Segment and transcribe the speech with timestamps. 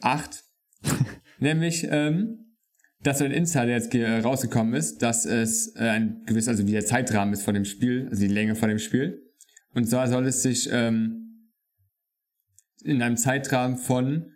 [0.01, 0.43] 8.
[1.39, 2.57] Nämlich, ähm,
[3.01, 6.71] dass so ein Insider jetzt ge- rausgekommen ist, dass es äh, ein gewisser, also wie
[6.71, 9.21] der Zeitrahmen ist von dem Spiel, also die Länge von dem Spiel.
[9.73, 11.49] Und zwar soll es sich ähm,
[12.83, 14.31] in einem Zeitrahmen von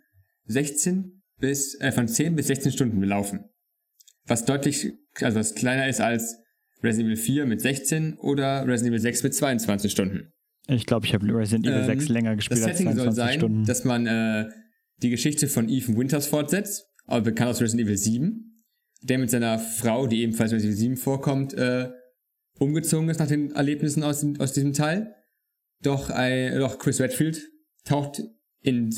[0.46, 3.44] 16 bis, äh, von 10 bis 16 Stunden belaufen.
[4.26, 6.36] Was deutlich, also was kleiner ist als
[6.82, 10.32] Resident Evil 4 mit 16 oder Resident Evil 6 mit 22 Stunden.
[10.68, 13.16] Ich glaube, ich habe Resident Evil Ähm, 6 länger gespielt Das als Setting soll 22
[13.24, 13.64] sein, Stunden.
[13.64, 14.48] dass man äh,
[15.02, 18.64] die Geschichte von Ethan Winters fortsetzt, aber bekannt aus Resident Evil 7,
[19.02, 21.88] der mit seiner Frau, die ebenfalls Resident Evil 7 vorkommt, äh,
[22.58, 25.14] umgezogen ist nach den Erlebnissen aus, aus diesem Teil.
[25.82, 27.40] Doch, ein, doch Chris Redfield
[27.84, 28.22] taucht
[28.60, 28.90] in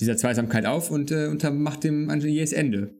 [0.00, 2.94] dieser Zweisamkeit auf und äh, macht dem ein jähes Ende.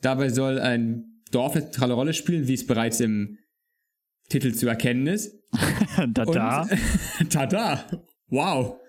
[0.00, 3.38] Dabei soll ein Dorf eine zentrale Rolle spielen, wie es bereits im
[4.28, 5.34] Titel zu erkennen ist.
[6.12, 6.68] da, da.
[7.20, 7.84] Und, tada!
[8.28, 8.80] Wow!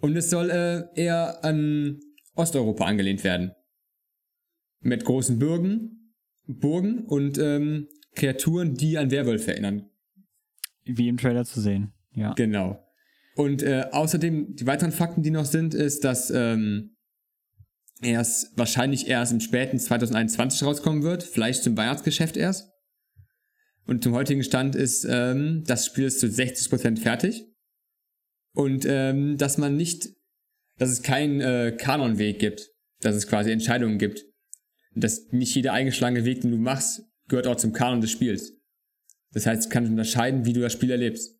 [0.00, 2.00] Und es soll äh, eher an
[2.34, 3.52] Osteuropa angelehnt werden.
[4.80, 6.12] Mit großen Burgen,
[6.46, 9.90] Burgen und ähm, Kreaturen, die an Werwölfe erinnern.
[10.84, 11.92] Wie im Trailer zu sehen.
[12.12, 12.34] Ja.
[12.34, 12.85] Genau.
[13.36, 16.96] Und äh, außerdem, die weiteren Fakten, die noch sind, ist, dass ähm,
[18.00, 22.70] erst wahrscheinlich erst im späten 2021 rauskommen wird, vielleicht zum Weihnachtsgeschäft erst.
[23.86, 27.44] Und zum heutigen Stand ist, ähm, das Spiel ist zu 60% fertig.
[28.54, 30.08] Und ähm, dass man nicht,
[30.78, 32.70] dass es keinen äh, Kanonweg gibt,
[33.00, 34.24] dass es quasi Entscheidungen gibt.
[34.94, 38.54] Und dass nicht jeder eingeschlagene Weg, den du machst, gehört auch zum Kanon des Spiels.
[39.32, 41.35] Das heißt, du kannst unterscheiden, wie du das Spiel erlebst.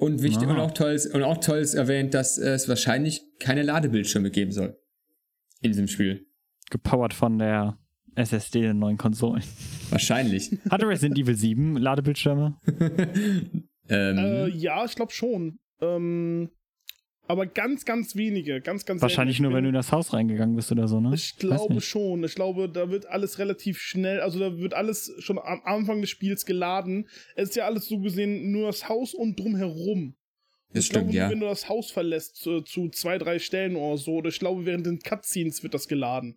[0.00, 0.52] Und wichtig Ah.
[0.52, 4.50] und auch toll ist, und auch toll ist erwähnt, dass es wahrscheinlich keine Ladebildschirme geben
[4.50, 4.76] soll.
[5.60, 6.26] In diesem Spiel.
[6.70, 7.78] Gepowert von der
[8.14, 9.42] SSD der neuen Konsolen.
[9.90, 10.56] Wahrscheinlich.
[10.70, 12.56] Hatte Resident Evil 7 Ladebildschirme?
[13.88, 15.58] ähm, Äh, ja, ich glaube schon.
[15.82, 16.50] Ähm,
[17.30, 18.60] aber ganz, ganz wenige.
[18.60, 19.52] Ganz, ganz Wahrscheinlich selten.
[19.52, 21.12] nur, wenn du in das Haus reingegangen bist oder so, ne?
[21.14, 22.24] Ich glaube schon.
[22.24, 26.10] Ich glaube, da wird alles relativ schnell, also da wird alles schon am Anfang des
[26.10, 27.08] Spiels geladen.
[27.36, 30.16] Es ist ja alles so gesehen nur das Haus und drumherum.
[30.72, 31.30] das ich glaube, stimmt, ja.
[31.30, 34.66] wenn du das Haus verlässt zu, zu zwei, drei Stellen oder so, oder ich glaube,
[34.66, 36.36] während den Cutscenes wird das geladen.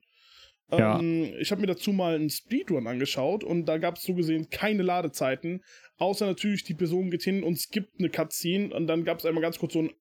[0.71, 0.99] Ja.
[0.99, 4.51] Ähm, ich habe mir dazu mal einen Speedrun angeschaut und da gab es so gesehen
[4.51, 5.63] keine Ladezeiten,
[5.97, 9.41] außer natürlich die Person geht hin und skippt eine Cutscene und dann gab es einmal
[9.41, 9.91] ganz kurz so ein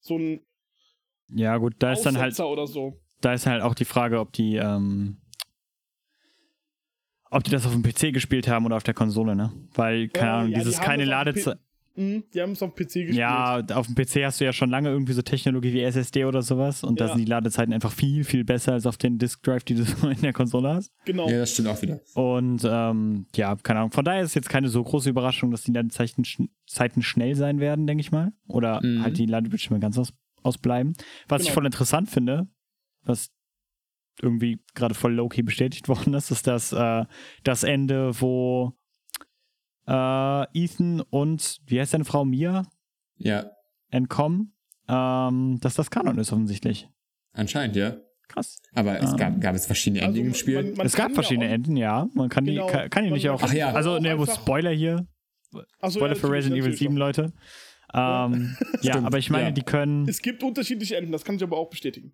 [0.00, 0.40] so ein
[1.28, 3.00] Ja, gut, da ist dann halt, oder so.
[3.20, 5.18] da ist halt auch die Frage, ob die, ähm,
[7.30, 9.52] ob die das auf dem PC gespielt haben oder auf der Konsole, ne?
[9.74, 11.58] Weil, keine Ja, Ahnung, ja, die dieses haben keine Ladezeit.
[11.96, 13.16] Mhm, die haben es auf dem PC gespielt.
[13.16, 16.42] Ja, auf dem PC hast du ja schon lange irgendwie so Technologie wie SSD oder
[16.42, 17.12] sowas und da Ja.
[17.14, 20.06] sind die Ladezeiten einfach viel, viel besser als auf den Disk Drive, die du so
[20.08, 20.92] in der Konsole hast.
[21.04, 21.28] genau.
[21.28, 22.00] Ja, das stimmt auch wieder.
[22.14, 23.92] Und ähm, ja, keine Ahnung.
[23.92, 27.60] Von daher ist jetzt keine so große Überraschung, dass die Ladezeiten schn Zeiten schnell sein
[27.60, 28.32] werden, denke ich mal.
[28.48, 29.02] Oder Mhm.
[29.02, 30.94] halt die Ladebildschirme ganz aus ausbleiben.
[31.28, 31.54] Was ich Genau.
[31.54, 32.46] voll interessant finde,
[33.02, 33.30] was
[34.22, 37.04] irgendwie gerade voll low-key bestätigt worden ist, ist das, äh,
[37.44, 38.72] das Ende, wo
[39.86, 42.66] äh, Ethan und, wie heißt deine Frau, Mia,
[43.18, 43.50] Ja,
[43.90, 44.52] entkommen,
[44.88, 46.88] ähm, dass das Kanon ist offensichtlich.
[47.32, 47.96] anscheinend, ja.
[48.28, 48.60] Krass.
[48.74, 49.16] Aber es Ähm.
[49.18, 50.56] gab, gab es verschiedene Also, Enden im Spiel.
[50.62, 52.08] man- man es gab ja verschiedene auch- Enden, ja.
[52.14, 52.66] Man kann Genau.
[52.66, 53.40] die, kann, kann die Man- nicht auch.
[53.42, 53.72] Ach ja.
[53.72, 55.06] Also, ne, wo Spoiler hier.
[55.80, 57.06] Achso, Spoiler ja, für Resident Evil natürlich 7, doch.
[57.06, 57.32] Leute.
[57.94, 59.50] Ähm, ja, Stimmt, aber ich meine, ja.
[59.52, 60.08] die können.
[60.08, 62.12] Es gibt unterschiedliche Enden, das kann ich aber auch bestätigen.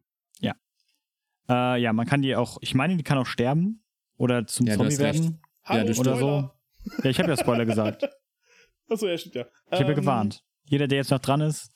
[1.48, 2.58] Äh, ja, man kann die auch.
[2.60, 3.82] Ich meine, die kann auch sterben
[4.16, 5.40] oder zum Ja, du Zombie werden.
[5.64, 6.40] Hallo, das Oder Spoiler.
[6.42, 6.50] so.
[7.02, 8.08] Ja, ich habe ja Spoiler gesagt.
[8.88, 9.46] Achso, ja, stimmt ja.
[9.66, 10.44] Ich habe ja Ähm, gewarnt.
[10.64, 11.70] Jeder, der jetzt noch dran ist,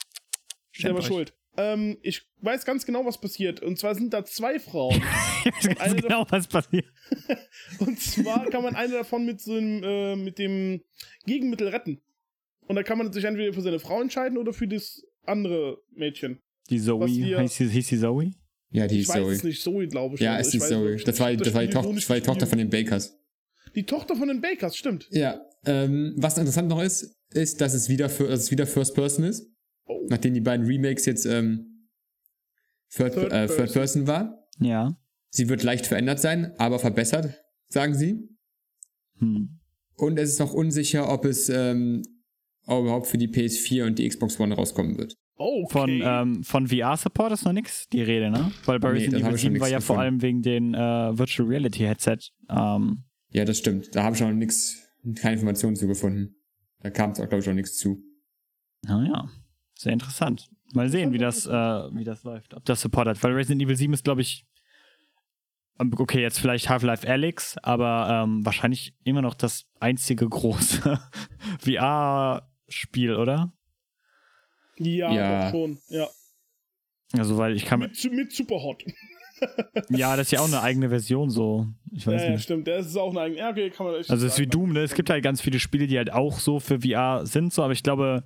[0.84, 1.06] euch.
[1.06, 1.34] schuld.
[1.58, 3.60] Ähm, ich weiß ganz genau, was passiert.
[3.60, 5.02] Und zwar sind da zwei Frauen.
[5.46, 6.84] Ich weiß ganz genau, was passiert.
[7.78, 10.82] Und zwar kann man eine davon mit so einem, äh, mit dem
[11.24, 12.02] Gegenmittel retten.
[12.66, 16.42] Und da kann man sich entweder für seine Frau entscheiden oder für das andere Mädchen.
[16.68, 18.32] Die Zoe, wir- hieß, sie- hieß die Zoe?
[18.70, 19.32] Ja, die Ich ist weiß Zoe.
[19.32, 20.20] es nicht, Zoe, glaube ich.
[20.20, 20.96] Ja, ist ich die weiß Zoe.
[21.04, 21.46] Das war, nicht.
[21.46, 23.16] das war, die, Tochter, das war die Tochter von den Bakers.
[23.76, 25.06] Die Tochter von den Bakers, stimmt.
[25.10, 28.94] Ja, ähm, was interessant noch ist, ist, dass es wieder, für, dass es wieder First
[28.94, 29.46] Person ist.
[29.84, 30.06] Oh.
[30.08, 31.88] Nachdem die beiden Remakes jetzt ähm,
[32.90, 33.72] Third, Third äh, Third Person.
[33.74, 34.48] Person war.
[34.58, 34.96] Ja.
[35.28, 38.28] Sie wird leicht verändert sein, aber verbessert, sagen sie.
[39.18, 39.60] Hm.
[39.96, 42.02] Und es ist noch unsicher, ob es ähm,
[42.64, 45.14] überhaupt für die PS4 und die Xbox One rauskommen wird.
[45.38, 45.72] Oh, okay.
[45.72, 48.52] Von, ähm, von VR-Support ist noch nichts die Rede, ne?
[48.64, 50.00] Weil bei Nee, Resident Evil ich schon 7 war ja vor gefunden.
[50.00, 52.18] allem wegen den äh, Virtual Reality Headset.
[52.48, 53.94] Ähm, Ja, das stimmt.
[53.94, 54.76] Da habe ich noch nichts,
[55.20, 56.36] keine Informationen zu gefunden.
[56.80, 58.02] Da kam es auch, glaube ich, noch nichts zu.
[58.82, 59.28] naja,
[59.74, 60.48] sehr interessant.
[60.72, 62.54] Mal sehen, wie das, äh, wie das läuft.
[62.54, 63.22] Ob das Support hat.
[63.22, 64.46] Weil Resident Evil 7 ist, glaube ich,
[65.78, 70.98] ähm, okay, jetzt vielleicht Half-Life Alyx, aber ähm, wahrscheinlich immer noch das einzige große
[71.60, 73.52] VR-Spiel, oder?
[74.78, 75.44] ja, Ja.
[75.44, 75.78] doch schon.
[75.88, 76.08] Ja.
[77.12, 77.80] Also, weil ich kann.
[77.80, 78.82] Mit, mit Superhot.
[79.90, 81.66] Ja, das ist ja auch eine eigene Version so.
[81.92, 82.42] Ich weiß Ja, nicht.
[82.42, 82.66] stimmt.
[82.66, 83.38] Der ist auch eine eigene.
[83.40, 84.46] Ja, okay, kann man echt Also es ist wie.
[84.46, 84.80] Doom, ne?
[84.80, 87.72] Es gibt halt ganz viele Spiele, die halt auch so für VR sind, so, aber
[87.72, 88.24] ich glaube,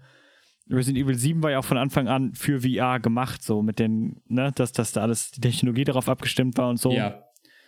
[0.71, 4.21] Resident Evil 7 war ja auch von Anfang an für VR gemacht, so mit den,
[4.29, 6.93] ne, dass, dass da alles die Technologie darauf abgestimmt war und so.
[6.93, 7.25] Ja,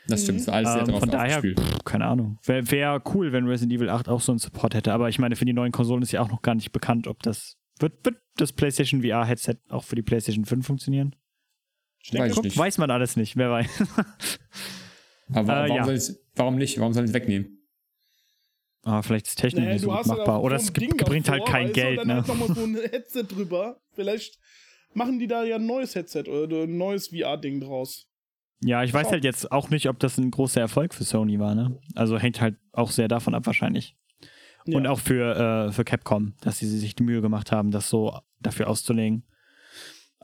[0.06, 0.48] das stimmt.
[0.48, 2.38] Alles sehr Ähm, drauf von daher, pff, keine Ahnung.
[2.44, 5.34] Wäre wär cool, wenn Resident Evil 8 auch so einen Support hätte, aber ich meine,
[5.34, 7.56] für die neuen Konsolen ist ja auch noch gar nicht bekannt, ob das.
[7.80, 11.16] Wird, wird das PlayStation VR-Headset auch für die PlayStation 5 funktionieren?
[12.02, 13.68] Ich Weiß ich Guck, weiß man alles nicht, wer weiß.
[15.32, 15.84] Aber warum, Äh, warum, ja.
[15.98, 16.78] soll warum nicht?
[16.78, 17.58] Warum soll es wegnehmen?
[18.84, 20.42] Aber vielleicht ist Technik naja, nicht so machbar.
[20.42, 22.14] Oder so es Ding bringt halt kein weißt Geld, dann ne?
[22.16, 23.80] halt nochmal so ein Headset drüber.
[23.94, 24.38] Vielleicht
[24.92, 28.08] machen die da ja ein neues Headset oder ein neues VR-Ding draus.
[28.64, 31.54] Ja, ich weiß halt jetzt auch nicht, ob das ein großer Erfolg für Sony war,
[31.54, 31.78] ne?
[31.94, 33.96] Also hängt halt auch sehr davon ab wahrscheinlich.
[34.66, 34.76] Ja.
[34.76, 38.16] Und auch für, äh, für Capcom, dass sie sich die Mühe gemacht haben, das so
[38.40, 39.24] dafür auszulegen.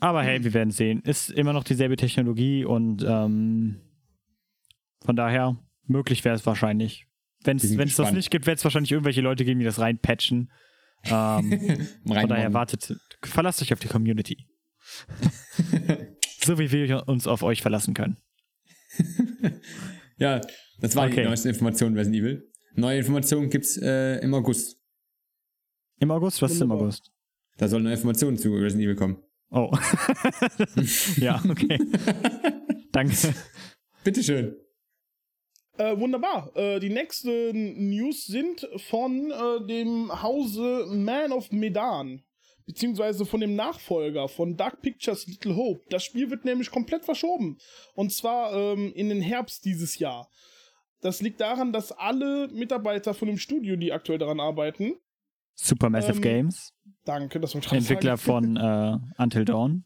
[0.01, 0.27] Aber Mhm.
[0.27, 1.01] hey, wir werden sehen.
[1.03, 3.81] Ist immer noch dieselbe Technologie und ähm,
[5.05, 5.57] von daher,
[5.87, 7.07] möglich wäre es wahrscheinlich.
[7.45, 10.51] Wenn es das nicht gibt, wird es wahrscheinlich irgendwelche Leute geben, die das reinpatchen.
[11.05, 14.47] Ähm, von daher wartet, verlasst euch auf die Community.
[16.45, 18.17] so wie wir uns auf euch verlassen können.
[20.17, 20.41] Ja,
[20.81, 21.23] das waren Okay.
[21.23, 22.51] die neuesten Informationen Resident Evil.
[22.75, 24.77] Neue Informationen gibt's äh, im August.
[26.01, 26.43] Im August?
[26.43, 26.85] Was ist im Wunderbar.
[26.87, 27.13] August?
[27.59, 29.17] Da sollen neue Informationen zu Resident Evil kommen.
[29.51, 29.71] Oh.
[31.17, 31.79] ja, okay.
[32.93, 33.35] Danke.
[34.05, 34.57] Bitteschön.
[35.79, 36.51] Äh, wunderbar.
[36.57, 42.23] Äh, die nächsten News sind von äh, dem Hause Man of Medan.
[42.67, 45.81] Beziehungsweise von dem Nachfolger von Dark Pictures Little Hope.
[45.89, 47.57] Das Spiel wird nämlich komplett verschoben.
[47.95, 50.29] Und zwar ähm, in den Herbst dieses Jahr.
[51.01, 54.95] Das liegt daran, dass alle Mitarbeiter von dem Studio, die aktuell daran arbeiten,
[55.61, 56.73] Supermassive Ähm, Games,
[57.09, 58.57] danke, das wollte ich gerade Entwickler sagen.
[58.57, 59.85] von äh, Until Dawn.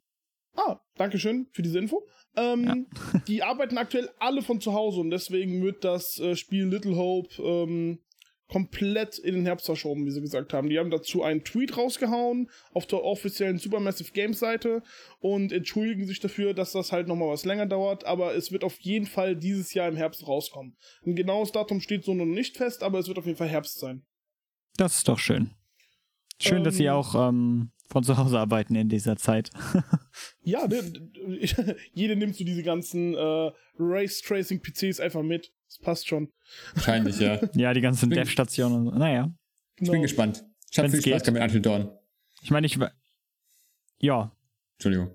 [0.54, 2.06] Ah, danke schön für diese Info.
[2.36, 2.86] Ähm,
[3.28, 7.42] die arbeiten aktuell alle von zu Hause und deswegen wird das äh, Spiel Little Hope
[7.42, 8.00] ähm,
[8.48, 10.69] komplett in den Herbst verschoben, wie sie gesagt haben.
[10.69, 14.82] Die haben dazu einen Tweet rausgehauen auf der offiziellen Supermassive Games Seite
[15.20, 18.78] und entschuldigen sich dafür, dass das halt nochmal was länger dauert, aber es wird auf
[18.80, 20.76] jeden Fall dieses Jahr im Herbst rauskommen.
[21.06, 23.79] Ein genaues Datum steht so noch nicht fest, aber es wird auf jeden Fall Herbst
[23.79, 24.05] sein.
[24.76, 25.52] Das ist doch schön.
[26.43, 29.51] Schön, dass sie Ähm, auch ähm, von zu Hause arbeiten in dieser Zeit.
[30.44, 30.82] Ja, ne,
[31.93, 35.53] jede nimmt so diese ganzen äh, Race Tracing PCs einfach mit.
[35.69, 36.31] Das passt schon.
[36.75, 37.41] Wahrscheinlich, ja.
[37.55, 38.99] ja, die ganzen Dev-Stationen und so.
[38.99, 39.32] Naja.
[39.81, 40.44] Ich bin gespannt.
[40.70, 41.13] Ich habe viel Spaß geht.
[41.13, 41.99] gehabt mit Until Dawn.
[42.43, 42.79] Ich meine, ich.
[44.01, 44.37] Ja.
[44.75, 45.15] Entschuldigung.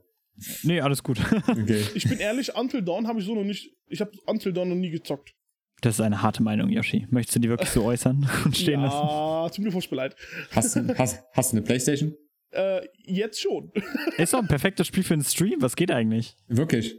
[0.63, 1.19] Nee, alles gut.
[1.47, 1.83] Okay.
[1.93, 3.75] Ich bin ehrlich, Until Dawn habe ich so noch nicht.
[3.87, 5.35] Ich habe Until Dawn noch nie gezockt.
[5.81, 7.05] Das ist eine harte Meinung, Yoshi.
[7.11, 8.95] Möchtest du die wirklich so äußern und stehen lassen?
[9.07, 10.15] ja, tut mir furchtbar leid.
[10.51, 12.15] Hast, du- hast, hast du eine Playstation?
[12.51, 13.71] Äh, jetzt schon.
[14.17, 15.61] Ist doch ein perfektes Spiel für einen Stream.
[15.61, 16.35] Was geht eigentlich?
[16.47, 16.95] Wirklich?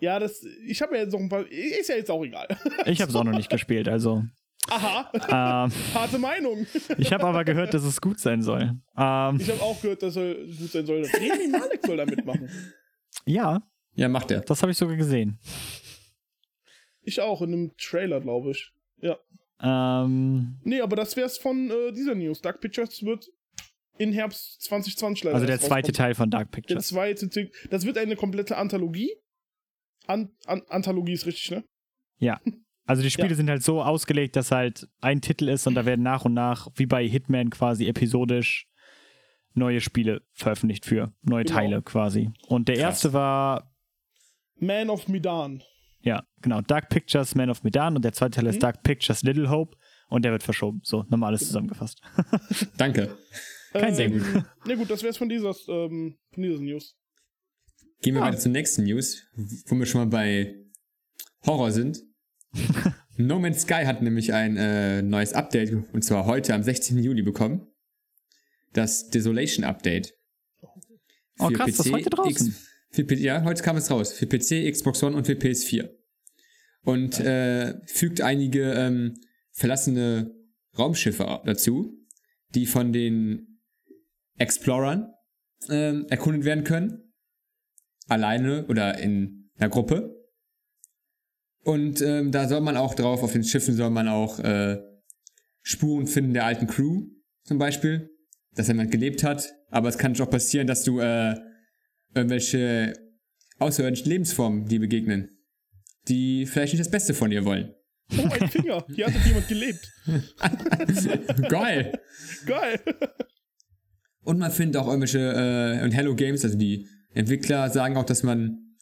[0.00, 0.42] ja, das.
[0.66, 1.46] Ich habe ja jetzt noch ein paar.
[1.50, 2.48] Ist ja jetzt auch egal.
[2.86, 4.24] Ich habe es auch noch nicht gespielt, also.
[4.70, 6.66] Aha, Ähm, harte Meinung.
[6.98, 8.62] ich habe aber gehört, dass es gut sein soll.
[8.96, 11.04] Ähm, Ich habe auch gehört, dass er gut sein soll.
[11.04, 12.48] Remy Malek soll da mitmachen.
[13.24, 13.62] ja,
[13.94, 14.40] Ja, macht er.
[14.40, 15.38] das habe ich sogar gesehen.
[17.08, 18.70] Ich auch, in einem Trailer, glaube ich.
[19.00, 19.16] Ja.
[19.60, 22.40] Ähm, Nee, aber das wär's von äh, dieser News.
[22.42, 23.26] Dark Pictures wird
[23.96, 25.92] in Herbst 2020 leider also der zweite.
[25.92, 26.86] Teil von Dark Der Pictures.
[26.88, 29.10] zweite, Tick- das wird eine komplette Anthologie.
[30.06, 31.64] An, an, Anthologie ist richtig, ne?
[32.18, 32.40] Ja.
[32.86, 33.34] Also die Spiele Ja.
[33.34, 36.68] sind halt so ausgelegt, dass halt ein Titel ist und da werden nach und nach,
[36.76, 38.66] wie bei Hitman quasi episodisch,
[39.54, 41.58] neue Spiele veröffentlicht für, neue Genau.
[41.58, 42.30] Teile quasi.
[42.46, 42.84] Und der Krass.
[42.84, 43.74] erste war,
[44.60, 45.62] Man of Medan.
[46.00, 48.60] Ja, genau, Dark Pictures Man of Medan und der zweite Teil ist Mhm.
[48.60, 49.76] Dark Pictures Little Hope
[50.08, 50.80] und der wird verschoben.
[50.84, 52.00] So, nochmal alles zusammengefasst.
[52.76, 53.16] Danke.
[53.72, 54.22] Kein Sehr gut.
[54.64, 56.96] Na gut, das wär's von dieser, ähm, von dieser News.
[58.00, 58.26] Gehen wir Ja.
[58.28, 59.24] weiter zur nächsten News,
[59.66, 60.54] wo wir schon mal bei
[61.44, 62.02] Horror sind.
[63.16, 66.98] no Man's Sky hat nämlich ein äh, neues Update, und zwar heute am 16.
[66.98, 67.66] Juli bekommen.
[68.72, 70.14] Das Desolation Update.
[71.40, 72.48] Oh, krass, das ist heute draußen.
[72.48, 72.67] X,
[73.04, 74.12] für, ja, heute kam es raus.
[74.12, 75.90] Für PC, Xbox One und für PS4.
[76.82, 79.14] Und äh, fügt einige ähm,
[79.52, 80.34] verlassene
[80.78, 81.98] Raumschiffe dazu,
[82.54, 83.60] die von den
[84.36, 85.12] Explorern
[85.68, 87.12] ähm, erkundet werden können.
[88.06, 90.14] Alleine oder in einer Gruppe.
[91.64, 94.78] Und ähm, da soll man auch drauf, auf den Schiffen soll man auch äh,
[95.62, 97.08] Spuren finden der alten Crew,
[97.44, 98.08] zum Beispiel,
[98.54, 99.52] dass jemand gelebt hat.
[99.70, 101.34] Aber es kann auch passieren, dass du äh,
[102.14, 102.94] irgendwelche
[103.58, 105.30] außerirdischen Lebensformen die begegnen,
[106.08, 107.74] die vielleicht nicht das Beste von ihr wollen.
[108.16, 108.84] Oh, ein Finger.
[108.94, 109.92] Hier hat doch jemand gelebt.
[111.48, 112.00] Geil!
[112.46, 112.80] Geil.
[114.22, 118.22] Und man findet auch irgendwelche, äh, und Hello Games, also die Entwickler sagen auch, dass
[118.22, 118.76] man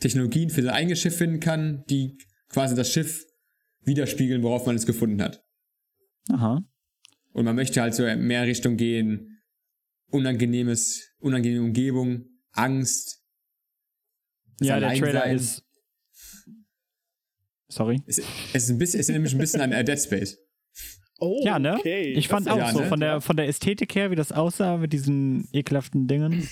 [0.00, 2.18] Technologien für sein eigenes Schiff finden kann, die
[2.48, 3.24] quasi das Schiff
[3.82, 5.42] widerspiegeln, worauf man es gefunden hat.
[6.28, 6.62] Aha.
[7.32, 9.42] Und man möchte halt so mehr Richtung gehen,
[10.10, 12.24] unangenehmes, unangenehme Umgebung,
[12.56, 13.22] Angst.
[14.58, 15.62] das Ja, der Trailer ist.
[17.68, 18.00] Sorry.
[18.06, 18.24] Es, es
[18.64, 20.38] ist ein bisschen, es ist nämlich ein bisschen an äh, Dead Space.
[21.18, 21.74] Oh, Ja, ne?
[21.78, 22.12] okay.
[22.12, 22.86] Ich fand Das auch ja, so, ne?
[22.86, 26.48] von, der, von der Ästhetik her, wie das aussah mit diesen ekelhaften Dingen.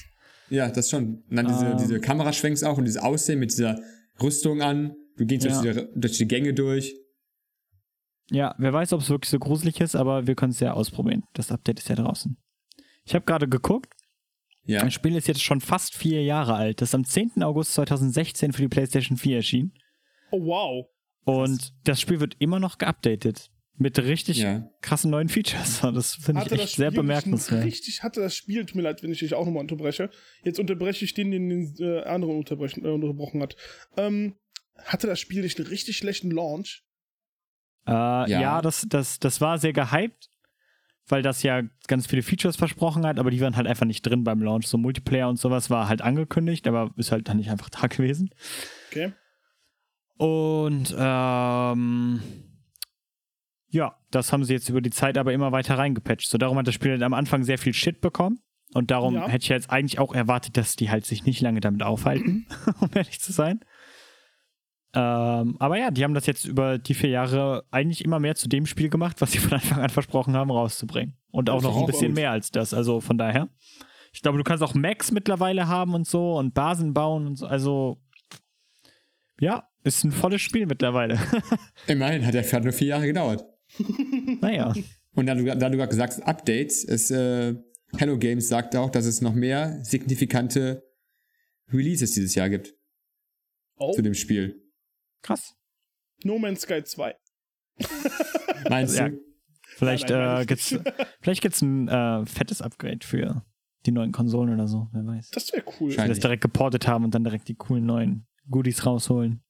[0.50, 1.23] Ja, das schon.
[1.28, 1.76] Und dann diese, Ähm.
[1.78, 3.80] diese Kameraschwenks auch und dieses Aussehen mit dieser
[4.23, 4.94] Rüstung an.
[5.16, 5.62] Du gehst Ja.
[5.62, 6.94] durch, die, durch die Gänge durch.
[8.30, 11.25] Ja, wer weiß, ob es wirklich so gruselig ist, aber wir können es ja ausprobieren.
[11.34, 12.37] Das Update ist ja draußen.
[13.04, 13.92] Ich habe gerade geguckt,
[14.66, 14.80] Ja.
[14.83, 16.80] das Spiel ist jetzt schon fast vier Jahre alt.
[16.80, 17.42] Das ist am 10.
[17.42, 19.73] August 2016 für die PlayStation 4 erschienen.
[20.30, 20.87] Oh, wow.
[21.25, 23.50] Und das Spiel wird immer noch geupdatet.
[23.76, 24.71] Mit richtig Ja.
[24.83, 25.80] krassen neuen Features.
[25.94, 27.64] Das finde ich das echt sehr bemerkenswert.
[27.64, 30.11] Richtig, hatte das Spiel, tut mir leid, wenn ich dich auch nochmal unterbreche.
[30.44, 33.56] Jetzt unterbreche ich den, den den äh, anderen unterbrechen, äh, unterbrochen hat.
[33.97, 34.37] Ähm,
[34.78, 36.85] hatte das Spiel nicht einen richtig schlechten Launch?
[37.87, 38.62] Äh, ja, Ja.
[38.62, 40.28] das, das, das war sehr gehypt,
[41.08, 44.25] weil das ja ganz viele Features versprochen hat, aber die waren halt einfach nicht drin
[44.25, 44.66] beim Launch.
[44.66, 48.30] So Multiplayer und sowas war halt angekündigt, aber ist halt dann nicht einfach da gewesen.
[48.90, 49.12] Okay.
[50.16, 52.20] Und ähm,
[53.68, 56.28] ja, das haben sie jetzt über die Zeit aber immer weiter reingepatcht.
[56.28, 58.38] So darum hat das Spiel halt am Anfang sehr viel Shit bekommen.
[58.73, 59.28] Und darum Ja.
[59.28, 62.46] hätte ich jetzt eigentlich auch erwartet, dass die halt sich nicht lange damit aufhalten,
[62.80, 63.61] um ehrlich zu sein.
[64.97, 68.49] Ähm, aber ja, die haben das jetzt über die vier Jahre eigentlich immer mehr zu
[68.49, 71.17] dem Spiel gemacht, was sie von Anfang an versprochen haben, rauszubringen.
[71.33, 72.17] Und auch Das noch ein auch bisschen gut.
[72.17, 72.73] mehr als das.
[72.73, 73.49] Also von daher.
[74.13, 77.47] Ich glaube, du kannst auch Max mittlerweile haben und so und Basen bauen und so.
[77.47, 77.99] Also
[79.41, 81.19] ja, ist ein volles Spiel mittlerweile.
[81.89, 83.45] Immerhin hat der Pferd nur vier Jahre gedauert.
[84.41, 84.73] naja.
[85.17, 87.55] Und da du, da du gerade gesagt hast, Updates, ist, äh,
[87.97, 90.85] Hello Games sagt auch, dass es noch mehr signifikante
[91.73, 92.75] Releases dieses Jahr gibt
[93.77, 94.63] Oh, zu dem Spiel.
[95.25, 95.57] Krass.
[96.23, 97.16] No Man's Sky 2.
[98.71, 99.09] Meinst Ja.
[99.09, 99.19] du?
[99.76, 100.76] Vielleicht, Nein, nein, äh, gibt's,
[101.21, 103.45] vielleicht gibt's ein äh, fettes Upgrade für
[103.87, 105.31] die neuen Konsolen oder so, wer weiß.
[105.31, 105.90] Das wäre cool.
[105.90, 109.43] Scheint- das direkt geportet haben und dann direkt die coolen neuen Goodies rausholen.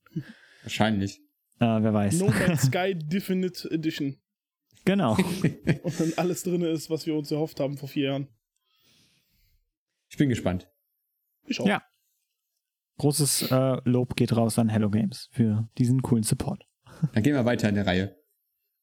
[0.63, 1.19] Wahrscheinlich.
[1.61, 2.21] Äh, wer weiß.
[2.21, 4.17] No Man's Sky Definite Edition.
[4.87, 5.15] Genau.
[5.17, 8.29] Und dann alles drin ist, was wir uns erhofft haben vor vier Jahren.
[10.09, 10.69] Ich bin gespannt.
[11.47, 11.67] Ich auch.
[11.67, 11.83] Ja.
[12.99, 16.65] Großes äh, Lob geht raus an Hello Games für diesen coolen Support.
[17.13, 18.17] Dann gehen wir weiter in der Reihe.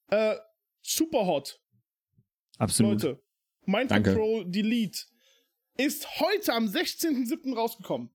[0.09, 0.35] Äh,
[0.81, 1.61] super hot.
[2.57, 3.01] Absolut.
[3.01, 3.23] Leute,
[3.65, 4.13] Mind Danke.
[4.13, 4.99] Control Delete
[5.77, 7.55] ist heute am 16.07.
[7.55, 8.09] rausgekommen.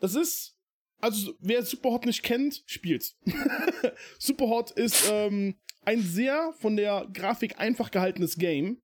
[0.00, 0.56] Das ist,
[1.00, 3.16] also wer Superhot nicht kennt, spielt's.
[4.18, 8.82] Superhot ist ähm, ein sehr von der Grafik einfach gehaltenes Game.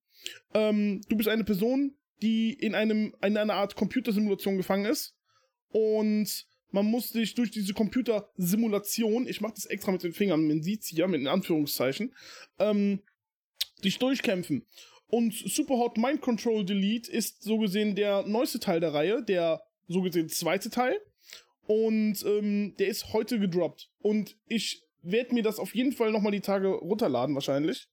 [0.55, 5.17] Ähm, du bist eine Person, die in, einem, in einer Art Computersimulation gefangen ist
[5.75, 10.63] und man muss sich durch diese Computersimulation, ich mache das extra mit den Fingern, man
[10.63, 12.15] sieht's hier, mit den Anführungszeichen,
[12.61, 13.01] ähm,
[13.83, 14.65] dich durchkämpfen.
[15.09, 20.03] Und Superhot Mind Control Delete ist so gesehen der neueste Teil der Reihe, der so
[20.03, 20.97] gesehen zweite Teil.
[21.67, 23.91] Und ähm, der ist heute gedroppt.
[23.99, 27.89] Und ich werde mir das auf jeden Fall nochmal die Tage runterladen, wahrscheinlich.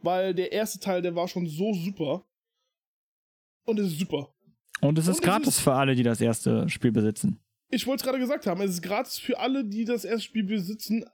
[0.00, 2.26] Weil der erste Teil, der war schon so super.
[3.64, 4.31] Und es ist super.
[4.82, 7.38] Und es ist Und es gratis ist- für alle, die das erste Spiel besitzen.
[7.70, 10.44] Ich wollte es gerade gesagt haben, es ist gratis für alle, die das erste Spiel
[10.44, 11.04] besitzen.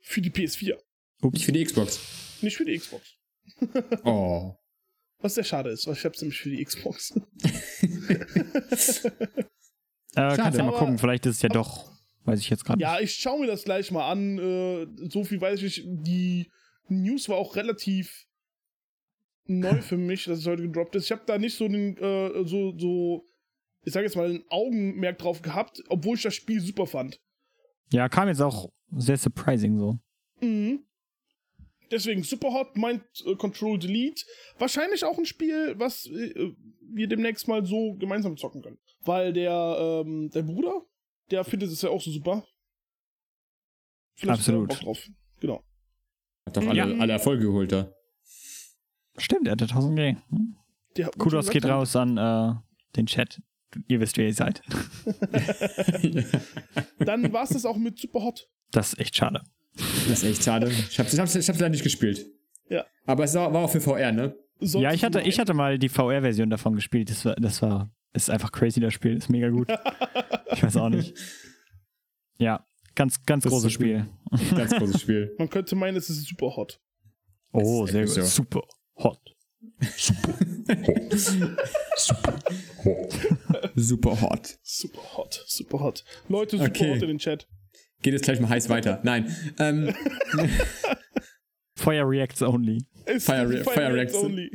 [0.00, 0.76] Für die PS4.
[1.22, 1.98] Nicht für die Xbox.
[2.42, 3.14] Nicht für die Xbox.
[4.04, 4.54] Oh.
[5.18, 7.14] Was sehr schade ist, weil ich hab's nämlich für die Xbox.
[10.14, 11.90] Äh, kannst ja mal gucken, vielleicht ist es ja doch,
[12.24, 14.38] weiß ich jetzt gerade ja, ich schaue mir das gleich mal an.
[14.38, 15.82] Äh, so viel weiß ich.
[15.84, 16.50] Die
[16.88, 18.24] News war auch relativ
[19.46, 21.04] neu für mich, dass es heute gedroppt ist.
[21.06, 23.28] Ich habe da nicht so den, äh, so, so,
[23.82, 27.20] ich sage jetzt mal, ein Augenmerk drauf gehabt, obwohl ich das Spiel super fand.
[27.92, 29.98] Ja, kam jetzt auch sehr surprising so.
[30.40, 30.84] Mhm.
[31.90, 34.24] Deswegen Superhot, Mind äh, Control Delete.
[34.58, 38.78] Wahrscheinlich auch ein Spiel, was äh, wir demnächst mal so gemeinsam zocken können.
[39.02, 40.82] Weil der, ähm, der Bruder,
[41.30, 42.44] der findet es ja auch so super.
[44.14, 44.68] Vielleicht Absolut.
[44.68, 45.08] Bock drauf.
[45.40, 45.62] Genau.
[46.46, 46.84] Hat doch alle, Ja.
[46.98, 47.92] alle Erfolge geholt da.
[49.18, 50.16] Stimmt, er hatte 1000 G.
[50.30, 50.56] Hm.
[50.96, 52.54] Der, Kudos geht raus an äh,
[52.96, 53.40] den Chat.
[53.88, 54.62] Ihr wisst, wer ihr seid.
[56.98, 58.48] Dann war es das auch mit Superhot.
[58.70, 59.42] Das ist echt schade.
[60.08, 60.70] Das ist echt schade.
[60.70, 62.26] Ich hab's, ich hab's, ich hab's leider nicht gespielt.
[62.70, 62.84] Ja.
[63.04, 64.34] Aber es war, auch für VR, ne?
[64.58, 67.10] Solltest ja, ich hatte, ich hatte mal die VR-Version davon gespielt.
[67.10, 69.16] Das war, das war, ist einfach crazy, das Spiel.
[69.16, 69.68] Ist mega gut.
[70.52, 71.14] ich weiß auch nicht.
[72.38, 73.72] Ja, ganz, ganz Das großes.
[73.72, 74.06] Spiel.
[74.56, 75.34] Ganz großes Spiel.
[75.38, 76.32] Man könnte meinen, es ist.
[77.52, 78.64] Oh, Ist sehr echt gut.
[81.96, 82.14] So.
[83.74, 84.58] Super hot.
[84.62, 85.40] Super hot.
[85.44, 85.44] Superhot.
[85.46, 86.04] Superhot.
[86.28, 86.92] Leute, Superhot Okay.
[87.02, 87.46] in den Chat.
[88.02, 89.00] Geht jetzt gleich mal heiß weiter.
[89.04, 89.34] Nein.
[89.58, 89.94] Ähm,
[91.76, 92.86] Fire Reacts Only.
[93.06, 94.16] Ist Fire- Fire, Fire Reacts Reacts.
[94.16, 94.50] only.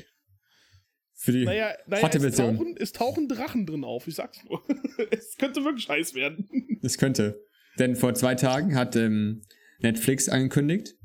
[1.13, 2.57] für die Naja, naja hotte es, Version.
[2.57, 4.61] tauchen, es tauchen Drachen drin auf, ich sag's nur.
[5.11, 6.47] es könnte wirklich heiß werden.
[6.81, 7.39] Das könnte.
[7.79, 9.41] Denn vor zwei Tagen hat ähm,
[9.79, 10.95] Netflix angekündigt,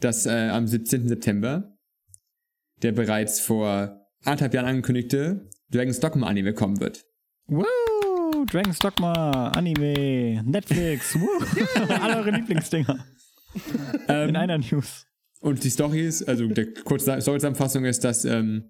[0.00, 1.08] dass äh, am 17.
[1.08, 1.76] September
[2.82, 7.04] der bereits vor anderthalb Jahren angekündigte Dragon's Dogma Anime kommen wird.
[7.46, 7.64] Woo!
[8.50, 11.28] Dragon's Dogma, Anime, Netflix, woo!
[12.00, 13.04] Alle eure Lieblingsdinger.
[13.54, 15.06] In Ähm, einer News.
[15.40, 18.64] und die Story ist, also der kurze Story-Zusammenfassung ist, dass ähm,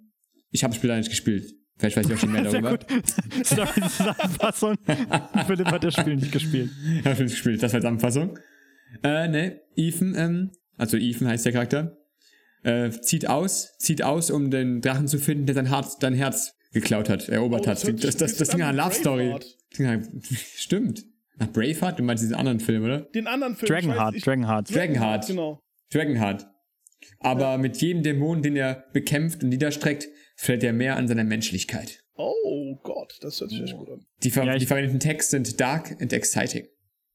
[0.50, 1.52] ich habe das Spiel leider nicht gespielt.
[1.76, 2.78] Vielleicht weiß ich auch schon mehr darüber.
[3.44, 4.76] Story-Zusammenfassung.
[5.46, 6.70] Philipp hat das Spiel nicht gespielt.
[6.98, 8.38] Ich habe nicht gespielt, das war die Zusammenfassung.
[9.02, 11.96] Äh, ne, Ethan, ähm, also Ethan heißt der Charakter,
[12.62, 16.54] äh, zieht aus, zieht aus, um den Drachen zu finden, der sein Herz, dein Herz
[16.73, 17.82] geklaut hat, erobert Oh, hat.
[18.04, 19.34] Das, das, das, Ding hat Love Story.
[20.56, 21.04] Stimmt.
[21.38, 21.99] Nach Braveheart?
[21.99, 23.00] Du meinst diesen anderen Film, oder?
[23.00, 23.66] Den anderen Film.
[23.73, 24.75] ich weiß- Dragonheart, ich- Dragonheart.
[24.75, 25.26] Dragonheart.
[25.26, 25.60] Genau.
[25.92, 26.46] Dragonheart.
[27.18, 32.02] Aber mit jedem Dämon, den er bekämpft und niederstreckt, fällt er mehr an seiner Menschlichkeit.
[32.14, 34.04] Oh Gott, das hört sich echt gut an.
[34.23, 36.66] Die, ver Ja, die verwendeten Texte sind dark and exciting.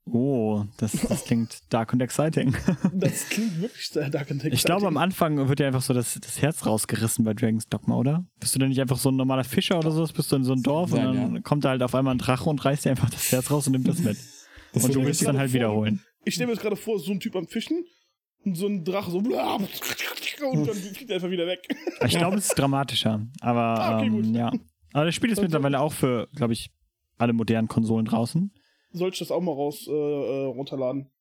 [0.07, 2.55] Oh, das, das klingt dark und exciting.
[2.93, 6.19] Das klingt wirklich sehr dark and Ich glaube, am Anfang wird ja einfach so das,
[6.21, 8.23] das Herz rausgerissen bei Dragon's Dogma, oder?
[8.39, 10.05] Bist du denn nicht einfach so ein normaler Fischer oder so?
[10.05, 11.41] Bist du in so ein Dorf sein, und dann ja.
[11.41, 13.73] kommt da halt auf einmal ein Drache und reißt dir einfach das Herz raus und
[13.73, 14.17] nimmt das mit.
[14.73, 16.01] Das und du willst es dann halt wiederholen.
[16.23, 17.85] Ich stelle mir jetzt gerade vor, so ein Typ am Fischen
[18.43, 21.67] und so ein Drache so und dann fliegt er einfach wieder weg.
[22.05, 23.25] Ich glaube, es ist dramatischer.
[23.41, 24.51] Aber Ah, okay, ähm, ja.
[24.93, 26.71] Aber das Spiel ist mittlerweile auch für, glaube ich,
[27.17, 28.51] alle modernen Konsolen draußen.
[28.95, 31.11] Soll ich das auch mal raus äh, äh, runterladen?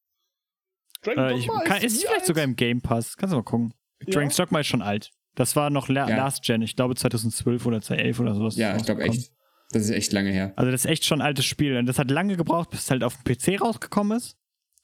[1.02, 2.26] Dragon Äh, ich, kann, ist wie vielleicht alt?
[2.26, 3.16] sogar im Game Pass.
[3.16, 3.74] Kannst du mal gucken.
[4.06, 4.12] Ja?
[4.14, 5.10] Dragon's Dogma ist schon alt.
[5.34, 6.16] Das war noch la Ja.
[6.16, 6.62] Last Gen.
[6.62, 8.56] Ich glaube 2012 oder 2011 oder sowas.
[8.56, 9.32] Ja, ich glaube echt.
[9.72, 10.52] Das ist echt lange her.
[10.56, 11.76] Also das ist echt schon ein altes Spiel.
[11.76, 14.36] Und das hat lange gebraucht, bis es halt auf dem PC rausgekommen ist.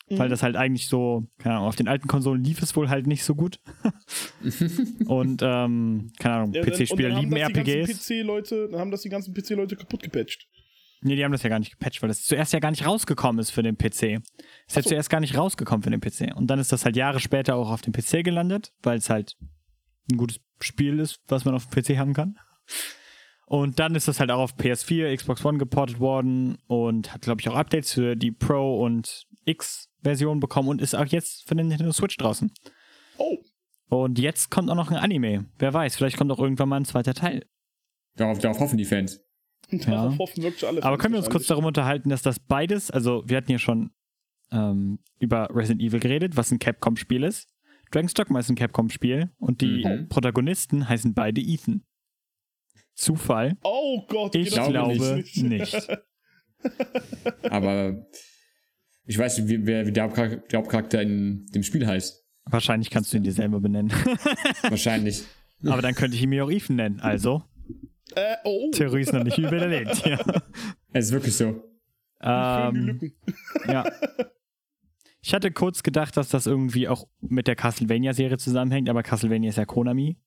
[0.09, 0.19] Mhm.
[0.19, 3.07] Weil das halt eigentlich so, keine Ahnung, auf den alten Konsolen lief es wohl halt
[3.07, 3.61] nicht so gut.
[5.07, 8.07] und, ähm, keine Ahnung, Ja, PC-Spieler lieben RPGs.
[8.09, 10.49] PC-Leute, dann haben das die ganzen PC-Leute kaputt gepatcht.
[11.03, 13.41] Nee, die haben das ja gar nicht gepatcht, weil das zuerst ja gar nicht rausgekommen
[13.41, 14.21] ist für den PC.
[14.67, 16.37] Ist ja zuerst gar nicht rausgekommen für den PC.
[16.37, 19.37] Und dann ist das halt Jahre später auch auf dem PC gelandet, weil es halt
[20.11, 22.39] ein gutes Spiel ist, was man auf dem PC haben kann.
[23.47, 27.41] Und dann ist das halt auch auf PS4, Xbox One geportet worden und hat, glaube
[27.41, 31.69] ich, auch Updates für die Pro- und X-Version bekommen und ist auch jetzt für den
[31.69, 32.53] Nintendo Switch draußen.
[33.17, 33.39] Oh,
[33.89, 35.47] Und jetzt kommt auch noch ein Anime.
[35.59, 37.45] Wer weiß, vielleicht kommt auch irgendwann mal ein zweiter Teil.
[38.17, 39.21] Darauf, darauf hoffen die Fans.
[40.65, 40.83] alle.
[40.83, 43.91] Aber können wir uns kurz darum unterhalten, dass das beides, also wir hatten ja schon
[44.53, 47.49] ähm, über Resident Evil geredet, was ein Capcom-Spiel ist.
[47.93, 50.09] Dragon's Dogma ist ein Capcom-Spiel und die Mhm.
[50.09, 51.85] Protagonisten heißen beide Ethan.
[52.95, 53.57] Zufall?
[53.63, 55.89] Oh Gott, Ich das glaube glaube nicht.
[57.51, 58.07] Aber
[59.07, 62.25] ich weiß nicht, wie, wer wie der, Hauptcharakter, der Hauptcharakter in dem Spiel heißt.
[62.45, 63.91] Wahrscheinlich kannst du ihn dir selber benennen.
[64.63, 65.25] Wahrscheinlich.
[65.65, 67.01] Aber dann könnte ich ihn mir auch Ethan nennen.
[67.01, 67.43] Also,
[68.17, 70.05] Äh, oh, Theorie ist noch nicht überlegt.
[70.07, 70.19] Ja.
[70.93, 71.63] Es ist wirklich so.
[72.21, 73.13] Ähm,
[73.69, 73.85] ja.
[75.23, 79.57] Ich hatte kurz gedacht, dass das irgendwie auch mit der Castlevania-Serie zusammenhängt, aber Castlevania ist
[79.57, 80.19] ja Konami.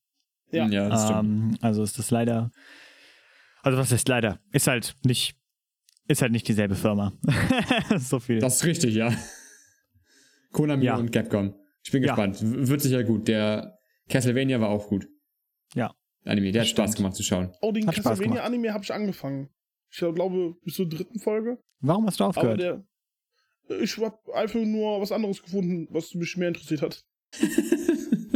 [0.51, 0.67] Ja.
[0.67, 1.09] ja das.
[1.09, 2.51] Ähm, also ist das leider.
[3.61, 4.39] Also was ist leider?
[4.51, 5.35] Ist halt nicht.
[6.07, 7.11] Ist halt nicht dieselbe Firma.
[7.97, 8.39] so viel.
[8.39, 9.13] Das ist richtig, ja.
[10.51, 10.95] Konami Ja.
[10.97, 11.55] und Capcom.
[11.83, 12.09] Ich bin Ja.
[12.15, 12.41] gespannt.
[12.41, 13.27] W- Wird sicher gut.
[13.27, 13.77] Der
[14.09, 15.07] Castlevania war auch gut.
[15.75, 15.93] ja.
[16.25, 16.51] Anime.
[16.51, 16.87] Der hat Stimmt.
[16.89, 17.51] Spaß gemacht zu schauen.
[17.61, 19.49] Oh, den Hat Spaß Castlevania-Anime habe ich angefangen.
[19.91, 21.59] Ich glaube, bis zur dritten Folge.
[21.81, 22.59] Warum hast du Aber aufgehört?
[22.59, 22.83] der.
[23.81, 27.03] Ich habe einfach nur was anderes gefunden, was mich mehr interessiert hat.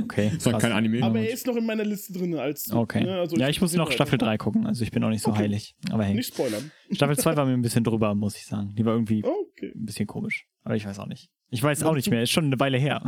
[0.01, 0.31] okay.
[0.35, 1.03] Das war kein Anime.
[1.03, 2.71] Aber er ist noch in meiner Liste drin als.
[2.71, 3.03] Okay.
[3.03, 5.21] ne, also ja, ich muss noch Staffel einfach 3 gucken, also ich bin auch nicht
[5.23, 5.39] so Okay.
[5.39, 5.75] heilig.
[5.91, 6.13] Aber hey.
[6.15, 6.71] Nicht spoilern.
[6.91, 8.73] Staffel 2 war mir ein bisschen drüber, muss ich sagen.
[8.75, 9.23] Die war irgendwie
[9.57, 9.73] Okay.
[9.75, 10.47] ein bisschen komisch.
[10.63, 11.29] Aber ich weiß auch nicht.
[11.49, 13.01] Ich weiß auch nicht mehr, ist schon eine Weile her.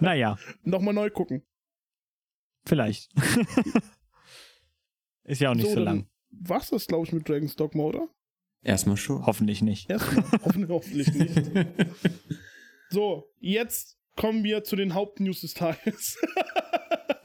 [0.00, 1.42] naja, Nochmal neu gucken.
[2.64, 3.10] Vielleicht.
[5.24, 6.06] ist ja auch nicht so, dann lang.
[6.30, 8.08] War's das, glaube ich, mit Dragon's Dogma, oder?
[8.62, 9.24] Erstmal schon.
[9.26, 9.90] Hoffentlich nicht.
[9.90, 10.24] Erstmal.
[10.44, 11.50] Hoffen, hoffentlich nicht.
[12.90, 16.18] So, jetzt kommen wir zu den Hauptnews des Tages.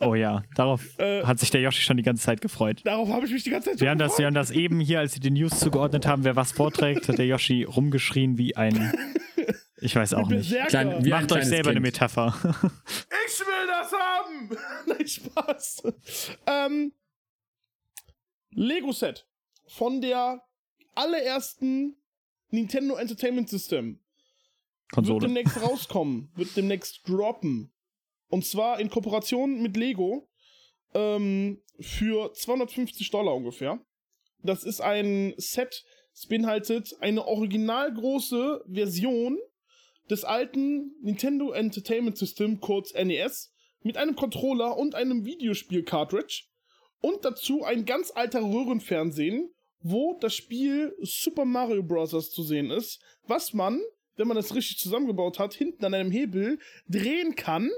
[0.02, 2.82] Oh ja, darauf Äh, hat sich der Yoshi schon die ganze Zeit gefreut.
[2.84, 5.00] Darauf habe ich mich die ganze Zeit Wir haben, das, wir haben das eben hier,
[5.00, 8.94] als sie die News zugeordnet haben, wer was vorträgt, hat der Yoshi rumgeschrien wie ein.
[9.86, 10.50] Ich weiß auch nicht.
[10.68, 11.94] Klein- wie ein Macht euch selber eine Kind.
[11.94, 12.34] Metapher.
[13.28, 14.58] Ich will das haben!
[14.88, 15.84] Nein, Spaß.
[16.48, 16.94] Ähm,
[18.52, 19.28] Lego-Set
[19.68, 20.42] von der
[20.96, 21.98] allerersten
[22.50, 25.28] Nintendo Entertainment System wird Konsole.
[25.28, 27.72] demnächst rauskommen, wird demnächst droppen.
[28.30, 30.30] Und zwar in Kooperation mit Lego
[30.94, 33.80] ähm, für 250 Dollar ungefähr.
[34.44, 39.38] Das ist ein Set, es beinhaltet eine original große Version
[40.10, 46.44] des alten Nintendo Entertainment System, kurz NES, mit einem Controller und einem Videospiel-Cartridge.
[47.02, 52.32] Und dazu ein ganz alter Röhrenfernsehen, wo das Spiel Super Mario Bros.
[52.32, 53.80] zu sehen ist, was man,
[54.16, 57.70] wenn man das richtig zusammengebaut hat, hinten an einem Hebel drehen kann,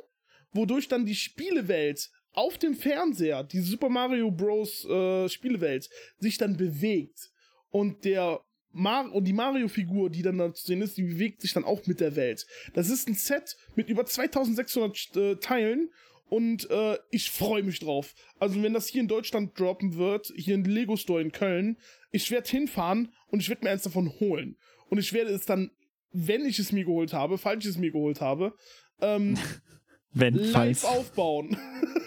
[0.52, 4.86] wodurch dann die Spielewelt auf dem Fernseher, die Super Mario Bros.
[4.86, 7.32] Äh, Spielewelt, sich dann bewegt.
[7.70, 8.42] Und der
[8.78, 11.86] Mar und die Mario-Figur, die dann da zu sehen ist, die bewegt sich dann auch
[11.88, 12.46] mit der Welt.
[12.74, 15.90] Das ist ein Set mit über 2600 äh, Teilen
[16.30, 18.14] und äh, ich freue mich drauf.
[18.40, 21.78] Also wenn das hier in Deutschland droppen wird, hier in Lego Store in Köln,
[22.12, 24.58] ich werde hinfahren und ich werde mir eins davon holen.
[24.90, 25.72] Und ich werde es dann,
[26.12, 28.54] wenn ich es mir geholt habe, falls ich es mir geholt habe,
[29.02, 29.38] ähm,
[30.12, 30.86] Wenn, live falls.
[30.86, 31.58] aufbauen.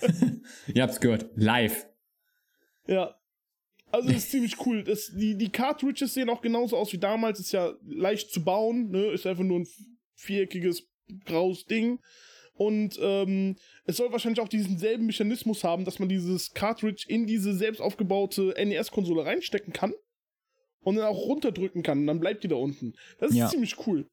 [0.74, 1.26] Ihr habt's gehört.
[1.34, 1.86] Live.
[2.86, 3.14] Ja.
[3.90, 4.84] Also das ist ziemlich cool.
[4.84, 7.40] Das, die, die Cartridges sehen auch genauso aus wie damals.
[7.40, 9.06] Ist ja leicht zu bauen, ne?
[9.06, 9.66] Ist einfach nur ein
[10.16, 10.86] viereckiges,
[11.24, 11.98] graues Ding.
[12.54, 17.26] Und ähm, es soll wahrscheinlich auch diesen selben Mechanismus haben, dass man dieses Cartridge in
[17.26, 19.94] diese selbst aufgebaute NES-Konsole reinstecken kann
[20.80, 22.00] und dann auch runterdrücken kann.
[22.00, 22.94] Und dann bleibt die da unten.
[23.20, 23.48] Das ist Ja.
[23.48, 24.06] ziemlich cool.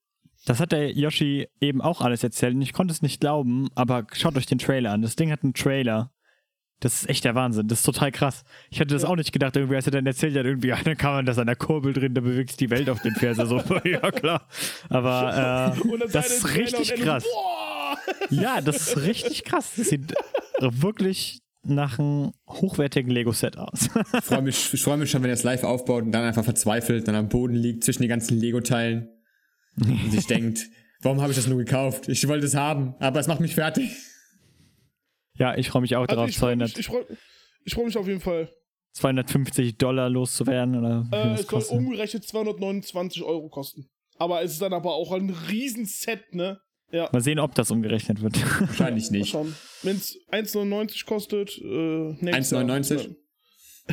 [0.45, 4.05] Das hat der Yoshi eben auch alles erzählt und ich konnte es nicht glauben, aber
[4.13, 5.01] schaut euch den Trailer an.
[5.01, 6.11] Das Ding hat einen Trailer.
[6.81, 7.67] Das ist echt der Wahnsinn.
[7.67, 8.43] Das ist total krass.
[8.69, 9.09] Ich hätte das Ja.
[9.09, 11.37] auch nicht gedacht, irgendwie, als er dann erzählt hat, irgendwie, ja, dann kann man das
[11.37, 13.45] an der Kurbel drin, da bewegt sich die Welt auf den Fernseher.
[13.45, 14.47] So, ja, klar.
[14.89, 17.23] Aber äh, das ist richtig krass.
[18.29, 19.71] Ja, das ist richtig krass.
[19.77, 20.13] Das sieht
[20.59, 23.89] wirklich nach einem hochwertigen Lego-Set aus.
[24.13, 26.43] Ich freue mich, ich freu mich schon, wenn er es live aufbaut und dann einfach
[26.43, 29.09] verzweifelt, dann am Boden liegt zwischen den ganzen Lego-Teilen
[29.77, 30.59] und sich denkt,
[31.01, 32.07] warum habe ich das nur gekauft?
[32.09, 33.89] Ich wollte es haben, aber es macht mich fertig.
[35.37, 37.03] Ja, ich freue mich auch Also darauf, ich freue 200, mich, ich freu,
[37.63, 38.49] ich freu mich auf jeden Fall.
[38.93, 40.77] 250 Dollar loszuwerden.
[40.77, 43.89] Oder Äh, es soll umgerechnet 229 Euro kosten.
[44.17, 46.59] Aber es ist dann aber auch ein Riesenset, ne?
[46.91, 48.37] Ja, Mal sehen, ob das umgerechnet wird.
[48.61, 49.29] Wahrscheinlich mal nicht.
[49.31, 49.53] schauen.
[49.81, 52.61] Wenn es 1,99 kostet, äh, nächstes Jahr.
[52.63, 53.15] 1,99?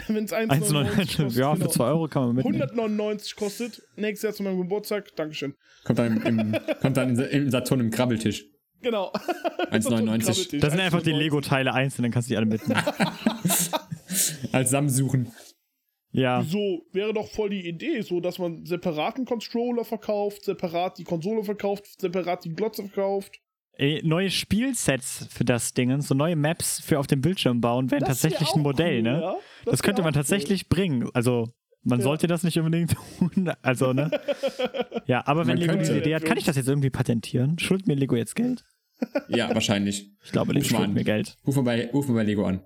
[0.08, 0.96] Wenn es 1,99 1,99.
[1.16, 1.70] kostet, Ja, für genau.
[1.70, 2.62] 2 Euro kann man mitnehmen.
[2.62, 5.54] 199 kostet, nächstes Jahr zu meinem Geburtstag, Dankeschön.
[5.84, 8.44] Kommt dann im, kommt dann im Saturn im Krabbeltisch.
[8.82, 9.12] Genau.
[9.70, 10.58] 1,99.
[10.60, 11.18] Das sind einfach die 1,99.
[11.18, 12.82] Lego-Teile einzeln, dann kannst du die alle mitnehmen.
[14.52, 15.32] Als Samsuchen.
[16.14, 21.04] Ja, So wäre doch voll die Idee, so dass man separaten Controller verkauft, separat die
[21.04, 23.38] Konsole verkauft, separat die Glotze verkauft.
[23.74, 28.00] Ey, neue Spielsets für das Ding, so neue Maps für auf dem Bildschirm bauen, wären
[28.00, 29.20] Das wär tatsächlich ein Modell, cool, ne?
[29.22, 29.36] ja?
[29.64, 30.20] Das, wär könnte man auch cool.
[30.20, 31.08] tatsächlich bringen.
[31.14, 31.48] Also,
[31.82, 32.04] man Ja.
[32.04, 33.50] sollte das nicht unbedingt tun.
[33.62, 34.10] Also, ne?
[35.06, 35.96] Ja, aber wenn Man Lego diese.
[35.96, 37.58] Idee hat, kann ich das jetzt irgendwie patentieren?
[37.58, 38.62] Schuldet mir Lego jetzt Geld?
[39.28, 40.10] Ja, wahrscheinlich.
[40.24, 41.36] Ich glaube, Lego schuldet mir Geld.
[41.46, 42.62] Ruf mal bei, ruf mal bei Lego an.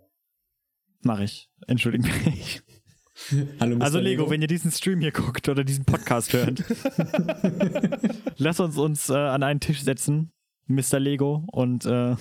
[1.02, 1.48] Mach ich.
[1.66, 2.62] Entschuldigt mich.
[3.60, 3.82] Hallo, Mr.
[3.82, 6.62] Also Lego, wenn ihr diesen Stream hier guckt oder diesen Podcast hört,
[8.36, 10.32] lasst uns uns äh, an einen Tisch setzen,
[10.66, 11.00] Mr.
[11.00, 12.14] Lego, und äh,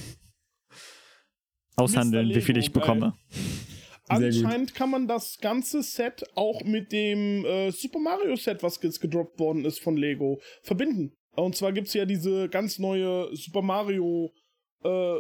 [1.76, 2.36] aushandeln, Mr.
[2.36, 3.14] wie viel Lego, ich bekomme.
[4.08, 4.46] Sehr gut.
[4.46, 9.02] Anscheinend kann man das ganze Set auch mit dem äh, Super Mario Set, was jetzt
[9.02, 11.18] gedroppt worden ist von Lego, verbinden.
[11.36, 14.34] Und zwar gibt es ja diese ganz neue Super Mario
[14.84, 15.20] äh,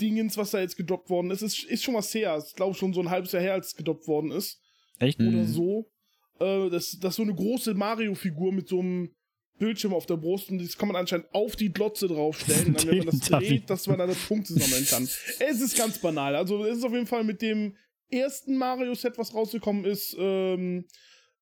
[0.00, 1.42] Dingens, was da jetzt gedroppt worden ist.
[1.42, 2.42] Es ist, ist schon was her.
[2.46, 4.60] Ich glaube schon so ein halbes Jahr her, als es gedroppt worden ist.
[4.98, 5.18] Echt?
[5.18, 5.28] Mhm.
[5.28, 5.90] Oder so.
[6.38, 9.14] Äh, das, das ist so eine große Mario-Figur mit so einem
[9.58, 12.68] Bildschirm auf der Brust und das kann man anscheinend auf die Glotze draufstellen.
[12.68, 15.04] Und dann, wenn man das dreht, dass man dann das Punkte sammeln kann.
[15.04, 16.36] Es ist ganz banal.
[16.36, 17.74] Also es ist auf jeden Fall mit dem
[18.10, 20.86] ersten Mario-Set, was rausgekommen ist, ähm,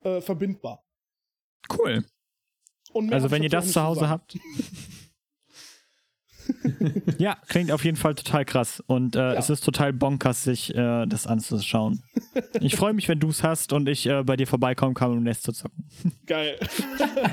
[0.02, 0.85] äh, verbindbar.
[1.76, 2.04] Cool.
[3.11, 4.38] Also wenn ihr das zu Hause habt.
[7.18, 8.83] ja, klingt auf jeden Fall total krass.
[8.87, 9.33] Und äh, ja.
[9.35, 12.02] es ist total bonkers, sich äh, das anzuschauen.
[12.61, 15.22] Ich freue mich, wenn du es hast und ich äh, bei dir vorbeikommen kann, um
[15.22, 15.87] Nest zu zocken.
[16.26, 16.59] Geil.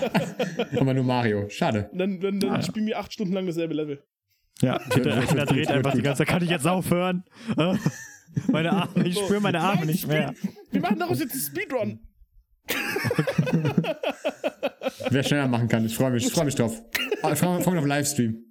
[0.79, 1.49] Aber nur Mario.
[1.49, 1.89] Schade.
[1.93, 4.03] Dann, dann, dann ah, spielen wir acht Stunden lang dasselbe Level.
[4.61, 6.27] Ja, der, der dreht einfach die ganze Zeit.
[6.27, 7.23] Kann ich jetzt aufhören?
[8.47, 10.35] meine Arme, ich spüre meine Arme Nein, nicht mehr.
[10.69, 11.99] Wir machen daraus jetzt einen Speedrun.
[15.09, 16.81] Wer schneller machen kann, ich freue mich, ich freu mich drauf.
[17.31, 18.45] Ich freue mich auf Livestream.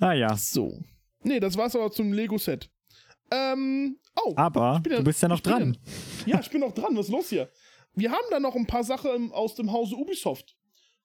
[0.00, 0.36] ah ja.
[0.36, 0.78] So.
[1.22, 2.70] Nee, das war's aber zum Lego-Set.
[3.30, 4.32] Ähm, oh.
[4.36, 5.76] Aber ja, du bist ja noch dran.
[6.24, 6.96] Ja, ja, ich bin noch dran.
[6.96, 7.50] Was ist los hier?
[7.94, 10.56] Wir haben da noch ein paar Sachen aus dem Hause Ubisoft.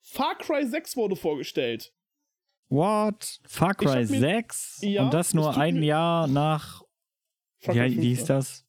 [0.02, 1.94] Far Cry 6 wurde vorgestellt.
[2.70, 3.40] What?
[3.48, 4.80] Far Cry 6?
[4.82, 6.82] Ja, Und das nur ein Jahr nach.
[7.62, 8.63] Wie, 5, wie hieß das?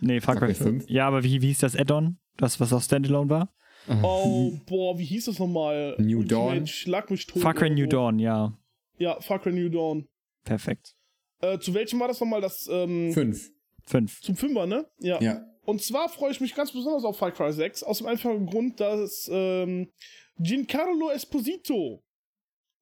[0.00, 0.88] Nee, Far, Cry 5.
[0.88, 2.18] Ja, aber wie, wie hieß das Add-on?
[2.36, 3.54] Das, was auch Standalone war?
[4.02, 5.96] Oh, boah, wie hieß das nochmal?
[5.98, 6.66] New Dawn.
[6.66, 7.42] Schlag mich tot.
[7.42, 8.56] Far Cry New Dawn, ja.
[8.98, 10.06] Ja, Far Cry New Dawn.
[10.44, 10.94] Perfekt.
[11.40, 12.40] Äh, zu welchem war das nochmal?
[12.40, 13.50] Das, ähm, Fünf.
[13.84, 14.20] Fünf.
[14.20, 14.86] Zum Fünfer, ne?
[14.98, 15.20] Ja.
[15.20, 15.44] ja.
[15.64, 18.80] Und zwar freue ich mich ganz besonders auf Far Cry 6, aus dem einfachen Grund,
[18.80, 19.90] dass ähm,
[20.38, 22.02] Giancarlo Esposito,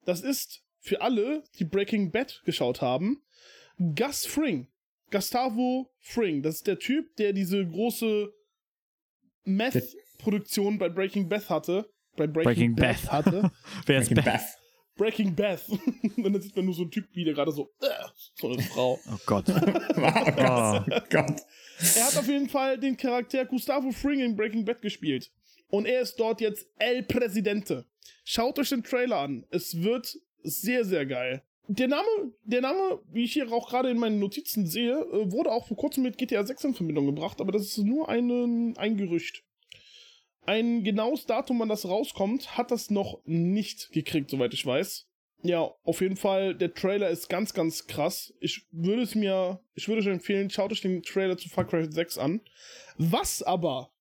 [0.05, 3.21] das ist für alle, die Breaking Bad geschaut haben,
[3.77, 4.67] Gus Fring.
[5.11, 8.33] Gustavo Fring, das ist der Typ, der diese große
[9.45, 11.89] Meth Produktion bei Breaking Bad hatte.
[12.15, 13.51] Bei Breaking, Breaking Bad, Bad hatte.
[13.85, 14.41] Wer ist Breaking Beth?
[14.95, 15.61] Breaking Bad.
[16.17, 17.87] Und dann sieht man nur so einen Typ wie der gerade so, äh,
[18.35, 18.99] so eine Frau.
[19.09, 19.45] Oh Gott.
[19.49, 21.41] oh Gott.
[21.95, 25.31] Er hat auf jeden Fall den Charakter Gustavo Fring in Breaking Bad gespielt.
[25.69, 27.85] Und er ist dort jetzt El Presidente.
[28.25, 29.45] Schaut euch den Trailer an.
[29.49, 31.43] Es wird sehr, sehr geil.
[31.71, 35.51] Der Name, der Name, wie ich hier auch gerade in meinen Notizen sehe, äh, wurde
[35.51, 38.97] auch vor kurzem mit GTA 6 in Verbindung gebracht, aber das ist nur ein, ein
[38.97, 39.43] Gerücht.
[40.47, 45.07] Ein genaues Datum, wann das rauskommt, hat das noch nicht gekriegt, soweit ich weiß.
[45.43, 48.33] Ja, auf jeden Fall, der Trailer ist ganz, ganz krass.
[48.39, 51.85] Ich würde es mir, ich würde euch empfehlen, schaut euch den Trailer zu Far Cry
[51.85, 52.41] 6 an.
[52.97, 53.93] Was aber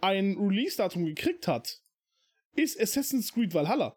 [0.00, 1.82] ein Release-Datum gekriegt hat,
[2.56, 3.94] ist Assassin's Creed Valhalla.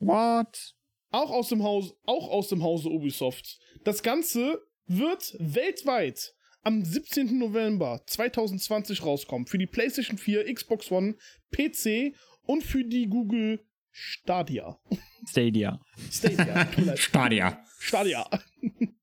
[0.00, 0.74] What?
[1.14, 3.60] Auch aus dem Haus, auch aus dem Hause Ubisoft.
[3.84, 7.38] Das Ganze wird weltweit am 17.
[7.38, 9.48] November 2020 rauskommt.
[9.48, 11.14] Für die PlayStation 4, Xbox One,
[11.52, 14.76] PC und für die Google Stadia.
[15.24, 15.80] Stadia.
[16.10, 16.96] Stadia.
[16.96, 17.64] Stadia.
[17.78, 18.28] Stadia.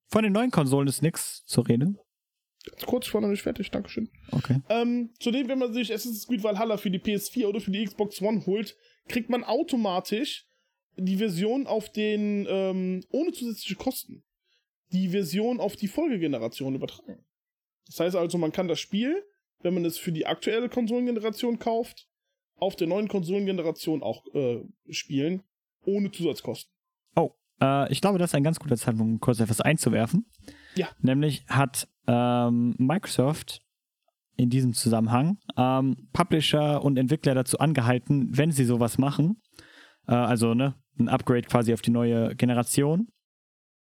[0.07, 1.97] Von den neuen Konsolen ist nichts zu reden.
[2.65, 4.09] Ganz kurz, ich war noch nicht fertig, Dankeschön.
[4.31, 4.59] Okay.
[4.67, 8.21] Ähm, zudem, wenn man sich Assassin's Creed Valhalla für die PS4 oder für die Xbox
[8.21, 8.75] One holt,
[9.07, 10.45] kriegt man automatisch
[10.97, 14.23] die Version auf den, ähm, ohne zusätzliche Kosten,
[14.91, 17.23] die Version auf die Folgegeneration übertragen.
[17.87, 19.23] Das heißt also, man kann das Spiel,
[19.61, 22.07] wenn man es für die aktuelle Konsolengeneration kauft,
[22.55, 25.43] auf der neuen Konsolengeneration auch äh, spielen,
[25.85, 26.71] ohne Zusatzkosten.
[27.15, 30.25] Oh, äh, ich glaube, das ist ein ganz guter Zeitpunkt, um kurz etwas einzuwerfen.
[30.75, 30.89] Ja.
[30.99, 33.61] Nämlich hat ähm, Microsoft
[34.37, 39.40] in diesem Zusammenhang ähm, Publisher und Entwickler dazu angehalten, wenn sie sowas machen,
[40.11, 43.07] äh, also ne, ein Upgrade quasi auf die neue Generation,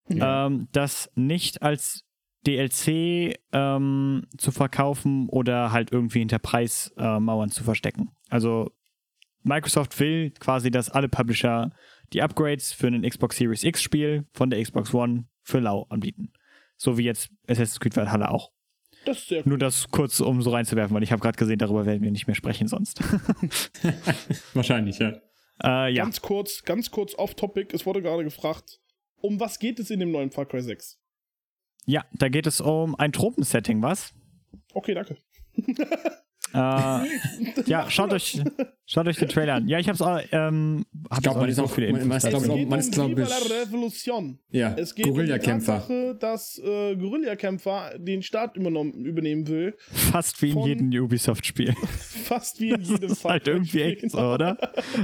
[0.09, 0.47] ja.
[0.47, 2.05] ähm, das nicht als
[2.47, 8.11] DLC ähm, zu verkaufen oder halt irgendwie hinter Preismauern äh, zu verstecken.
[8.29, 8.71] Also
[9.43, 11.71] Microsoft will quasi, dass alle Publisher
[12.13, 16.33] die Upgrades für ein Xbox Series X Spiel von der Xbox One für lau anbieten.
[16.77, 18.53] So wie jetzt Assassin's Creed Valhalla auch.
[19.05, 19.51] Das ist sehr cool.
[19.51, 22.27] Nur das kurz, um so reinzuwerfen, weil ich habe gerade gesehen, darüber werden wir nicht
[22.27, 23.01] mehr sprechen sonst.
[24.55, 25.15] Wahrscheinlich, ja.
[25.63, 26.03] Äh, ja.
[26.05, 28.81] Ganz kurz, ganz kurz off-topic, es wurde gerade gefragt,
[29.21, 31.01] um was geht es in dem neuen Far Cry 6?
[31.87, 34.15] Ja, da geht es um ein Tropensetting, was?
[34.73, 35.19] Okay, danke.
[36.55, 38.41] Äh, ja, schaut euch,
[38.87, 39.67] schaut euch den Trailer an.
[39.67, 42.05] Ja, ich hab's auch, ähm, hab ich glaube, man ist auch viele Infos.
[42.05, 43.29] Man, es glaub, geht man ist, glaube ich.
[43.51, 44.39] Revolution.
[44.51, 45.75] Ja, es geht Guerillakämpfer.
[45.75, 49.75] Um die Tatsache, dass äh, Guerillakämpfer den Staat übernehmen will.
[49.91, 51.75] Fast wie in jedem Ubisoft-Spiel.
[52.25, 54.57] Fast wie in jedem das ist halt irgendwie echt so, oder?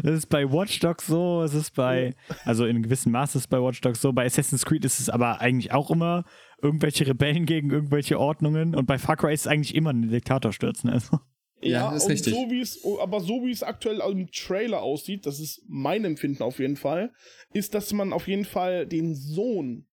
[0.05, 3.49] Es ist bei Watch Dogs so, es ist bei, also in gewissem Maße ist es
[3.49, 6.25] bei Watch Dogs so, bei Assassin's Creed ist es aber eigentlich auch immer
[6.63, 10.53] irgendwelche Rebellen gegen irgendwelche Ordnungen und bei Far Cry ist es eigentlich immer ein Diktator
[10.53, 10.91] stürzen.
[10.91, 11.19] Also.
[11.61, 12.35] Ja, ja ist richtig.
[12.35, 16.43] So wie es, aber so wie es aktuell im Trailer aussieht, das ist mein Empfinden
[16.43, 17.13] auf jeden Fall,
[17.53, 19.87] ist, dass man auf jeden Fall den Sohn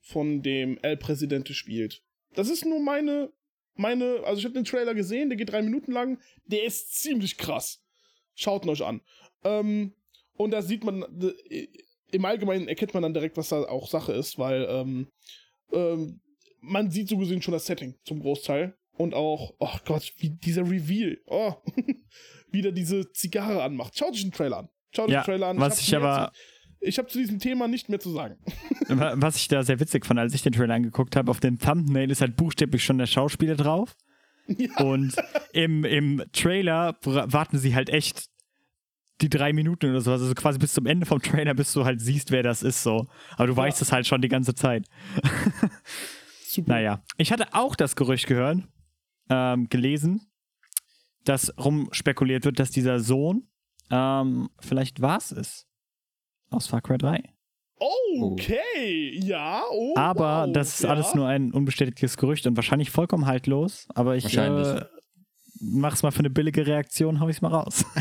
[0.00, 2.02] von dem El Presidente spielt.
[2.34, 3.30] Das ist nur meine,
[3.74, 7.36] meine, also ich habe den Trailer gesehen, der geht drei Minuten lang, der ist ziemlich
[7.36, 7.84] krass.
[8.34, 9.02] Schaut ihn euch an.
[9.44, 9.94] Ähm,
[10.36, 11.02] und da sieht man,
[11.50, 11.68] äh,
[12.10, 15.08] im Allgemeinen erkennt man dann direkt, was da auch Sache ist, weil ähm,
[15.72, 16.20] ähm,
[16.60, 18.77] man sieht so gesehen schon das Setting zum Großteil.
[18.98, 21.54] Und auch, oh Gott, wie dieser Reveal, oh,
[22.50, 23.96] wie der diese Zigarre anmacht.
[23.96, 24.68] Schaut euch den Trailer an.
[24.94, 25.58] Schaut euch Ja, den Trailer an.
[25.60, 26.32] was ich mehr aber-
[26.80, 28.36] ich habe zu diesem Thema nicht mehr zu sagen.
[28.88, 31.58] Wa- Was ich da sehr witzig fand, als ich den Trailer angeguckt habe, auf dem
[31.58, 33.96] Thumbnail ist halt buchstäblich schon der Schauspieler drauf.
[34.46, 34.84] Ja.
[34.84, 35.14] Und
[35.52, 38.26] im, im Trailer warten sie halt echt
[39.20, 40.22] die drei Minuten oder sowas.
[40.22, 43.08] Also quasi bis zum Ende vom Trailer, bis du halt siehst, wer das ist so.
[43.32, 43.56] Aber du Ja.
[43.58, 44.86] weißt es halt schon die ganze Zeit.
[46.46, 46.72] Super.
[46.74, 47.02] Naja.
[47.16, 48.58] Ich hatte auch das Gerücht gehört,
[49.30, 50.30] ähm, gelesen,
[51.24, 53.48] dass rumspekuliert wird, dass dieser Sohn
[53.90, 55.66] ähm, vielleicht was ist.
[56.50, 57.22] Aus Far Cry 3.
[58.20, 59.94] Okay, ja, oh.
[59.96, 60.90] Aber wow, das ist ja.
[60.90, 63.86] alles nur ein unbestätigtes Gerücht und wahrscheinlich vollkommen haltlos.
[63.94, 64.80] Aber ich äh,
[65.60, 67.84] mach's mal für eine billige Reaktion, hau ich's mal raus.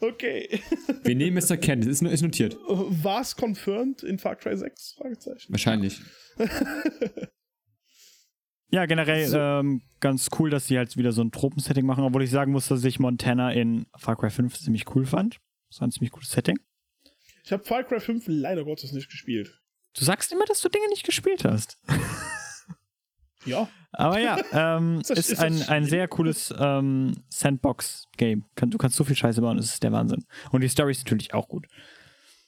[0.00, 0.60] Okay.
[1.02, 2.56] Wir nehmen es zur Kenntnis, ist, ist notiert.
[2.66, 4.94] War es confirmed in Far Cry 6?
[4.96, 5.52] Fragezeichen.
[5.52, 6.00] Wahrscheinlich.
[8.70, 9.38] ja, generell So.
[9.38, 12.68] ähm, ganz cool, dass sie halt wieder so ein Tropensetting machen, obwohl ich sagen muss,
[12.68, 15.38] dass ich Montana in Far Cry 5 ziemlich cool fand.
[15.70, 16.58] Das war ein ziemlich cooles Setting.
[17.44, 19.60] Ich habe Far Cry 5 leider Gottes nicht gespielt.
[19.96, 21.78] Du sagst immer, dass du Dinge nicht gespielt hast.
[23.46, 23.68] Ja.
[23.92, 28.44] Aber ja, ähm, Ist ist ein, ein sehr cooles ähm, Sandbox-Game.
[28.54, 30.24] Du kannst so viel Scheiße bauen, das ist der Wahnsinn.
[30.50, 31.66] Und die Story ist natürlich auch gut.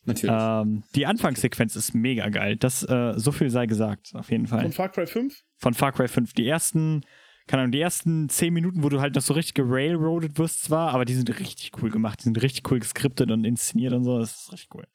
[0.04, 0.34] Natürlich.
[0.36, 2.56] Ähm, die Anfangssequenz ist mega geil.
[2.56, 4.64] Das, äh, so viel sei gesagt, auf jeden Fall.
[4.64, 5.44] Und Far Cry 5?
[5.58, 6.32] Von Far Cry 5.
[6.32, 7.02] Die ersten,
[7.46, 10.92] keine Ahnung, die ersten zehn Minuten, wo du halt noch so richtig gerailroadet wirst zwar,
[10.92, 12.20] aber die sind richtig cool gemacht.
[12.20, 14.18] Die sind richtig cool geskriptet und inszeniert und so.
[14.18, 14.86] Das ist richtig cool.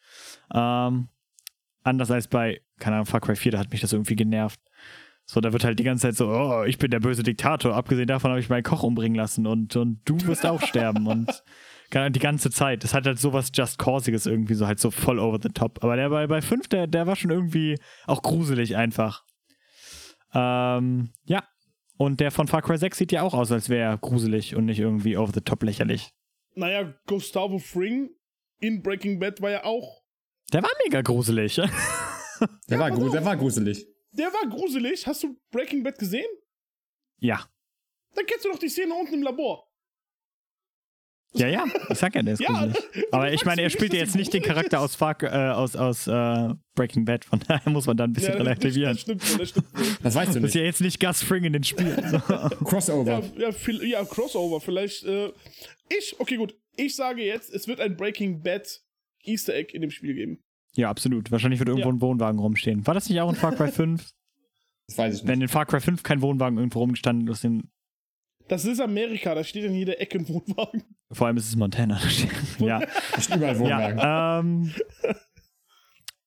[0.54, 1.08] Ähm,
[1.84, 4.60] anders als bei, keine Ahnung, Far Cry 4, da hat mich das irgendwie genervt.
[5.30, 7.76] So, da wird halt die ganze Zeit so, oh, ich bin der böse Diktator.
[7.76, 11.06] Abgesehen davon habe ich meinen Koch umbringen lassen und, und du wirst auch sterben.
[11.06, 11.44] Und
[11.92, 12.84] die ganze Zeit.
[12.84, 15.84] Das hat halt sowas Just Causiges irgendwie, so halt so voll over the top.
[15.84, 19.24] Aber der bei, bei 5, der, der war schon irgendwie auch gruselig einfach.
[20.34, 21.44] Ähm, ja.
[21.98, 24.66] Und der von Far Cry 6 sieht ja auch aus, als wäre er gruselig und
[24.66, 26.12] nicht irgendwie over the top lächerlich.
[26.54, 28.10] Naja, Gustavo Fring
[28.60, 30.04] in Breaking Bad war ja auch.
[30.54, 31.56] Der war mega gruselig.
[32.70, 33.86] der, war, gru- der war gruselig.
[34.12, 35.08] Der war gruselig.
[35.08, 36.28] Hast du Breaking Bad gesehen?
[37.20, 37.46] ja.
[38.16, 39.67] Dann kennst du doch die Szene unten im Labor.
[41.34, 41.66] Ja, ja.
[41.90, 42.78] Ich sag ja, der ist Ja, gruselig.
[43.12, 45.76] Aber ich meine, er nicht, spielt ja jetzt nicht den Charakter aus, Far, äh, aus,
[45.76, 47.26] aus äh, Breaking Bad.
[47.26, 48.94] Von daher muss man da ein bisschen Ja, relativieren.
[48.94, 49.68] das stimmt das stimmt.
[50.04, 50.56] Das weißt du Das ist nicht.
[50.56, 52.02] ja jetzt nicht Gus Fring in den Spielen.
[52.10, 52.20] So.
[52.66, 53.22] Crossover.
[53.36, 54.62] Ja, ja, viel, ja, Crossover.
[54.62, 55.04] Vielleicht.
[55.04, 55.32] Äh,
[55.90, 56.56] ich, okay, gut.
[56.76, 58.82] Ich sage jetzt, es wird ein Breaking Bad
[59.24, 60.40] Easter Egg in dem Spiel geben.
[60.76, 61.32] Ja, absolut.
[61.32, 61.94] Wahrscheinlich wird irgendwo Ja.
[61.96, 62.86] ein Wohnwagen rumstehen.
[62.88, 64.08] War das nicht auch in Far Cry 5?
[64.88, 65.28] Das weiß ich nicht.
[65.30, 67.70] Wenn in Far Cry 5 kein Wohnwagen irgendwo rumgestanden ist, den,
[68.48, 70.84] Das ist Amerika, da steht in jeder Ecke ein Wohnwagen.
[71.12, 72.00] vor allem ist es Montana.
[72.60, 72.80] ja.
[72.80, 73.98] Da steht überall Wohnwagen.
[73.98, 74.74] ja ähm,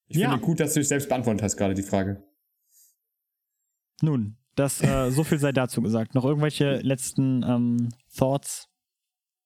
[0.08, 0.30] ich ja.
[0.30, 2.22] finde gut, dass du dich selbst beantwortet hast, gerade die Frage.
[4.02, 6.14] nun, das, äh, so viel sei dazu gesagt.
[6.14, 8.68] Noch irgendwelche letzten ähm, Thoughts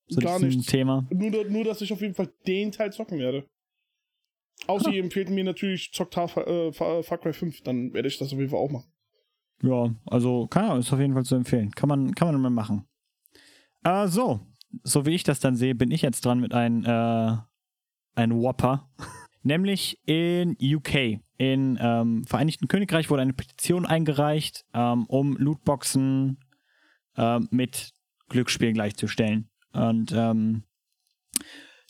[0.09, 0.67] zu Gar diesem nichts.
[0.67, 1.07] Thema?
[1.11, 3.47] Nur, nur, dass ich auf jeden Fall den Teil zocken werde.
[4.67, 8.33] Außer ihr empfehlt mir natürlich zockt Far, äh, Far Cry 5, dann werde ich das
[8.33, 8.91] auf jeden Fall auch machen.
[9.63, 11.71] Ja, also, keine Ahnung, ist auf jeden Fall zu empfehlen.
[11.71, 12.87] Kann man, kann man mal machen.
[13.83, 14.41] Äh, so,
[14.83, 17.37] so wie ich das dann sehe, bin ich jetzt dran mit einem äh,
[18.15, 18.89] ein Whopper.
[19.43, 21.21] Nämlich in UK.
[21.37, 26.39] In ähm, Vereinigten Königreich wurde eine Petition eingereicht, ähm, um Lootboxen
[27.17, 27.93] ähm, mit
[28.29, 29.51] Glücksspielen gleichzustellen.
[29.73, 30.65] Und ähm,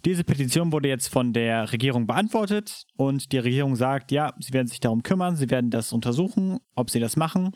[0.05, 4.67] diese Petition wurde jetzt von der Regierung beantwortet und die Regierung sagt, ja, sie werden
[4.69, 7.53] sich darum kümmern, sie werden das untersuchen, ob sie das machen.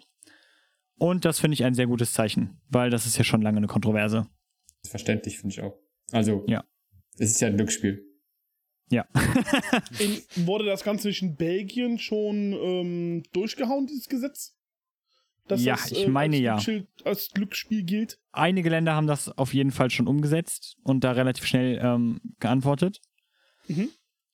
[0.99, 3.67] Und das finde ich ein sehr gutes Zeichen, weil das ist ja schon lange eine
[3.69, 4.27] Kontroverse.
[4.87, 5.75] Verständlich, finde ich auch.
[6.13, 6.65] Also, Ja.
[7.19, 8.05] es ist ja ein Glücksspiel.
[8.91, 9.07] Ja.
[9.99, 14.58] In, wurde das Ganze nicht in Belgien schon ähm, durchgehauen, dieses Gesetz?
[15.49, 16.53] Dass Ja, das, ich äh, meine als ja.
[16.55, 18.19] Glücksspiel, als Glücksspiel gilt?
[18.33, 23.01] Einige Länder haben das auf jeden Fall schon umgesetzt und da relativ schnell ähm, geantwortet.
[23.67, 23.89] Mhm.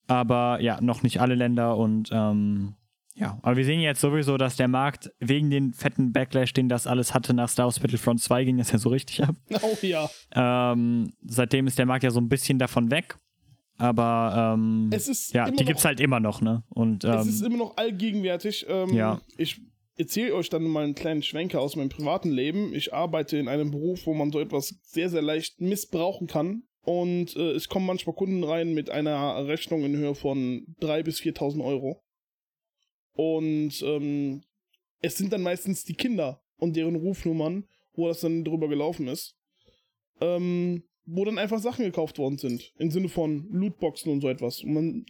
[0.06, 2.74] Aber ja, noch nicht alle Länder und ähm,
[3.16, 6.88] ja, aber wir sehen jetzt sowieso, dass der Markt wegen den fetten Backlash, den das
[6.88, 9.36] alles hatte nach Star Wars Battlefront 2, ging das ja so richtig ab.
[9.62, 10.10] Oh ja.
[10.34, 13.16] Ähm, seitdem ist der Markt ja so ein bisschen davon weg.
[13.76, 16.64] Aber ähm, Es ist ja, die noch, gibt's halt immer noch, ne?
[16.68, 18.66] Und es ist ähm, immer noch allgegenwärtig.
[18.68, 19.20] Ähm, Ja.
[19.36, 19.60] Ich
[19.96, 22.74] erzähle euch dann mal einen kleinen Schwenker aus meinem privaten Leben.
[22.74, 26.64] Ich arbeite in einem Beruf, wo man so etwas sehr, sehr leicht missbrauchen kann.
[26.82, 31.20] Und äh, es kommen manchmal Kunden rein mit einer Rechnung in Höhe von 3.000 bis
[31.20, 32.02] 4.000 Euro.
[33.12, 34.42] Und ähm,
[35.00, 39.36] es sind dann meistens die Kinder und deren Rufnummern, wo das dann drüber gelaufen ist.
[40.20, 42.72] ähm, wo dann einfach Sachen gekauft worden sind.
[42.78, 44.62] Im Sinne von Lootboxen und so etwas.
[44.62, 45.06] Und man,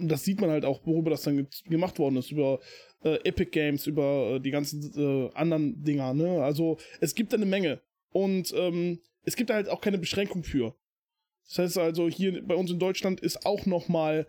[0.00, 2.30] das sieht man halt auch, worüber das dann gemacht worden ist.
[2.30, 2.60] Über
[3.04, 6.14] äh, Epic Games, über äh, die ganzen äh, anderen Dinger.
[6.14, 6.42] Ne?
[6.42, 7.80] Also es gibt eine Menge.
[8.10, 10.74] Und ähm, es gibt da halt auch keine Beschränkung für.
[11.46, 14.26] Das heißt also, hier bei uns in Deutschland ist auch nochmal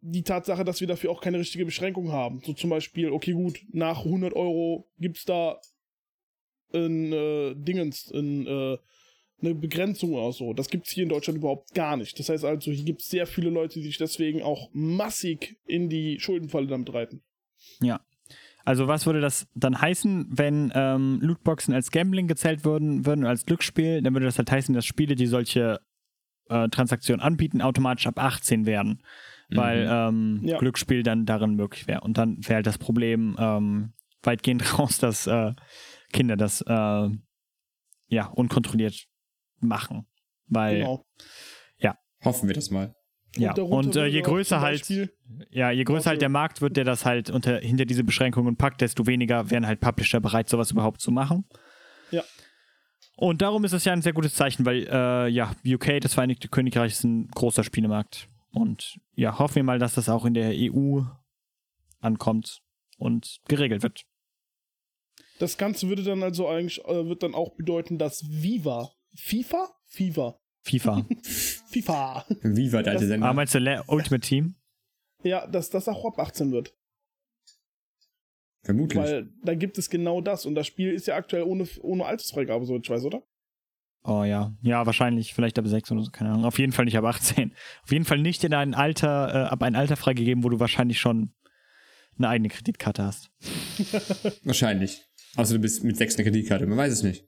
[0.00, 2.40] die Tatsache, dass wir dafür auch keine richtige Beschränkung haben.
[2.44, 5.60] So zum Beispiel, okay, gut, nach 100 Euro gibt's da
[6.72, 8.78] ein äh, Dingens, ein, äh,
[9.40, 10.52] eine Begrenzung oder so.
[10.52, 12.18] Das gibt's hier in Deutschland überhaupt gar nicht.
[12.18, 16.20] Das heißt also, hier gibt's sehr viele Leute, die sich deswegen auch massig in die
[16.20, 17.22] Schuldenfalle damit reiten.
[17.80, 18.00] Ja.
[18.64, 23.46] Also was würde das dann heißen, wenn ähm, Lootboxen als Gambling gezählt würden, würden als
[23.46, 24.02] Glücksspiel?
[24.02, 25.80] Dann würde das halt heißen, dass Spiele, die solche
[26.48, 29.02] äh, Transaktionen anbieten, automatisch ab 18 werden,
[29.50, 29.56] mhm.
[29.56, 30.58] weil ähm, ja.
[30.58, 32.00] Glücksspiel dann darin möglich wäre.
[32.00, 33.92] Und dann wäre halt das Problem ähm,
[34.24, 35.54] weitgehend raus, dass äh,
[36.12, 37.08] Kinder das äh,
[38.08, 39.06] ja unkontrolliert
[39.60, 40.06] machen.
[40.48, 41.06] Weil genau.
[41.78, 41.96] ja.
[42.24, 42.94] Hoffen wir das mal.
[43.36, 44.88] Ja, und, und äh, je größer halt,
[45.50, 48.80] ja, je größer halt der Markt wird, der das halt unter, hinter diese Beschränkungen packt,
[48.80, 51.44] desto weniger wären halt Publisher bereit, sowas überhaupt zu machen.
[52.10, 52.22] Ja.
[53.16, 56.48] Und darum ist es ja ein sehr gutes Zeichen, weil äh, ja, UK, das Vereinigte
[56.48, 58.28] Königreich, ist ein großer Spielemarkt.
[58.52, 61.00] Und ja, hoffen wir mal, dass das auch in der EU
[62.00, 62.60] ankommt
[62.98, 64.04] und geregelt wird.
[65.38, 69.68] Das Ganze würde dann also eigentlich, äh, wird dann auch bedeuten, dass Viva, FIFA?
[69.86, 70.38] FIFA.
[70.62, 71.06] FIFA.
[71.82, 72.24] FIFA.
[72.42, 73.26] Viva, der alte Sender.
[73.26, 74.54] Ah, meinst du Ultimate Team?
[75.22, 76.74] Ja, dass das auch ab 18 wird.
[78.62, 79.02] Vermutlich.
[79.02, 82.66] Weil da gibt es genau das und das Spiel ist ja aktuell ohne, ohne Altersfreigabe,
[82.66, 83.22] so ich weiß, oder?
[84.02, 84.56] Oh ja.
[84.62, 86.44] Ja, wahrscheinlich, vielleicht ab 6 oder so, keine Ahnung.
[86.44, 87.52] Auf jeden Fall nicht ab 18.
[87.82, 90.98] Auf jeden Fall nicht in ein Alter, äh, ab ein Alter freigegeben, wo du wahrscheinlich
[90.98, 91.30] schon
[92.16, 93.30] eine eigene Kreditkarte hast.
[94.44, 95.04] wahrscheinlich.
[95.36, 97.26] Außer du bist mit 6 eine Kreditkarte, man weiß es nicht.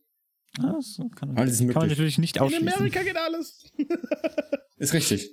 [0.59, 2.67] Ah, das kann, alles kann man natürlich nicht ausschließen.
[2.67, 3.65] In Amerika geht alles.
[4.77, 5.31] ist richtig.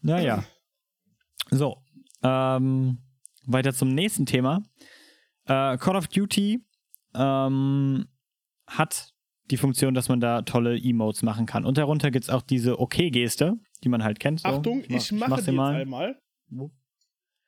[0.00, 0.44] Naja.
[1.50, 1.82] So.
[2.22, 2.98] Ähm,
[3.44, 4.62] weiter zum nächsten Thema.
[5.44, 6.64] Äh, Call of Duty
[7.14, 8.08] ähm,
[8.66, 9.12] hat
[9.50, 11.64] die Funktion, dass man da tolle Emotes machen kann.
[11.64, 13.54] Und darunter gibt es auch diese OK-Geste,
[13.84, 14.40] die man halt kennt.
[14.40, 15.76] So, Achtung, ich, ich mache die mal.
[15.76, 16.20] einmal.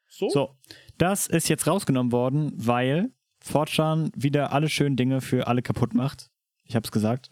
[0.08, 0.28] So?
[0.30, 0.56] so,
[0.96, 3.12] das ist jetzt rausgenommen worden, weil
[3.48, 6.30] Fortran wieder alle schönen Dinge für alle kaputt macht.
[6.64, 7.30] Ich hab's gesagt.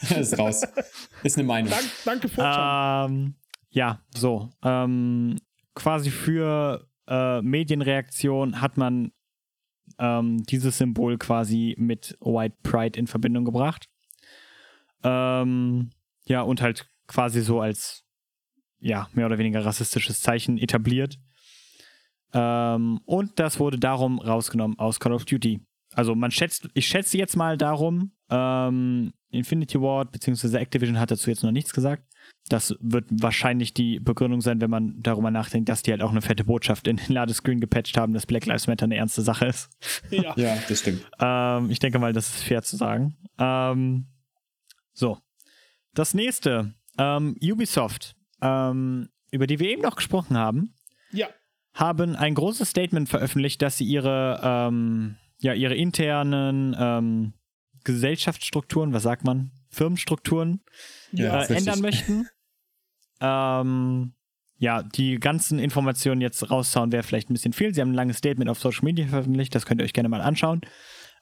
[0.16, 0.62] ist raus.
[1.22, 1.70] Ist eine Meinung.
[1.70, 3.10] Dank, danke, Fortran.
[3.10, 3.34] Ähm,
[3.70, 4.50] ja, so.
[4.62, 5.38] Ähm,
[5.74, 9.12] quasi für äh, Medienreaktion hat man
[9.98, 13.88] ähm, dieses Symbol quasi mit White Pride in Verbindung gebracht.
[15.02, 15.90] Ähm,
[16.24, 18.04] ja, und halt quasi so als
[18.78, 21.18] ja, mehr oder weniger rassistisches Zeichen etabliert.
[22.36, 25.60] Ähm, und das wurde darum rausgenommen aus Call of Duty.
[25.94, 30.58] Also man schätzt, ich schätze jetzt mal darum, ähm, Infinity Ward bzw.
[30.58, 32.04] Activision hat dazu jetzt noch nichts gesagt,
[32.48, 36.20] das wird wahrscheinlich die Begründung sein, wenn man darüber nachdenkt, dass die halt auch eine
[36.20, 39.70] fette Botschaft in den Ladescreen gepatcht haben, dass Black Lives Matter eine ernste Sache ist.
[40.10, 41.08] Ja, ja das stimmt.
[41.18, 43.16] ähm, ich denke mal, das ist fair zu sagen.
[43.38, 44.06] Ähm,
[44.92, 45.18] so.
[45.94, 46.74] Das nächste.
[46.98, 50.74] Ähm, Ubisoft, ähm, über die wir eben noch gesprochen haben,
[51.12, 51.28] ja.
[51.76, 57.32] Haben ein großes Statement veröffentlicht, dass sie ihre, ähm, ja, ihre internen ähm,
[57.84, 59.52] Gesellschaftsstrukturen, was sagt man?
[59.68, 60.62] Firmenstrukturen
[61.12, 62.26] ja, äh, ändern möchten.
[63.20, 64.14] Ähm,
[64.58, 67.74] ja, die ganzen Informationen jetzt raushauen wäre vielleicht ein bisschen viel.
[67.74, 70.22] Sie haben ein langes Statement auf Social Media veröffentlicht, das könnt ihr euch gerne mal
[70.22, 70.62] anschauen.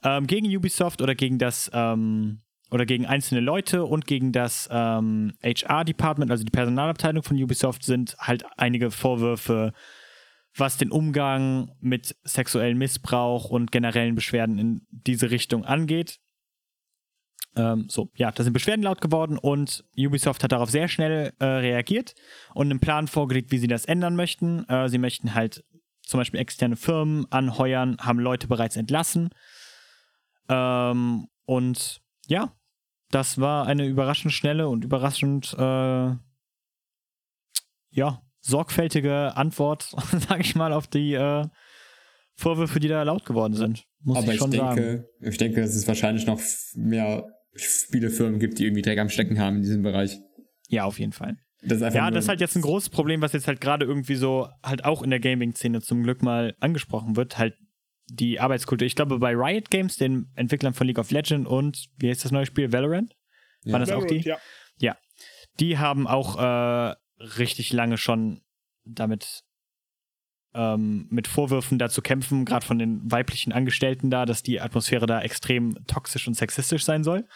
[0.05, 5.35] Ähm, gegen Ubisoft oder gegen das ähm, oder gegen einzelne Leute und gegen das ähm,
[5.43, 9.73] HR-Department, also die Personalabteilung von Ubisoft, sind halt einige Vorwürfe,
[10.57, 16.21] was den Umgang mit sexuellem Missbrauch und generellen Beschwerden in diese Richtung angeht.
[17.57, 21.45] Ähm, so, ja, da sind Beschwerden laut geworden und Ubisoft hat darauf sehr schnell äh,
[21.45, 22.15] reagiert
[22.53, 24.69] und einen Plan vorgelegt, wie sie das ändern möchten.
[24.69, 25.65] Äh, sie möchten halt
[26.03, 29.31] zum Beispiel externe Firmen anheuern, haben Leute bereits entlassen.
[30.49, 32.53] Ähm, und ja,
[33.11, 36.17] das war eine überraschend schnelle und überraschend, äh,
[37.91, 39.91] ja, sorgfältige Antwort,
[40.29, 41.47] sag ich mal, auf die äh,
[42.37, 43.85] Vorwürfe, die da laut geworden sind.
[44.03, 45.05] Muss Aber ich, schon ich denke, sagen.
[45.21, 46.41] ich denke, dass es wahrscheinlich noch
[46.75, 50.19] mehr Spielefirmen gibt, die irgendwie Dreck am Stecken haben in diesem Bereich.
[50.69, 51.37] Ja, auf jeden Fall.
[51.63, 54.49] Das ja, das ist halt jetzt ein großes Problem, was jetzt halt gerade irgendwie so
[54.63, 57.39] halt auch in der Gaming-Szene zum Glück mal angesprochen wird.
[57.39, 57.55] Halt
[58.09, 58.85] die Arbeitskultur.
[58.85, 62.33] Ich glaube, bei Riot Games, den Entwicklern von League of Legends und wie heißt das
[62.33, 62.71] neue Spiel?
[62.71, 63.15] Valorant?
[63.63, 63.73] Ja.
[63.73, 64.29] War das Valorant, auch die?
[64.29, 64.37] Ja.
[64.79, 64.99] ja.
[65.61, 68.41] Die haben auch äh, richtig lange schon
[68.85, 69.45] damit
[70.55, 75.21] ähm, mit Vorwürfen dazu kämpfen, gerade von den weiblichen Angestellten da, dass die Atmosphäre da
[75.21, 77.27] extrem toxisch und sexistisch sein soll.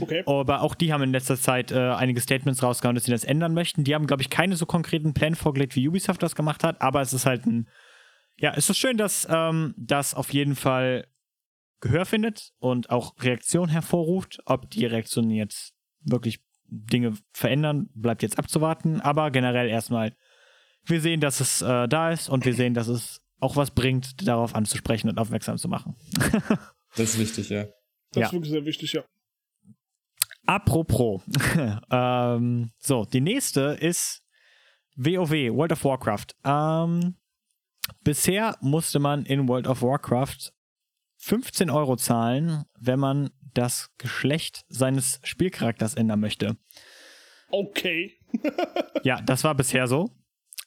[0.00, 0.22] Okay.
[0.26, 3.54] Aber auch die haben in letzter Zeit äh, einige Statements rausgehauen, dass sie das ändern
[3.54, 3.84] möchten.
[3.84, 7.00] Die haben, glaube ich, keine so konkreten Pläne vorgelegt, wie Ubisoft das gemacht hat, aber
[7.00, 7.68] es ist halt ein.
[8.38, 11.06] Ja, es ist schön, dass ähm, das auf jeden Fall
[11.80, 14.40] Gehör findet und auch Reaktion hervorruft.
[14.44, 19.00] Ob die Reaktionen jetzt wirklich Dinge verändern, bleibt jetzt abzuwarten.
[19.00, 20.14] Aber generell erstmal,
[20.84, 24.26] wir sehen, dass es äh, da ist und wir sehen, dass es auch was bringt,
[24.26, 25.96] darauf anzusprechen und aufmerksam zu machen.
[26.98, 27.64] Das ist wichtig, ja.
[28.12, 28.26] Das Ja.
[28.28, 29.04] ist wirklich sehr wichtig, ja.
[30.46, 31.22] Apropos.
[31.90, 34.22] ähm, so, die nächste ist
[34.96, 36.26] WoW, World of Warcraft.
[36.44, 37.16] Ähm,
[38.02, 40.52] bisher musste man in World of Warcraft
[41.26, 46.56] 15 Euro zahlen, wenn man das Geschlecht seines Spielcharakters ändern möchte.
[47.50, 48.12] Okay.
[49.02, 50.10] Ja, das war bisher so.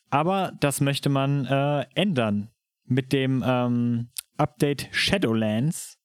[0.09, 2.51] Aber das möchte man äh, ändern
[2.85, 5.97] mit dem ähm, Update Shadowlands.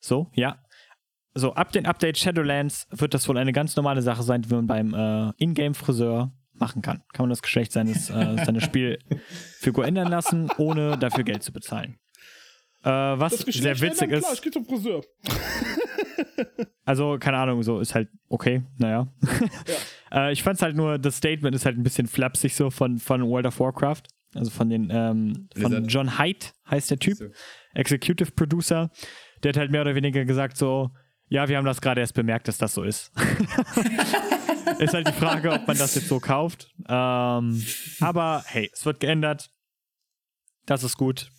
[0.00, 0.58] So, ja.
[1.34, 4.66] So, ab dem Update Shadowlands wird das wohl eine ganz normale Sache sein, die man
[4.66, 7.02] beim äh, Ingame-Friseur machen kann.
[7.12, 11.98] Kann man das Geschlecht seines, äh, seiner Spielfigur ändern lassen, ohne dafür Geld zu bezahlen.
[12.84, 14.20] Äh, was Das sehr witzig ist.
[14.20, 15.02] Klar, ich geh zum Friseur.
[16.86, 19.08] Also, keine Ahnung, so ist halt okay, naja.
[20.12, 23.22] äh, ich fand's halt nur, das Statement ist halt ein bisschen flapsig so von, von
[23.26, 24.02] World of Warcraft.
[24.34, 25.86] Also von den, ähm, von.
[25.86, 27.26] John Haidt heißt der Typ, So.
[27.72, 28.90] Executive Producer.
[29.42, 30.90] Der hat halt mehr oder weniger gesagt so,
[31.28, 33.10] ja, wir haben das gerade erst bemerkt, dass das so ist.
[34.78, 36.70] ist halt die Frage, ob man das jetzt so kauft.
[36.86, 37.64] Ähm,
[38.00, 39.50] aber hey, es wird geändert.
[40.66, 41.30] Das ist gut.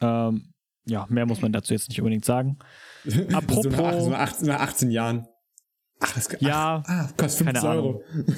[0.00, 0.54] Ähm,
[0.86, 2.58] ja, mehr muss man dazu jetzt nicht unbedingt sagen.
[3.32, 5.26] Apropos- So nach, so nach, 18, nach 18 Jahren.
[6.00, 7.84] Ach, das Ja, ach, ah, kostet 15 keine Ahnung.
[7.86, 8.04] Euro.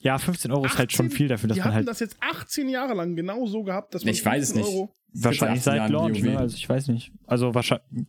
[0.00, 1.98] Ja, 15 Euro ist halt schon 18 viel dafür, dass Die man hatten halt das
[1.98, 4.80] jetzt 18 Jahre lang genau so gehabt, dass man Ich weiß es 15 nicht.
[4.80, 6.38] Euro wahrscheinlich 18 seit Jahren Launch, ne?
[6.38, 7.10] Also ich weiß nicht.
[7.26, 8.06] Also wahrscheinlich.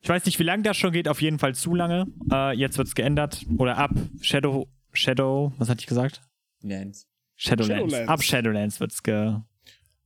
[0.00, 2.04] Ich weiß nicht, wie lange das schon geht, auf jeden Fall zu lange.
[2.30, 3.46] Äh, jetzt wird's geändert.
[3.56, 6.20] Oder ab Shadow, Shadow, was hatte ich gesagt?
[6.60, 7.06] Lands.
[7.36, 7.74] Shadowlands.
[7.92, 8.08] Shadowlands.
[8.10, 9.36] Ab Shadowlands wird's ge.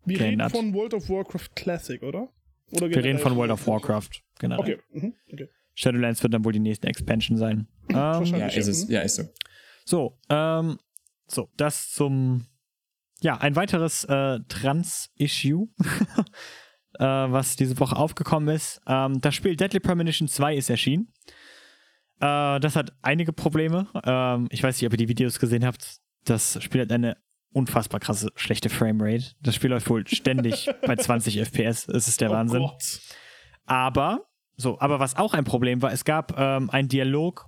[0.07, 0.55] Wir Geändert.
[0.55, 2.29] reden von World of Warcraft Classic, oder?
[2.71, 4.09] oder Wir reden von World of Warcraft.
[4.39, 4.59] Genau.
[4.59, 4.79] Okay.
[4.93, 5.15] Mhm.
[5.33, 5.49] okay.
[5.75, 7.69] Shadowlands wird dann wohl die nächste Expansion sein.
[7.91, 8.55] ähm, Wahrscheinlich.
[8.55, 8.89] Ja, ist es.
[8.89, 9.25] Ja, ist so.
[9.85, 10.79] So, ähm,
[11.27, 12.47] so, das zum,
[13.21, 15.69] ja, ein weiteres äh, Trans-Issue,
[16.99, 18.81] äh, was diese Woche aufgekommen ist.
[18.87, 21.13] Ähm, das Spiel Deadly Premonition 2 ist erschienen.
[22.21, 23.89] Äh, das hat einige Probleme.
[24.05, 25.99] Ähm, ich weiß nicht, ob ihr die Videos gesehen habt.
[26.25, 27.17] Das Spiel hat eine
[27.57, 29.35] unfassbar krasse, schlechte Framerate.
[29.41, 31.89] Das Spiel läuft wohl ständig bei 20 FPS.
[31.89, 32.61] Es ist der oh Wahnsinn.
[32.61, 33.01] Gott.
[33.65, 34.27] Aber,
[34.57, 37.47] so, aber was auch ein Problem war, es gab ähm, einen Dialog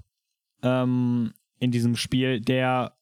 [0.63, 2.97] ähm, in diesem Spiel, der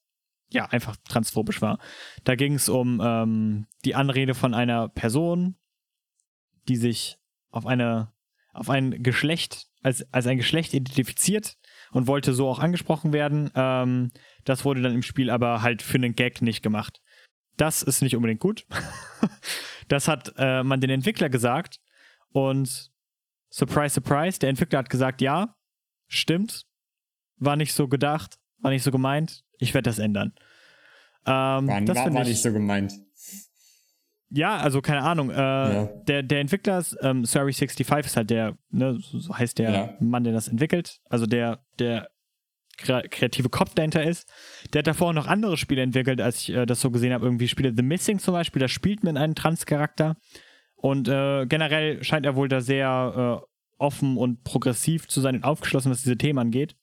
[0.50, 1.78] ja einfach transphobisch war.
[2.24, 5.54] Da ging es um ähm, die Anrede von einer Person,
[6.68, 7.18] die sich
[7.50, 8.12] auf eine
[8.52, 11.56] auf ein Geschlecht als, als ein Geschlecht identifiziert
[11.92, 13.50] und wollte so auch angesprochen werden.
[13.54, 14.10] Ähm,
[14.44, 17.00] das wurde dann im Spiel aber halt für einen Gag nicht gemacht.
[17.56, 18.66] Das ist nicht unbedingt gut.
[19.88, 21.78] das hat äh, man den Entwickler gesagt
[22.32, 22.90] und
[23.50, 25.54] surprise, surprise, der Entwickler hat gesagt, ja,
[26.06, 26.64] stimmt,
[27.38, 30.34] war nicht so gedacht, war nicht so gemeint, ich werde das ändern.
[31.26, 32.92] Ähm, War, das war, war ich, nicht so gemeint.
[34.30, 35.30] Ja, also keine Ahnung.
[35.30, 35.84] Äh, Ja.
[36.08, 39.94] der, der Entwickler, ähm, Surrey65 ist halt der, ne, so heißt der Ja.
[40.00, 40.98] Mann, der das entwickelt.
[41.08, 42.08] Also der, der
[42.78, 44.28] kre- kreative Kopf dahinter ist.
[44.72, 47.24] Der hat davor noch andere Spiele entwickelt, als ich äh, das so gesehen habe.
[47.26, 50.16] Irgendwie Spiele The Missing zum Beispiel, da spielt man einen Trans-Charakter.
[50.74, 53.46] Und äh, generell scheint er wohl da sehr äh,
[53.78, 56.76] offen und progressiv zu sein und aufgeschlossen, was diese Themen angeht.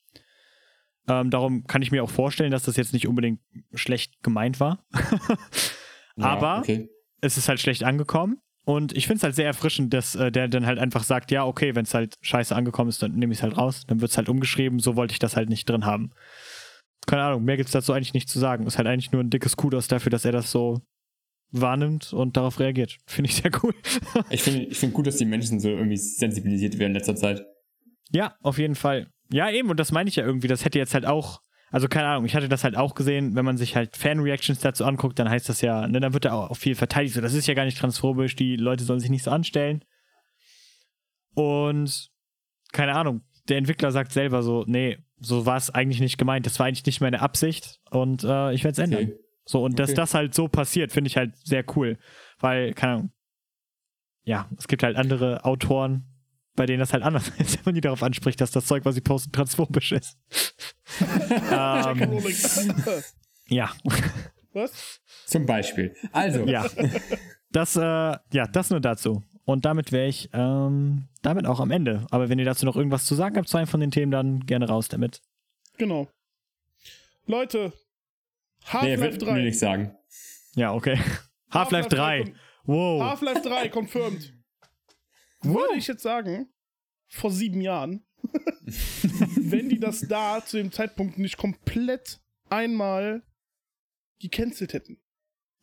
[1.07, 3.41] Ähm, darum kann ich mir auch vorstellen, dass das jetzt nicht unbedingt
[3.73, 4.85] schlecht gemeint war.
[6.15, 6.89] Ja, Aber- Okay.
[7.23, 8.39] Es ist halt schlecht angekommen.
[8.65, 11.45] Und ich finde es halt sehr erfrischend, dass äh, der dann halt einfach sagt, ja,
[11.45, 14.11] okay, wenn es halt scheiße angekommen ist, dann nehme ich es halt raus, dann wird
[14.11, 16.11] es halt umgeschrieben, so wollte ich das halt nicht drin haben.
[17.05, 18.65] Keine Ahnung, mehr gibt es dazu eigentlich nicht zu sagen.
[18.65, 20.79] Ist halt eigentlich nur ein dickes Kudos dafür, dass er das so
[21.51, 22.97] wahrnimmt und darauf reagiert.
[23.05, 23.73] Finde ich sehr cool.
[24.29, 27.45] Ich finde ich find gut, dass die Menschen so irgendwie sensibilisiert werden in letzter Zeit.
[28.11, 29.07] ja, auf jeden Fall.
[29.29, 31.41] Ja, eben, und das meine ich ja irgendwie, das hätte jetzt halt auch,
[31.73, 34.85] also keine Ahnung, ich hatte das halt auch gesehen, wenn man sich halt Fan-Reactions dazu
[34.85, 37.47] anguckt, dann heißt das ja, ne, dann wird da auch viel verteidigt, so, das ist
[37.47, 39.83] ja gar nicht transphobisch, die Leute sollen sich nicht so anstellen.
[41.33, 42.11] Und
[42.71, 46.59] keine Ahnung, der Entwickler sagt selber so, nee, so war es eigentlich nicht gemeint, das
[46.59, 49.03] war eigentlich nicht meine Absicht und äh, ich werde es ändern.
[49.05, 49.19] Okay.
[49.45, 49.95] So, und dass Okay.
[49.97, 51.97] das halt so passiert, finde ich halt sehr cool.
[52.39, 53.11] Weil, keine Ahnung,
[54.23, 56.05] ja, es gibt halt andere Autoren,
[56.55, 58.95] bei denen das halt anders ist, wenn man die darauf anspricht, dass das Zeug, was
[58.95, 60.17] sie posten, transphobisch ist.
[61.51, 62.21] Ähm,
[63.47, 63.71] ja.
[64.53, 64.99] Was?
[65.25, 65.95] Zum Beispiel.
[66.11, 66.67] Also, Ja.
[67.51, 69.23] Das, äh, ja, das nur dazu.
[69.45, 72.05] Und damit wäre ich ähm, damit auch am Ende.
[72.11, 74.45] Aber wenn ihr dazu noch irgendwas zu sagen habt zu einem von den Themen, dann
[74.45, 75.21] gerne raus damit.
[75.77, 76.07] Genau.
[77.25, 77.73] Leute,
[78.61, 79.41] nee, Half-Life mir 3.
[79.41, 79.95] nichts sagen.
[80.55, 80.99] Ja, okay.
[81.51, 82.23] Half-Life 3.
[82.23, 82.35] kon-
[82.65, 83.01] Wow.
[83.03, 84.32] Half-Life 3 confirmed.
[85.43, 86.47] Würde ich jetzt sagen,
[87.07, 88.05] vor sieben Jahren,
[89.37, 92.19] wenn die das da zu dem Zeitpunkt nicht komplett
[92.49, 93.23] einmal
[94.19, 94.99] gecancelt hätten.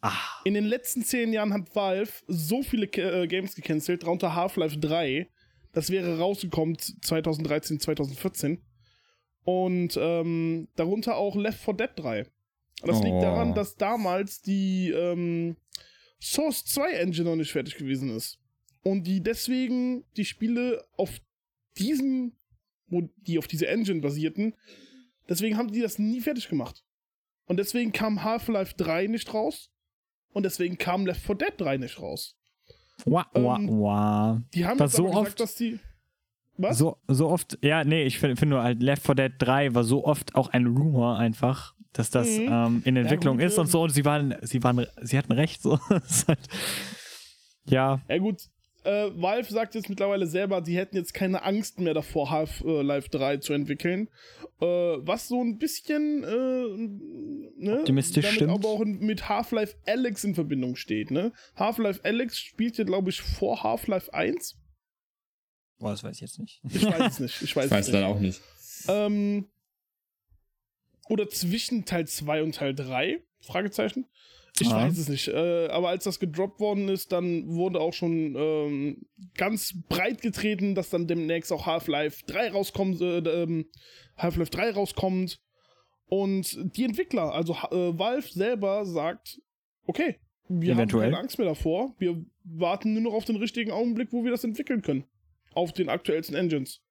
[0.03, 4.78] Ah, In den letzten zehn Jahren hat Valve so viele äh, Games gecancelt, darunter Half-Life
[4.78, 5.28] 3.
[5.72, 8.62] Das wäre rausgekommen 2013, 2014.
[9.45, 12.26] Und ähm, darunter auch Left 4 Dead 3.
[12.83, 13.05] Das Oh.
[13.05, 15.57] liegt daran, dass damals die ähm,
[16.20, 18.39] Source 2 Engine noch nicht fertig gewesen ist.
[18.83, 21.20] Und die deswegen die Spiele auf
[21.78, 22.33] diesem,
[22.89, 24.55] wo die auf diese Engine basierten,
[25.28, 26.83] deswegen haben die das nie fertig gemacht.
[27.47, 29.70] Und deswegen kam Half-Life 3 nicht raus.
[30.33, 32.37] Und deswegen kam Left 4 Dead 3 nicht raus.
[33.05, 34.43] wah, wah, Ähm, wah.
[34.55, 35.78] Die haben aber so gesagt, oft- dass die.
[36.57, 36.76] Was?
[36.78, 39.83] So, so oft, ja, nee, ich finde find nur halt Left 4 Dead 3 war
[39.85, 42.49] so oft auch ein Rumor einfach, dass das Mhm.
[42.51, 45.33] ähm, in Entwicklung gut, ist und ähm, so und sie waren, sie waren, sie hatten
[45.33, 45.78] recht, so.
[46.28, 46.39] Halt,
[47.66, 48.43] ja, Ja, gut.
[48.85, 53.37] Äh, Valve sagt jetzt mittlerweile selber, die hätten jetzt keine Angst mehr davor, Half-Life 3
[53.39, 54.09] zu entwickeln.
[54.61, 58.53] Äh, was so ein bisschen äh, ne, Optimistisch damit stimmt.
[58.53, 61.11] aber auch in, mit Half-Life Alex in Verbindung steht.
[61.11, 61.33] Ne?
[61.57, 64.57] Half-Life Alex spielt ja, glaube ich, vor Half-Life 1.
[65.78, 66.61] boah, das weiß ich jetzt nicht.
[66.70, 67.43] Ich weiß es nicht.
[67.43, 68.05] Ich weiß, Ich weiß nicht.
[68.05, 68.41] auch nicht.
[68.89, 69.47] Ähm,
[71.09, 73.22] oder zwischen Teil 2 und Teil 3?
[73.43, 74.07] Fragezeichen.
[74.61, 74.83] Ich Ah.
[74.87, 75.29] weiß es nicht.
[75.29, 80.75] Äh, aber als das gedroppt worden ist, dann wurde auch schon ähm, ganz breit getreten,
[80.75, 83.67] dass dann demnächst auch Half-Life 3 rauskommt, äh, ähm,
[84.17, 85.41] Half-Life 3 rauskommt.
[86.07, 89.41] Und die Entwickler, also äh, Valve selber sagt,
[89.87, 90.17] okay,
[90.49, 91.05] wir Eventuell.
[91.05, 91.95] haben keine Angst mehr davor.
[91.99, 95.05] Wir warten nur noch auf den richtigen Augenblick, wo wir das entwickeln können.
[95.55, 96.83] Auf den aktuellsten Engines.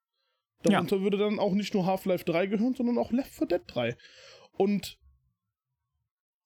[0.63, 3.97] Darunter würde dann auch nicht nur Half-Life 3 gehören, sondern auch Left 4 Dead 3.
[4.53, 4.97] Und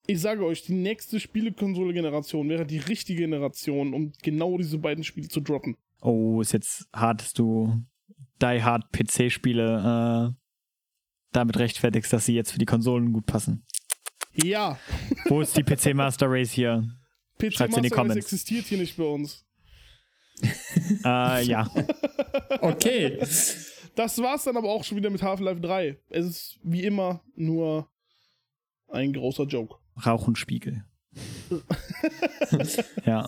[0.06, 5.28] ich sage euch, die nächste Spielekonsole-Generation wäre die richtige Generation, um genau diese beiden Spiele
[5.28, 5.76] zu droppen.
[6.00, 7.82] Oh, ist jetzt hart, dass du
[8.42, 10.34] Die Hard PC-Spiele äh,
[11.32, 13.64] damit rechtfertigst, dass sie jetzt für die Konsolen gut passen.
[14.34, 14.78] Ja,
[15.26, 16.86] Wo ist die PC Master Race hier?
[17.38, 18.16] PC Schreibt's in die Master Race Comments.
[18.16, 19.44] existiert hier nicht bei uns.
[21.04, 21.70] äh, ja.
[22.60, 23.18] Okay.
[23.94, 25.98] Das war's dann aber auch schon wieder mit Half-Life 3.
[26.08, 27.88] Es ist wie immer nur
[28.88, 29.76] ein großer Joke.
[30.04, 30.84] Rauchenspiegel.
[33.04, 33.26] ja.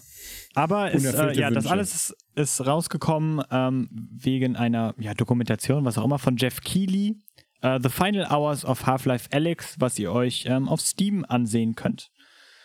[0.54, 5.98] Aber es, äh, ja, das alles ist, ist rausgekommen ähm, wegen einer ja, Dokumentation, was
[5.98, 7.18] auch immer, von Jeff Keighley.
[7.60, 12.10] Äh, The Final Hours of Half-Life Alyx, was ihr euch ähm, auf Steam ansehen könnt.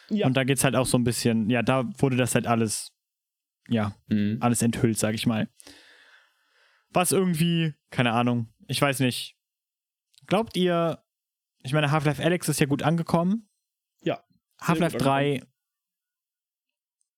[0.09, 2.91] Ja, Und da geht's halt auch so ein bisschen, ja, da wurde das halt alles,
[3.67, 4.37] ja, Mhm.
[4.41, 5.47] alles enthüllt, sag ich mal.
[6.89, 9.35] Was irgendwie, keine Ahnung, ich weiß nicht.
[10.27, 10.99] Glaubt ihr,
[11.63, 13.49] ich meine, Half-Life Alyx ist ja gut angekommen.
[14.61, 15.43] Half-Life gut 3,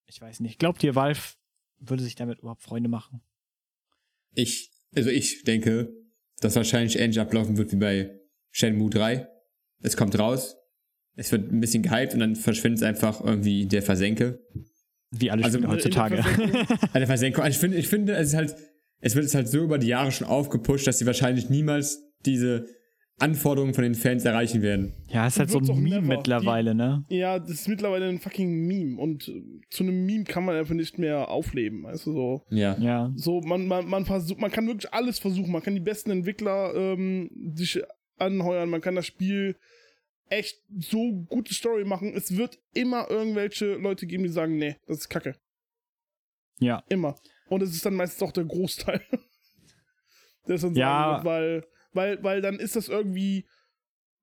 [0.06, 0.58] ich weiß nicht.
[0.58, 1.20] Glaubt ihr, Valve
[1.78, 3.20] würde sich damit überhaupt Freunde machen?
[4.34, 5.92] Ich, also ich denke,
[6.40, 8.20] dass wahrscheinlich ähnlich ablaufen wird wie bei
[8.50, 9.28] Shenmue 3.
[9.80, 10.56] Es kommt raus,
[11.16, 14.40] es wird ein bisschen gehypt und dann verschwindet es einfach irgendwie der Versenke.
[15.10, 16.16] Wie alle Also Spiele heutzutage.
[16.94, 17.44] Der Versenkung.
[17.44, 18.56] Also ich finde, ich finde, es ist halt,
[19.00, 22.66] es wird es halt so über die Jahre schon aufgepusht, dass sie wahrscheinlich niemals diese
[23.18, 24.92] Anforderungen von den Fans erreichen werden.
[25.08, 26.16] ja, ist halt so ein Meme never.
[26.16, 27.04] mittlerweile, ne?
[27.08, 29.00] ja, das ist mittlerweile ein fucking Meme.
[29.00, 31.84] Und äh, zu einem Meme kann man einfach nicht mehr aufleben.
[31.84, 32.42] Weißt du, so.
[32.50, 32.76] Ja.
[32.78, 33.12] Ja.
[33.14, 35.52] So, man, man, man versucht, man kann wirklich alles versuchen.
[35.52, 37.80] Man kann die besten Entwickler ähm, sich
[38.18, 39.56] anheuern, man kann das Spiel
[40.28, 42.12] echt so gute Story machen.
[42.16, 45.36] Es wird immer irgendwelche Leute geben, die sagen, nee, das ist Kacke.
[46.58, 46.82] Ja.
[46.88, 47.14] Immer.
[47.48, 49.02] Und es ist dann meistens auch der Großteil.
[50.48, 50.88] der es dann Ja.
[50.88, 53.46] sagen wird, weil, weil, weil dann ist das irgendwie,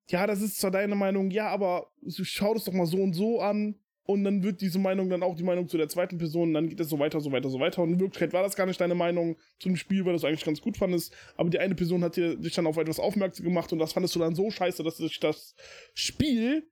[0.10, 3.42] ja, das ist zwar deine Meinung, ja, aber schau das doch mal so und so
[3.42, 3.76] an.
[4.04, 6.70] Und dann wird diese Meinung dann auch die Meinung zu der zweiten Person, und dann
[6.70, 7.84] geht es so weiter, so weiter, so weiter.
[7.84, 10.26] Und in Wirklichkeit war das gar nicht deine Meinung zu dem Spiel, weil du es
[10.26, 11.16] eigentlich ganz gut fandest.
[11.38, 14.16] Aber die eine Person hat dir, dich dann auf etwas aufmerksam gemacht und das fandest
[14.16, 15.56] du dann so scheiße, dass dich das
[15.94, 16.68] Spiel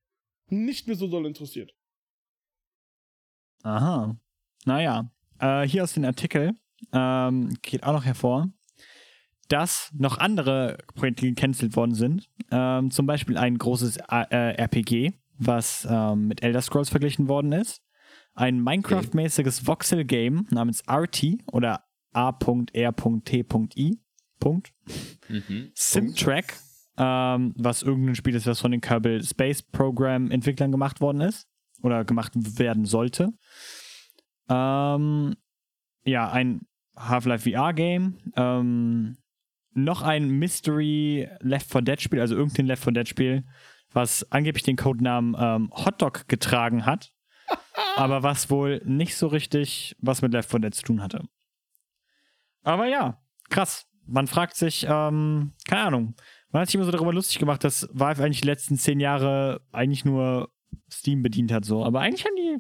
[0.48, 1.74] nicht mehr so doll interessiert.
[3.64, 4.18] Aha.
[4.66, 5.12] Naja.
[5.40, 6.54] Äh, hier aus dem Artikel
[6.92, 8.50] ähm, geht auch noch hervor,
[9.50, 12.30] dass noch andere Projekte gecancelt worden sind.
[12.52, 17.82] Ähm, zum Beispiel ein großes äh, RPG, was ähm, mit Elder Scrolls verglichen worden ist.
[18.36, 21.84] Ein Minecraft-mäßiges Voxel-Game namens RT oder
[22.14, 24.00] A.R.T.I.
[24.40, 24.74] Punkt.
[25.28, 25.72] Mhm.
[25.74, 26.56] Simtrack,
[26.98, 31.48] ähm, was irgendein Spiel ist, was von den Kerbal Space Program Entwicklern gemacht worden ist
[31.82, 33.34] oder gemacht werden sollte.
[34.48, 35.36] Ähm,
[36.06, 36.62] ja, ein
[36.96, 38.18] Half-Life VR-Game.
[38.36, 39.18] Ähm,
[39.74, 43.44] noch ein Mystery Left 4 Dead Spiel, also irgendein Left 4 Dead Spiel,
[43.92, 47.12] was angeblich den Codenamen ähm, Hotdog getragen hat,
[47.96, 51.24] aber was wohl nicht so richtig was mit Left 4 Dead zu tun hatte.
[52.64, 53.86] Aber ja, krass.
[54.06, 56.16] Man fragt sich, ähm, keine Ahnung,
[56.52, 59.62] man hat sich immer so darüber lustig gemacht, dass Valve eigentlich die letzten zehn Jahre
[59.72, 60.50] eigentlich nur
[60.92, 61.86] Steam bedient hat, so.
[61.86, 62.58] Aber eigentlich haben die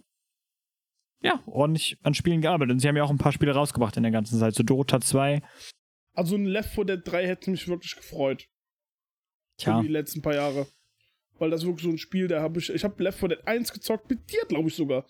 [1.21, 2.73] ja ordentlich an Spielen gearbeitet.
[2.73, 4.55] Und sie haben ja auch ein paar Spiele rausgebracht in der ganzen Zeit.
[4.55, 5.41] So Dota 2.
[6.19, 8.49] Also ein Left 4 Dead 3 hätte mich wirklich gefreut.
[9.55, 9.77] Tja.
[9.77, 10.67] Für die letzten paar Jahre.
[11.37, 12.69] Weil das ist wirklich so ein Spiel, da habe ich.
[12.69, 15.07] Ich habe Left 4 Dead 1 gezockt, mit dir, glaube ich sogar.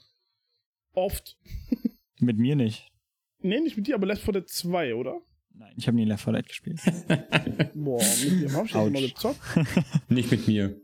[0.93, 1.35] Oft.
[2.19, 2.91] Mit mir nicht.
[3.39, 5.21] Nee, nicht mit dir, aber Left 4 Dead 2, oder?
[5.51, 6.79] Nein, ich habe nie Left 4 Dead gespielt.
[7.73, 9.39] Boah, mit dir habe ich das mal gezockt.
[10.09, 10.79] Nicht mit mir.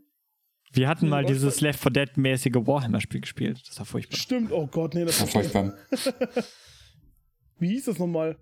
[0.72, 3.62] Wir hatten mal dieses Left 4 Dead-mäßige Warhammer-Spiel gespielt.
[3.68, 4.16] Das war furchtbar.
[4.16, 5.76] Stimmt, oh Gott, nee, das War furchtbar.
[7.58, 8.36] Wie hieß das nochmal?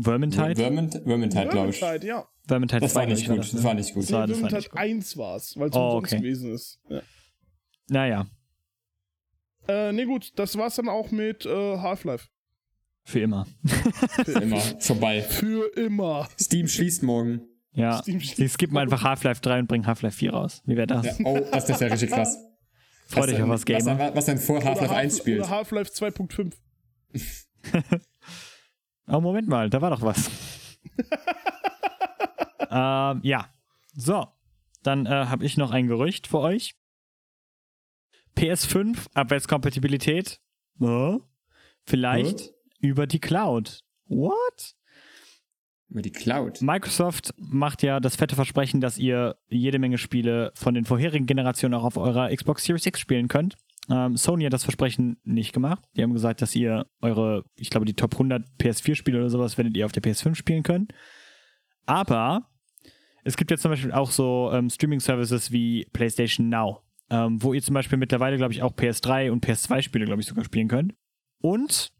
[0.00, 0.54] Vermintide?
[0.56, 1.78] Vermint, Vermintide, glaube ich.
[1.78, 2.28] Vermintide, ja.
[2.46, 3.38] Vermintide Das war 2, nicht gut.
[3.52, 4.02] Das war nicht gut.
[4.04, 4.80] Das war- das war Vermintide nicht gut.
[4.80, 6.16] 1 war es, weil es Oh, okay.
[6.18, 6.80] gewesen ist.
[6.88, 7.02] Ja.
[7.90, 8.26] Naja,
[9.66, 12.28] Äh, nee, gut, das war's dann auch mit äh, Half-Life.
[13.04, 13.46] für immer.
[14.26, 15.20] Immer vorbei.
[15.22, 16.26] Für immer.
[16.40, 17.42] Steam schließt morgen.
[17.72, 18.00] Ja.
[18.02, 20.62] Steam- Sie skippen einfach Half-Life 3 und bringen Half-Life 4 raus.
[20.64, 21.04] Wie wäre das?
[21.18, 21.26] Ja.
[21.26, 22.38] Oh, das, ist ja richtig krass.
[23.08, 23.98] Freu dich auf was, Gamer.
[23.98, 25.48] Was, was denn vor Half-Life 1 Half- spielt.
[25.50, 26.52] Half-Life 2.5.
[29.08, 30.30] Oh, Moment mal, da war doch was.
[32.70, 33.48] ähm, ja.
[33.94, 34.28] So.
[34.82, 36.74] Dann äh, habe ich noch ein Gerücht für euch.
[38.36, 40.40] PS5 Abwärtskompatibilität.
[40.80, 41.16] Äh,
[41.84, 43.82] vielleicht über die Cloud.
[44.06, 44.76] What?
[45.88, 46.60] Über die Cloud.
[46.60, 51.74] Microsoft macht ja das fette Versprechen, dass ihr jede Menge Spiele von den vorherigen Generationen
[51.74, 53.56] auch auf eurer Xbox Series X spielen könnt.
[53.90, 55.82] Ähm, Sony hat das Versprechen nicht gemacht.
[55.96, 59.76] Die haben gesagt, dass ihr eure, ich glaube, die Top 100 PS4-Spiele oder sowas werdet
[59.76, 60.88] ihr auf der PS5 spielen können.
[61.86, 62.50] Aber
[63.24, 67.62] es gibt jetzt zum Beispiel auch so ähm, Streaming-Services wie PlayStation Now, ähm, wo ihr
[67.62, 70.94] zum Beispiel mittlerweile, glaube ich, auch PS3 und PS2-Spiele, glaube ich, sogar spielen könnt.
[71.40, 71.92] Und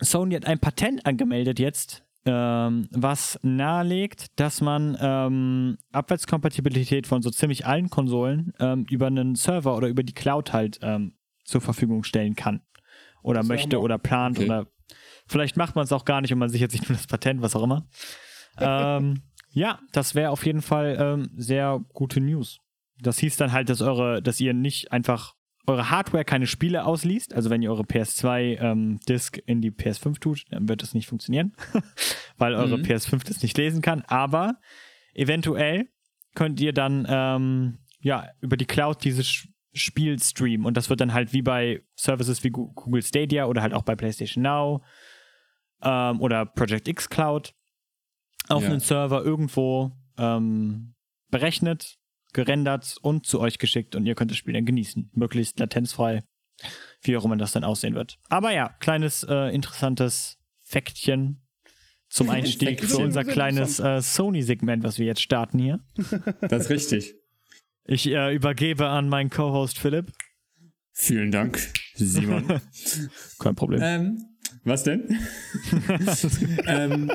[0.00, 7.30] Sony hat ein Patent angemeldet jetzt, ähm, was nahelegt, dass man ähm, Abwärtskompatibilität von so
[7.30, 11.14] ziemlich allen Konsolen ähm, über einen Server oder über die Cloud halt ähm,
[11.44, 12.60] zur Verfügung stellen kann.
[13.22, 14.46] Oder Das möchte oder plant Okay.
[14.46, 14.66] oder
[15.26, 17.56] vielleicht macht man es auch gar nicht und man sichert sich nur das Patent, was
[17.56, 17.86] auch immer.
[18.58, 22.58] ähm, ja, das wäre auf jeden Fall ähm, sehr gute News.
[23.00, 25.34] Das hieß dann halt, dass eure, dass ihr nicht einfach
[25.70, 27.34] eure Hardware keine Spiele ausliest.
[27.34, 31.06] Also wenn ihr eure PS2 ähm, Disk in die PS5 tut, dann wird das nicht
[31.06, 31.54] funktionieren,
[32.38, 32.82] weil eure Mhm.
[32.84, 34.02] PS5 das nicht lesen kann.
[34.06, 34.56] Aber
[35.14, 35.88] eventuell
[36.34, 41.12] könnt ihr dann ähm, ja über die Cloud dieses Spiel streamen und das wird dann
[41.14, 44.82] halt wie bei Services wie Google Stadia oder halt auch bei PlayStation Now
[45.82, 47.54] ähm, oder Project X Cloud
[48.48, 48.70] auf Ja.
[48.70, 50.94] einen Server irgendwo ähm,
[51.30, 51.98] berechnet,
[52.32, 55.10] gerendert und zu euch geschickt und ihr könnt das Spiel dann genießen.
[55.14, 56.22] Möglichst latenzfrei,
[57.02, 58.18] wie auch immer das dann aussehen wird.
[58.28, 61.42] Aber ja, kleines, äh, interessantes Faktchen
[62.08, 65.80] zum Einstieg für unser kleines äh, Sony-Segment, was wir jetzt starten hier.
[66.40, 67.14] Das ist richtig.
[67.84, 70.12] Ich äh, übergebe an meinen Co-Host Philipp.
[70.92, 71.58] Vielen Dank,
[71.94, 72.60] Simon.
[73.38, 73.80] Kein Problem.
[73.82, 74.24] ähm,
[74.64, 75.18] was denn?
[76.66, 77.10] ähm,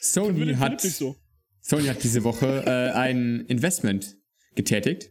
[0.00, 1.16] Sony hat, so.
[1.60, 4.16] Sony hat diese Woche äh, ein Investment
[4.56, 5.10] getätigt.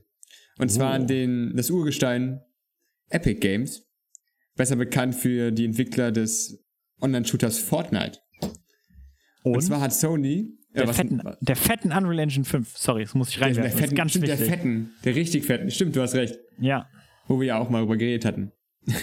[0.57, 0.95] Und zwar Oh.
[0.95, 2.41] an den, das Urgestein
[3.09, 3.83] Epic Games.
[4.55, 6.63] Besser bekannt für die Entwickler des
[7.01, 8.19] Online-Shooters Fortnite.
[9.43, 10.57] Und, Und zwar hat Sony.
[10.73, 12.77] äh, der, was- fetten, der fetten Unreal Engine 5.
[12.77, 13.63] Sorry, das muss ich der, reinwerfen.
[13.63, 14.53] der ist fetten, ganz stimmt, der wichtig.
[14.55, 15.71] fetten, der richtig fetten.
[15.71, 16.39] Stimmt, du hast recht.
[16.57, 16.89] Ja,
[17.27, 18.51] Wo wir ja auch mal drüber geredet hatten.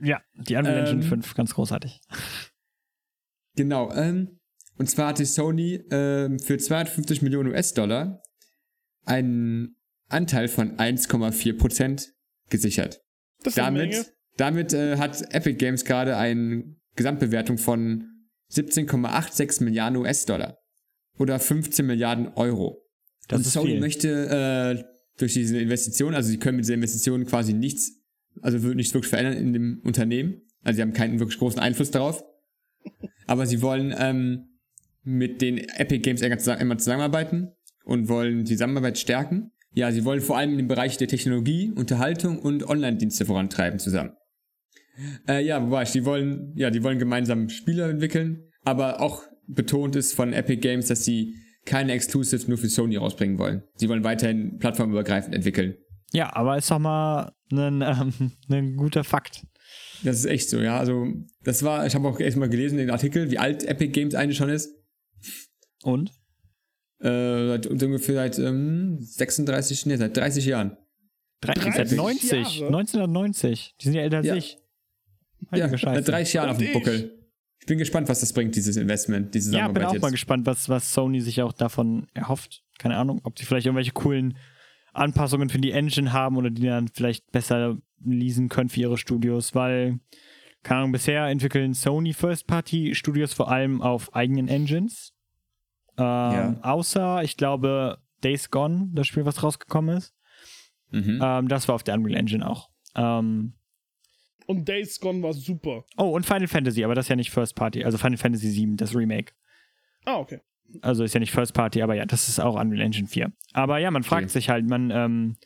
[0.00, 2.00] ja, die Unreal Ähm, Engine 5, ganz großartig.
[3.56, 4.38] Genau, ähm,
[4.78, 8.22] und zwar hatte Sony ähm, für 250 Millionen US-Dollar
[9.04, 9.76] einen
[10.08, 12.08] Anteil von 1,4%
[12.48, 13.00] gesichert.
[13.42, 14.06] Das ist eine Menge.
[14.36, 18.06] Damit, damit äh, hat Epic Games gerade eine Gesamtbewertung von
[18.52, 20.58] 17,86 Milliarden US-Dollar.
[21.18, 22.82] Oder 15 Milliarden Euro.
[23.28, 23.80] Das und ist Sony viel.
[23.80, 24.08] möchte
[24.78, 24.84] äh,
[25.18, 27.92] durch diese Investition, also sie können mit dieser Investition quasi nichts,
[28.40, 30.42] also wird nichts wirklich verändern in dem Unternehmen.
[30.62, 32.24] Also sie haben keinen wirklich großen Einfluss darauf.
[33.26, 34.58] Aber sie wollen ähm,
[35.02, 37.52] mit den Epic Games immer zusammenarbeiten
[37.90, 39.50] und wollen die Zusammenarbeit stärken.
[39.72, 44.12] Ja, sie wollen vor allem in dem Bereich der Technologie, Unterhaltung und Online-Dienste vorantreiben zusammen.
[45.26, 50.14] Äh, ja, wobei, die wollen, ja, die wollen gemeinsam Spiele entwickeln, aber auch betont ist
[50.14, 51.34] von Epic Games, dass sie
[51.64, 53.64] keine Exclusives nur für Sony rausbringen wollen.
[53.74, 55.74] Sie wollen weiterhin plattformübergreifend entwickeln.
[56.12, 59.44] Ja, aber ist doch mal ein, ähm, ein guter Fakt.
[60.04, 60.78] Das ist echt so, ja.
[60.78, 61.08] Also,
[61.42, 64.36] das war, ich habe auch erst mal gelesen den Artikel, wie alt Epic Games eigentlich
[64.36, 64.72] schon ist.
[65.82, 66.12] Und?
[67.00, 70.76] Äh, seit ungefähr seit ähm, 36, nee, seit 30 Jahren.
[71.42, 72.66] 30, seit 90, Jahre?
[72.66, 73.74] 1990.
[73.80, 74.34] Die sind ja älter als Ja.
[74.34, 74.58] ich.
[75.52, 76.02] Ja, Heilige Scheiße.
[76.02, 76.72] seit 30 Jahren Und auf dem.
[76.74, 77.16] Buckel.
[77.60, 80.10] Ich bin gespannt, was das bringt, dieses Investment, diese Ja, bin auch mal jetzt.
[80.12, 82.62] gespannt, was, was Sony sich auch davon erhofft.
[82.78, 84.36] Keine Ahnung, ob sie vielleicht irgendwelche coolen
[84.92, 89.54] Anpassungen für die Engine haben oder die dann vielleicht besser leasen können für ihre Studios,
[89.54, 90.00] weil,
[90.62, 95.12] keine Ahnung, bisher entwickeln Sony First-Party-Studios vor allem auf eigenen Engines.
[96.00, 100.14] Ähm, Außer, ich glaube, Days Gone, das Spiel, was rausgekommen ist.
[100.90, 101.20] Mhm.
[101.22, 102.70] Ähm, das war auf der Unreal Engine auch.
[102.96, 103.54] Ähm,
[104.46, 105.84] Und Days Gone war super.
[105.96, 108.76] oh, und Final Fantasy, aber das ist ja nicht First Party, also Final Fantasy 7,
[108.76, 109.32] das Remake.
[110.04, 110.40] Ah, okay.
[110.82, 113.32] Also ist ja nicht First Party, aber ja, das ist auch Unreal Engine 4.
[113.52, 114.32] Aber ja, man fragt Okay.
[114.32, 115.36] sich halt, man, ähm,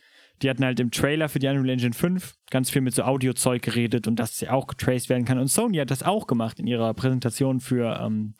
[0.42, 3.62] die hatten halt im Trailer für die Unreal Engine 5 ganz viel mit so Audiozeug
[3.62, 5.38] geredet und dass sie auch getraced werden kann.
[5.38, 8.34] Und Sony hat das auch gemacht in ihrer Präsentation für ähm,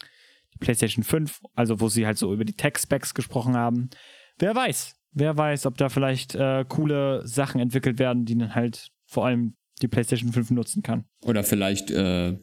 [0.65, 3.91] PlayStation 5, also wo sie halt so über die Tech-Specs gesprochen haben.
[4.39, 8.89] Wer weiß, wer weiß, ob da vielleicht äh, coole Sachen entwickelt werden, die dann halt
[9.07, 11.05] vor allem die PlayStation 5 nutzen kann.
[11.23, 12.39] Oder vielleicht äh,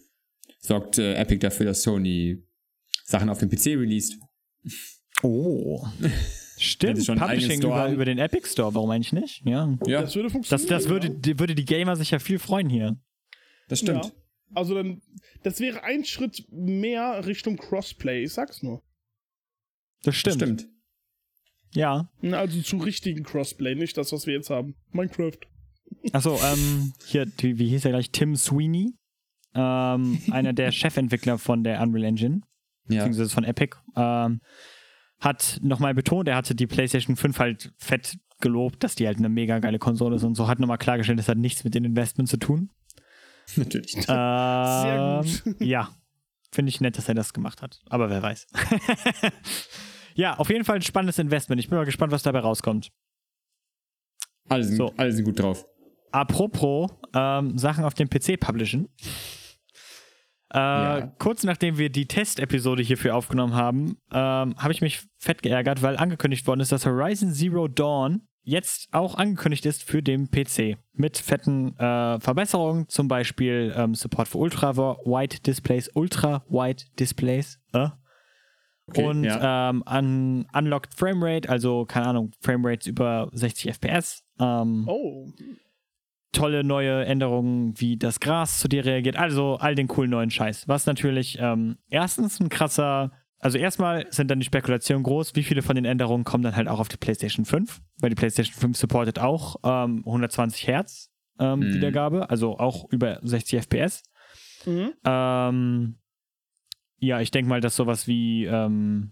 [0.59, 2.43] sorgt äh, Epic dafür, dass Sony
[3.03, 4.17] Sachen auf dem PC released.
[5.23, 5.85] Oh.
[6.57, 9.41] Stimmt, schon Publishing über, über den Epic Store, warum eigentlich nicht?
[9.45, 9.75] Ja.
[9.87, 10.69] Ja, Das würde Das, funktionieren.
[10.69, 11.13] das würde, ja.
[11.13, 12.97] die, würde die Gamer sich ja viel freuen hier.
[13.67, 14.05] das stimmt.
[14.05, 14.11] Ja.
[14.53, 15.01] Also dann,
[15.43, 18.81] das wäre ein Schritt mehr Richtung Crossplay, ich sag's nur.
[20.03, 20.35] Das Das stimmt.
[20.35, 20.67] stimmt.
[21.73, 22.09] Ja.
[22.31, 24.75] Also zu richtigen Crossplay, nicht das, was wir jetzt haben.
[24.91, 25.37] Minecraft.
[26.11, 28.11] Achso, ähm, hier, wie hieß er gleich?
[28.11, 28.93] Tim Sweeney.
[29.53, 32.41] Ähm, einer der Chefentwickler von der Unreal Engine,
[32.87, 32.99] Ja.
[33.05, 34.39] beziehungsweise von Epic, ähm,
[35.19, 39.29] hat nochmal betont, er hatte die PlayStation 5 halt fett gelobt, dass die halt eine
[39.29, 42.31] mega geile Konsole ist und so, hat nochmal klargestellt, das hat nichts mit den Investments
[42.31, 42.71] zu tun.
[43.55, 43.95] Natürlich.
[44.07, 45.59] Ähm, Sehr gut.
[45.67, 45.89] Ja,
[46.51, 47.79] finde ich nett, dass er das gemacht hat.
[47.89, 48.47] Aber wer weiß.
[50.15, 51.59] ja, auf jeden Fall ein spannendes Investment.
[51.59, 52.89] Ich bin mal gespannt, was dabei rauskommt.
[54.49, 54.93] Alle sind, So.
[54.97, 55.65] alle sind gut drauf.
[56.11, 58.89] Apropos ähm, Sachen auf dem PC publishen.
[60.53, 61.07] Äh, Ja.
[61.19, 65.97] Kurz nachdem wir die Testepisode hierfür aufgenommen haben, ähm, habe ich mich fett geärgert, weil
[65.97, 70.77] angekündigt worden ist, dass Horizon Zero Dawn jetzt auch angekündigt ist für den PC.
[70.93, 77.59] Mit fetten äh, Verbesserungen, zum Beispiel ähm, Support für Ultra-Wide Displays, Ultra-Wide Displays.
[77.73, 77.89] Äh?
[78.87, 79.69] Okay, und ja.
[79.69, 84.23] ähm, un Unlocked Framerate, also keine Ahnung, Framerates über 60 FPS.
[84.39, 85.27] Ähm, Oh.
[86.31, 90.67] Tolle neue Änderungen, wie das Gras zu dir reagiert, also all den coolen neuen Scheiß.
[90.67, 95.61] Was natürlich ähm, erstens ein krasser, also erstmal sind dann die Spekulationen groß, wie viele
[95.61, 98.77] von den Änderungen kommen dann halt auch auf die PlayStation 5, weil die PlayStation 5
[98.77, 101.73] supportet auch ähm, 120 Hertz ähm, Mhm.
[101.73, 104.03] Wiedergabe, also auch über 60 FPS.
[104.65, 104.93] Mhm.
[105.03, 105.95] Ähm,
[106.99, 109.11] ja, ich denke mal, dass sowas wie ähm,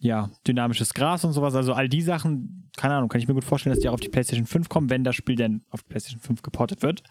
[0.00, 3.44] ja, dynamisches Gras und sowas, also all die Sachen, keine Ahnung, kann ich mir gut
[3.44, 5.88] vorstellen, dass die auch auf die PlayStation 5 kommen, wenn das Spiel denn auf die
[5.88, 7.02] PlayStation 5 geportet wird.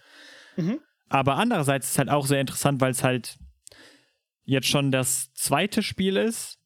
[0.55, 0.79] Mhm.
[1.09, 3.37] Aber andererseits ist es halt auch sehr interessant, weil es halt
[4.43, 6.59] jetzt schon das zweite Spiel ist,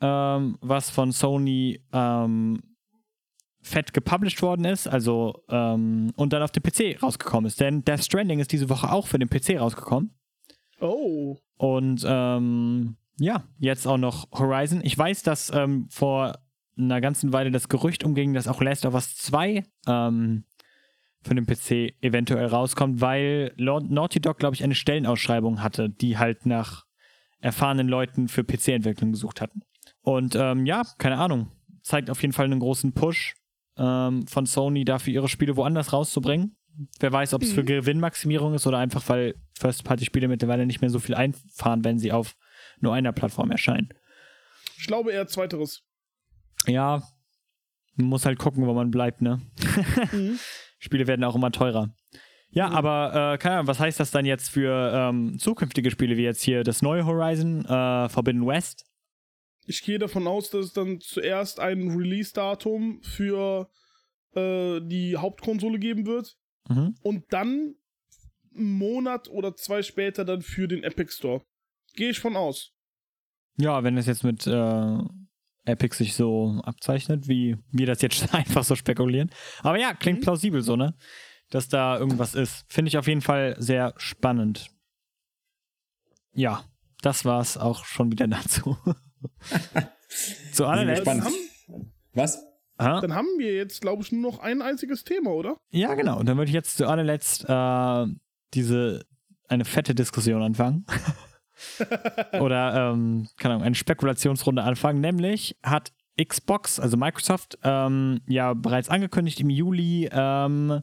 [0.00, 2.62] ähm, was von Sony ähm,
[3.60, 7.60] fett gepublished worden ist, also ähm, und dann auf dem PC rausgekommen ist.
[7.60, 10.14] Denn Death Stranding ist diese Woche auch für den PC rausgekommen.
[10.80, 11.38] Oh.
[11.56, 14.80] Und ähm, ja, jetzt auch noch Horizon.
[14.82, 16.38] Ich weiß, dass ähm, vor
[16.76, 20.44] einer ganzen Weile das Gerücht umging, dass auch Last of Us 2 ähm,
[21.22, 26.46] für den PC eventuell rauskommt, weil Naughty Dog, glaube ich, eine Stellenausschreibung hatte, die halt
[26.46, 26.84] nach
[27.40, 29.62] erfahrenen Leuten für PC-Entwicklung gesucht hatten.
[30.02, 31.50] Und ähm, ja, keine Ahnung.
[31.82, 33.34] Zeigt auf jeden Fall einen großen Push
[33.76, 36.56] ähm, von Sony dafür, ihre Spiele woanders rauszubringen.
[36.98, 40.98] Wer weiß, ob es für Gewinnmaximierung ist oder einfach, weil First-Party-Spiele mittlerweile nicht mehr so
[40.98, 42.34] viel einfahren, wenn sie auf
[42.80, 43.88] nur einer Plattform erscheinen.
[44.78, 45.82] Ich glaube eher zweiteres.
[46.66, 47.02] Ja,
[47.96, 49.40] man muss halt gucken, wo man bleibt, ne?
[50.12, 50.38] Mhm.
[50.78, 51.94] Spiele werden auch immer teurer.
[52.50, 56.22] Ja, aber äh, keine Ahnung, was heißt das dann jetzt für ähm, zukünftige Spiele, wie
[56.24, 58.84] jetzt hier das neue Horizon, äh, Forbidden West?
[59.66, 63.70] Ich gehe davon aus, dass es dann zuerst ein Release-Datum für
[64.36, 66.36] äh, die Hauptkonsole geben wird
[66.68, 66.94] Mhm.
[67.02, 67.74] und dann
[68.56, 71.42] einen Monat oder zwei später dann für den Epic Store.
[71.94, 72.72] Gehe ich von aus.
[73.56, 74.98] Ja, wenn das jetzt mit äh,
[75.64, 79.30] Epic sich so abzeichnet, wie wir das jetzt einfach so spekulieren.
[79.62, 80.24] Aber ja, klingt Mhm.
[80.24, 80.94] plausibel so, ne?
[81.50, 82.64] Dass da irgendwas ist.
[82.68, 84.68] Finde ich auf jeden Fall sehr spannend.
[86.32, 86.64] Ja,
[87.02, 88.76] das war's auch schon wieder dazu.
[90.52, 91.06] Zu allerletzt.
[91.06, 91.38] Dann Spannend.
[91.68, 92.42] haben, Was?
[92.76, 95.56] Ah, dann haben wir jetzt, glaube ich, nur noch ein einziges Thema, oder?
[95.70, 96.18] ja, genau.
[96.18, 98.06] Und dann würde ich jetzt zu allerletzt äh,
[98.52, 99.06] diese
[99.48, 100.84] eine fette Diskussion anfangen.
[102.40, 105.00] Oder, ähm, keine Ahnung, eine Spekulationsrunde anfangen.
[105.00, 105.92] Nämlich hat
[106.22, 110.82] Xbox, also Microsoft, ähm, ja bereits angekündigt, im Juli ähm,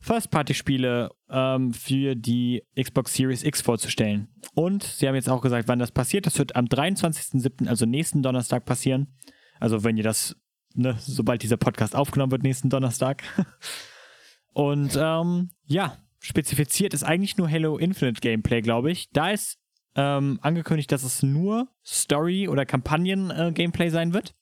[0.00, 4.28] First-Party-Spiele ähm, für die Xbox Series X vorzustellen.
[4.54, 6.26] Und sie haben jetzt auch gesagt, wann das passiert.
[6.26, 9.14] Das wird am 23.07., also nächsten Donnerstag passieren.
[9.58, 10.36] Also wenn ihr das,
[10.74, 13.22] ne, sobald dieser Podcast aufgenommen wird, nächsten Donnerstag.
[14.52, 19.10] Und ähm, ja, spezifiziert ist eigentlich nur Halo Infinite Gameplay, glaube ich.
[19.10, 19.58] Da ist
[19.96, 24.34] ähm, angekündigt, dass es nur Story- oder Kampagnen-Gameplay sein wird.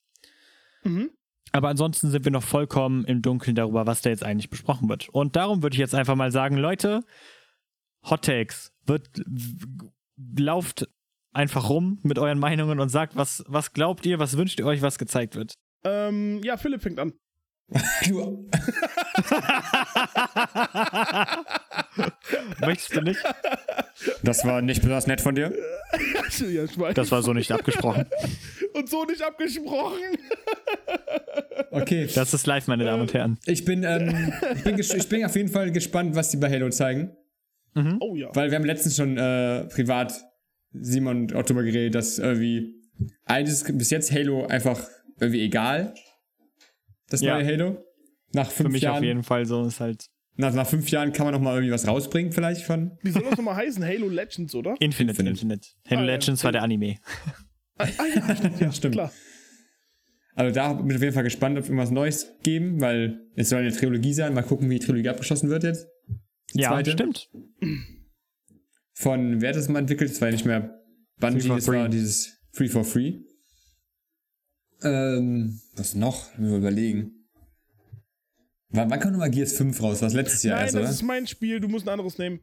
[0.83, 1.11] Mhm.
[1.53, 5.09] Aber ansonsten sind wir noch vollkommen im Dunkeln darüber, was da jetzt eigentlich besprochen wird.
[5.11, 7.05] Und darum würde ich jetzt einfach mal sagen, Leute,
[8.11, 9.09] Hot Takes, wird,
[10.37, 10.89] lauft
[11.33, 14.83] einfach rum mit euren Meinungen und sagt, was, was glaubt ihr, was wünscht ihr euch,
[14.83, 15.55] was gezeigt wird.
[15.85, 17.13] Ähm, ja, Philipp fängt an.
[18.05, 18.47] Du,
[22.61, 23.21] Möchtest du nicht?
[24.23, 25.53] das war nicht besonders nett von dir.
[26.95, 28.07] Das war so nicht abgesprochen.
[28.75, 29.99] Und so nicht abgesprochen.
[31.71, 32.09] Okay.
[32.15, 33.39] Das ist live, meine Damen und Herren.
[33.47, 36.71] Ich bin, ähm, ich bin, ich bin auf jeden Fall gespannt, was die bei Halo
[36.71, 37.17] zeigen.
[38.01, 38.29] Oh ja.
[38.35, 40.15] Weil wir haben letztens schon äh, privat
[40.73, 42.75] Simon und Otto darüber geredet, dass irgendwie
[43.39, 44.81] ist bis jetzt Halo einfach
[45.19, 45.95] irgendwie egal.
[47.09, 47.35] Das Ja.
[47.35, 47.85] neue Halo.
[48.33, 48.97] Nach Für fünf mich Jahren.
[48.99, 51.73] auf jeden Fall so ist halt Nach, nach fünf Jahren kann man noch mal irgendwie
[51.73, 52.99] was rausbringen, vielleicht von.
[53.03, 53.85] Wie soll das nochmal heißen?
[53.85, 54.75] Halo Legends, oder?
[54.81, 55.31] Infinite, Infinite.
[55.31, 55.69] Infinite.
[55.89, 56.13] Halo Ah, ja.
[56.13, 56.97] Legends war der Anime.
[57.79, 58.95] Ah ja, stimmt, ja, Stimmt.
[58.95, 59.13] klar.
[60.37, 63.61] Also da bin ich auf jeden Fall gespannt, ob irgendwas Neues geben, weil es soll
[63.61, 64.35] eine Trilogie sein.
[64.35, 65.87] Mal gucken, wie die Trilogie abgeschlossen wird jetzt.
[66.55, 66.91] Die Ja, zweite.
[66.91, 67.31] stimmt.
[68.95, 70.11] Von wer hat das mal entwickelt?
[70.11, 70.81] Das war ja nicht mehr
[71.21, 73.21] Bungie, das war dieses Free for Free.
[74.85, 76.37] Ähm, was noch?
[76.39, 77.13] Müssen wir überlegen.
[78.71, 80.03] Wann, wann kam nochmal Gears 5 raus?
[80.03, 80.91] Was letztes Jahr Nein, erst, das oder?
[80.91, 82.41] ist mein Spiel, du musst ein anderes nehmen.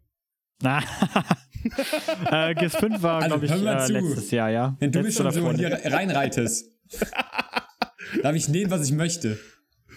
[0.62, 0.80] Na.
[2.32, 3.94] äh, Gears 5 war, Also, glaube ich, äh, zu.
[3.94, 4.76] letztes Jahr, ja.
[4.80, 6.70] Wenn du mich schon so hier reinreitest,
[8.24, 9.38] darf ich nehmen, was ich möchte.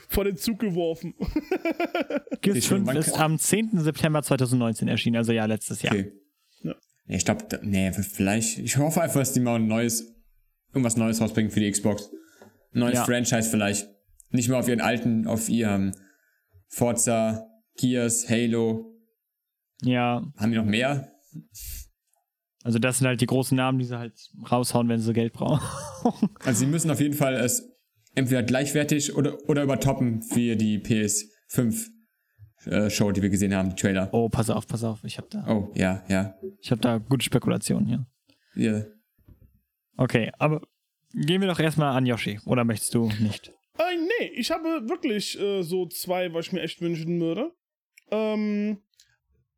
[0.08, 1.14] Vor den Zug geworfen.
[2.40, 3.78] Gears Ich schon, 5 wann- ist am 10.
[3.80, 5.94] September 2019 erschienen, also ja, letztes Jahr.
[5.94, 6.12] Okay.
[6.62, 6.74] Ja.
[7.06, 8.58] Ich glaube, nee, vielleicht.
[8.58, 10.14] Ich hoffe einfach, dass die mal ein neues,
[10.72, 12.10] irgendwas Neues rausbringen für die Xbox.
[12.74, 13.04] Neues Ja.
[13.04, 13.88] Franchise vielleicht.
[14.30, 15.92] Nicht mehr auf ihren alten, auf ihrem
[16.68, 17.46] Forza,
[17.76, 18.92] Gears, Halo.
[19.82, 21.10] Ja, Haben die noch mehr?
[22.62, 24.14] also das sind halt die großen Namen, die sie halt
[24.50, 25.60] raushauen, wenn sie Geld brauchen.
[26.44, 27.66] Also sie müssen auf jeden Fall es
[28.14, 31.86] entweder gleichwertig oder, oder übertoppen für die PS5
[32.66, 34.08] äh, Show, die wir gesehen haben, die Trailer.
[34.12, 35.02] oh, pass auf, pass auf.
[35.04, 36.34] Ich habe da, Oh, ja, ja.
[36.60, 38.06] ich hab da gute Spekulationen hier.
[38.54, 38.84] ja.
[39.96, 40.60] Okay, aber
[41.14, 42.40] gehen wir doch erstmal an Yoshi.
[42.44, 43.52] Oder möchtest du nicht?
[43.78, 47.52] Äh, nee, ich habe wirklich äh, so zwei, was ich mir echt wünschen würde.
[48.10, 48.82] Ähm,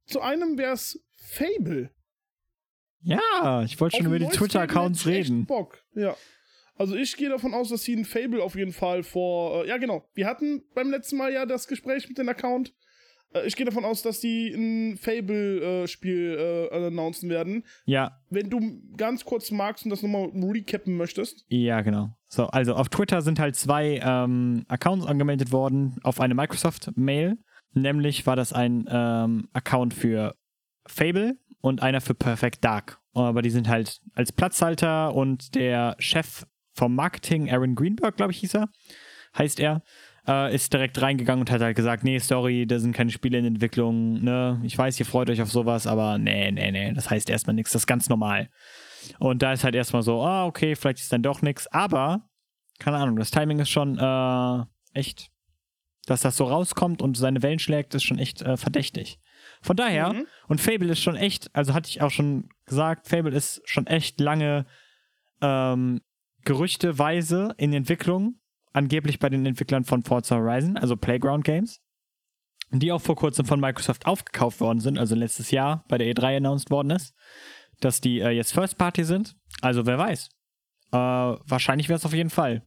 [0.07, 1.91] zu einem wäre es Fable.
[3.03, 5.47] Ja, ich wollte schon über die Twitter-Accounts ich echt reden.
[5.47, 6.17] Bock, ja.
[6.77, 9.65] Also ich gehe davon aus, dass sie ein Fable auf jeden Fall vor.
[9.65, 10.09] Äh, ja, genau.
[10.15, 12.75] Wir hatten beim letzten Mal ja das Gespräch mit dem Account.
[13.37, 17.65] Äh, ich gehe davon aus, dass die ein Fable-Spiel äh, announcen werden.
[17.85, 21.45] Ja, Wenn du ganz kurz magst und das nochmal recappen möchtest.
[21.49, 22.11] Ja, genau.
[22.29, 27.39] So, also auf Twitter sind halt zwei ähm, Accounts angemeldet worden auf eine Microsoft-Mail.
[27.73, 30.35] Nämlich war das ein ähm, Account für
[30.87, 32.99] Fable und einer für Perfect Dark.
[33.13, 38.39] Aber die sind halt als Platzhalter und der Chef vom Marketing, Aaron Greenberg, glaube ich,
[38.39, 38.69] hieß er,
[39.37, 39.83] heißt er,
[40.29, 43.45] äh, ist direkt reingegangen und hat halt gesagt, nee, sorry, da sind keine Spiele in
[43.45, 47.31] Entwicklung, ne, ich weiß, ihr freut euch auf sowas, aber nee, nee, nee, das heißt
[47.31, 48.49] erstmal nichts, das ist ganz normal.
[49.19, 52.29] Und da ist halt erstmal so, ah, okay, vielleicht ist dann doch nichts, aber,
[52.79, 54.65] keine Ahnung, das Timing ist schon äh,
[54.99, 55.29] echt,
[56.07, 59.19] dass das so rauskommt und seine Wellen schlägt, ist schon echt äh, verdächtig.
[59.63, 60.27] Von daher, Mhm.
[60.49, 64.21] und Fable ist schon echt, also hatte ich auch schon gesagt, Fable ist schon echt
[64.21, 64.67] lange
[65.41, 66.01] ähm,
[66.45, 68.41] gerüchteweise in Entwicklung,
[68.77, 71.81] angeblich bei den Entwicklern von Forza Horizon, also Playground Games,
[72.71, 76.37] die auch vor kurzem von Microsoft aufgekauft worden sind, also letztes Jahr bei der E3
[76.37, 77.15] announced worden ist,
[77.81, 79.35] dass die äh, jetzt First Party sind.
[79.63, 80.29] Also wer weiß.
[80.93, 82.67] Äh, wahrscheinlich wäre es auf jeden Fall.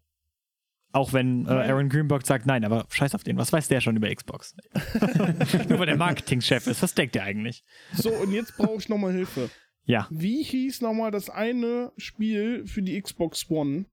[0.92, 1.50] Auch wenn äh.
[1.52, 4.56] Aaron Greenberg sagt, nein, aber scheiß auf den, was weiß der schon über Xbox?
[5.70, 7.64] Nur weil der Marketingchef ist, was denkt der eigentlich?
[7.94, 9.52] So, und jetzt brauche ich nochmal Hilfe.
[9.86, 13.86] Ja, Wie hieß nochmal das eine Spiel für die Xbox One,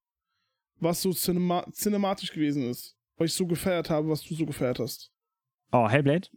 [0.81, 2.97] was so cinema cinematisch gewesen ist?
[3.17, 5.11] Weil ich so gefeiert habe, was du so gefeiert hast.
[5.73, 6.29] oh, Hellblade,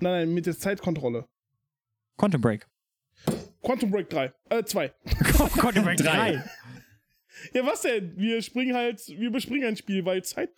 [0.00, 1.26] Nein, nein, mit der Zeitkontrolle.
[2.16, 2.66] Quantum Break.
[3.62, 4.32] Quantum Break 3.
[4.48, 4.88] Äh, 2.
[5.58, 6.32] Quantum Break Drei.
[6.36, 6.44] 3.
[7.54, 8.16] Ja, was denn?
[8.16, 10.50] Wir springen halt, wir überspringen ein Spiel, weil Zeit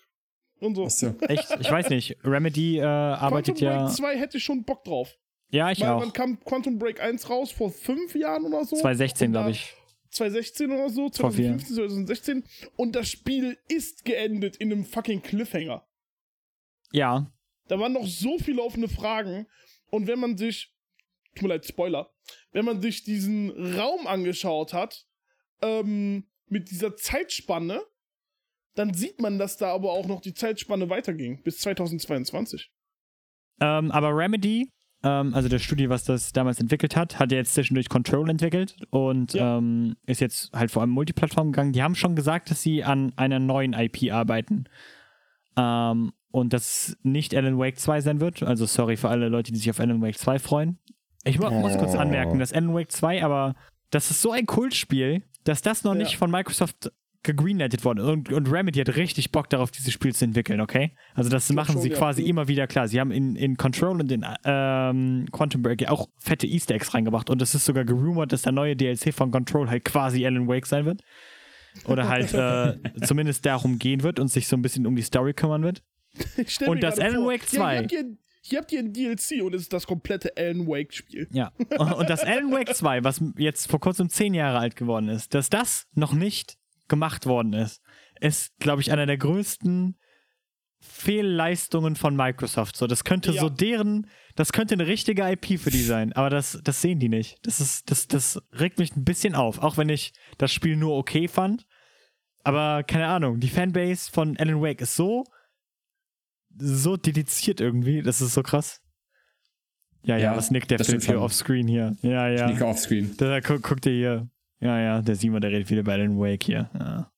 [0.61, 0.85] und so.
[0.85, 1.15] Achso.
[1.23, 1.49] Echt?
[1.59, 2.17] Ich weiß nicht.
[2.25, 3.85] Remedy äh, arbeitet Quantum ja.
[3.85, 5.15] Break 2 hätte ich schon Bock drauf.
[5.51, 6.01] Ja, ich Weil auch.
[6.03, 7.51] wann kam Quantum Break 1 raus?
[7.51, 8.77] Vor fünf Jahren oder so?
[8.77, 9.75] 2016, Und da- glaube ich.
[10.11, 11.57] 2016 oder so, Vor vier.
[11.59, 12.45] 2015, 2016.
[12.77, 15.87] Und das Spiel ist geendet in einem fucking Cliffhanger.
[16.93, 17.33] Ja.
[17.69, 19.47] Da waren noch so viele offene Fragen.
[19.91, 20.75] Und wenn man sich,
[21.35, 22.13] tut mir leid, Spoiler,
[22.53, 25.07] wenn man sich diesen Raum angeschaut hat,
[25.63, 27.83] ähm, mit dieser Zeitspanne,
[28.75, 32.73] dann sieht man, dass da aber auch noch die Zeitspanne weiterging, bis 2022.
[33.61, 34.73] Ähm, aber Remedy,
[35.03, 38.77] ähm, also das Studio, was das damals entwickelt hat, hat ja jetzt zwischendurch Control entwickelt
[38.91, 39.59] und Ja.
[39.59, 41.73] ähm, ist jetzt halt vor allem Multiplattform gegangen.
[41.73, 44.65] Die haben schon gesagt, dass sie an einer neuen IP arbeiten.
[45.57, 48.43] Ähm, und dass nicht Alan Wake 2 sein wird.
[48.45, 50.79] Also sorry für alle Leute, die sich auf Alan Wake 2 freuen.
[51.25, 51.99] Ich mu muss kurz Oh.
[51.99, 53.55] anmerken, dass Alan Wake 2 aber,
[53.91, 55.99] das ist so ein Kultspiel, dass das noch Ja.
[55.99, 56.93] nicht von Microsoft
[57.23, 60.93] gegreenlightet worden und, und Remedy hat richtig Bock darauf, dieses Spiel zu entwickeln, okay?
[61.15, 61.97] Also das machen schon, sie ja.
[61.97, 62.89] quasi immer wieder klar.
[62.89, 66.95] Sie haben in, in Control und in ähm, Quantum Break ja auch fette Easter Eggs
[66.95, 70.49] reingebracht und es ist sogar gerumort, dass der neue DLC von Control halt quasi Alan
[70.49, 71.03] Wake sein wird.
[71.85, 75.35] Oder halt äh, zumindest darum gehen wird und sich so ein bisschen um die Story
[75.35, 75.83] kümmern wird.
[76.67, 77.71] Und das Alan vor, Wake Ja, 2.
[77.71, 81.29] hier, habt ihr, hier habt ihr ein DLC und es ist das komplette Alan Wake-Spiel.
[81.33, 81.53] Ja.
[81.79, 85.51] Und das Alan Wake 2, was jetzt vor kurzem zehn Jahre alt geworden ist, dass
[85.51, 86.57] das noch nicht
[86.91, 87.81] gemacht worden ist,
[88.21, 89.97] ist, glaube ich, einer der größten
[90.83, 92.77] Fehlleistungen von Microsoft.
[92.77, 93.41] So, das könnte Ja.
[93.41, 97.09] so deren, das könnte eine richtige IP für die sein, aber das, das sehen die
[97.09, 97.39] nicht.
[97.47, 100.97] Das ist, das, das regt mich ein bisschen auf, auch wenn ich das Spiel nur
[100.97, 101.67] okay fand.
[102.45, 105.25] Aber keine Ahnung, die Fanbase von Alan Wake ist so,
[106.57, 108.81] so dediziert irgendwie, das ist so krass.
[110.03, 111.95] Ja, ja, Ja, was nickt der stimmt hier offscreen hier?
[112.01, 112.49] Ja, ja.
[112.49, 113.15] Sneaker offscreen.
[113.19, 114.31] Da, gu guck dir hier.
[114.61, 116.71] Ja, ja, der Simon, der redet wieder bei Alan Wake hier.
[116.79, 117.11] Ja.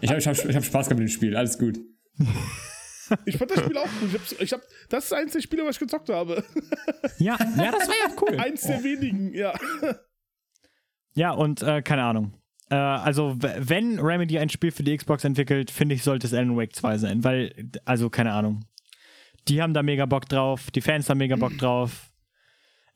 [0.00, 1.78] Ich habe ich hab, ich hab Spaß gehabt mit dem Spiel, alles gut.
[3.26, 4.08] Ich fand das Spiel auch gut.
[4.08, 6.44] Ich hab's, ich hab, das ist eins der Spiele, was ich gezockt habe.
[7.18, 8.40] Ja, ja, das war ja cool.
[8.40, 9.52] Eins der wenigen, ja.
[11.14, 12.32] Ja, und äh, keine Ahnung.
[12.70, 16.56] Äh, also, wenn Remedy ein Spiel für die Xbox entwickelt, finde ich, sollte es Alan
[16.56, 18.64] Wake 2 sein, weil, also, keine Ahnung.
[19.48, 22.10] Die haben da mega Bock drauf, die Fans haben mega Bock drauf.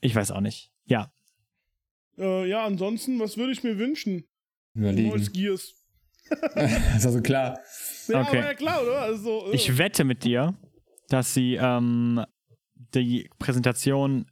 [0.00, 0.72] Ich weiß auch nicht.
[0.86, 1.10] Ja.
[2.18, 4.24] Äh, ja, ansonsten, was würde ich mir wünschen?
[4.74, 5.08] Überlegen.
[5.10, 5.74] Neues Gears.
[6.54, 7.58] Das war so klar.
[8.08, 8.38] Ja, Okay.
[8.38, 9.00] aber ja klar, oder?
[9.00, 10.54] Also, äh, Ich wette mit dir,
[11.08, 12.24] dass sie ähm,
[12.94, 14.26] die Präsentation,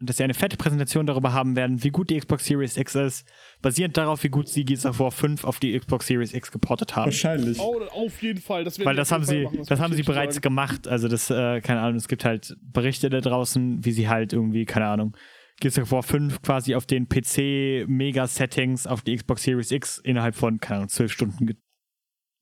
[0.00, 3.24] dass sie eine fette Präsentation darüber haben werden, wie gut die Xbox Series X ist,
[3.60, 6.96] basierend darauf, wie gut sie Gears of War 5 auf die Xbox Series X geportet
[6.96, 7.06] haben.
[7.06, 7.58] Wahrscheinlich.
[7.60, 8.64] oh, auf jeden Fall.
[8.64, 10.42] Das werden Weil das haben sie, machen, das haben muss sie bereits sagen.
[10.42, 10.88] gemacht.
[10.88, 14.64] Also das, äh, keine Ahnung, es gibt halt Berichte da draußen, wie sie halt irgendwie,
[14.64, 15.16] keine Ahnung,
[15.60, 20.58] Gears of War 5 quasi auf den PC-Mega-Settings auf die Xbox Series X innerhalb von,
[20.60, 21.56] keine Ahnung, zwölf Stunden ge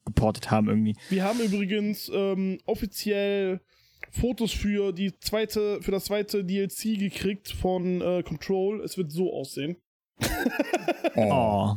[0.06, 0.96] geportet haben irgendwie.
[1.10, 3.60] Wir haben übrigens ähm, offiziell
[4.10, 8.80] Fotos für die zweite, für das zweite DLC gekriegt von äh, Control.
[8.80, 9.76] Es wird so aussehen.
[11.16, 11.74] Oh.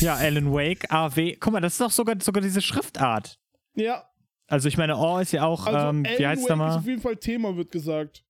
[0.00, 1.36] Ja, Alan Wake, AW.
[1.38, 3.38] Guck mal, das ist doch sogar, sogar diese Schriftart.
[3.74, 4.04] Ja,
[4.48, 6.58] Also ich meine, Oh ist ja auch, also ähm, wie Alan heißt Wake der ist
[6.58, 6.76] mal?
[6.78, 8.24] auf jeden Fall Thema, wird gesagt.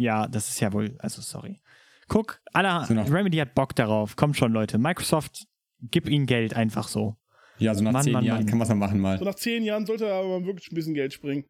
[0.00, 1.60] Ja, das ist ja wohl, also sorry.
[2.08, 4.16] Guck, alle, So Remedy hat Bock darauf.
[4.16, 4.78] Kommt schon, Leute.
[4.78, 5.46] Microsoft,
[5.82, 7.16] gib ihnen Geld einfach so.
[7.58, 8.46] Ja, so nach Mann, zehn Mann, Jahren Mann.
[8.46, 9.20] kann man es mal machen So mal.
[9.20, 11.44] nach zehn Jahren sollte er aber wirklich ein bisschen Geld springen.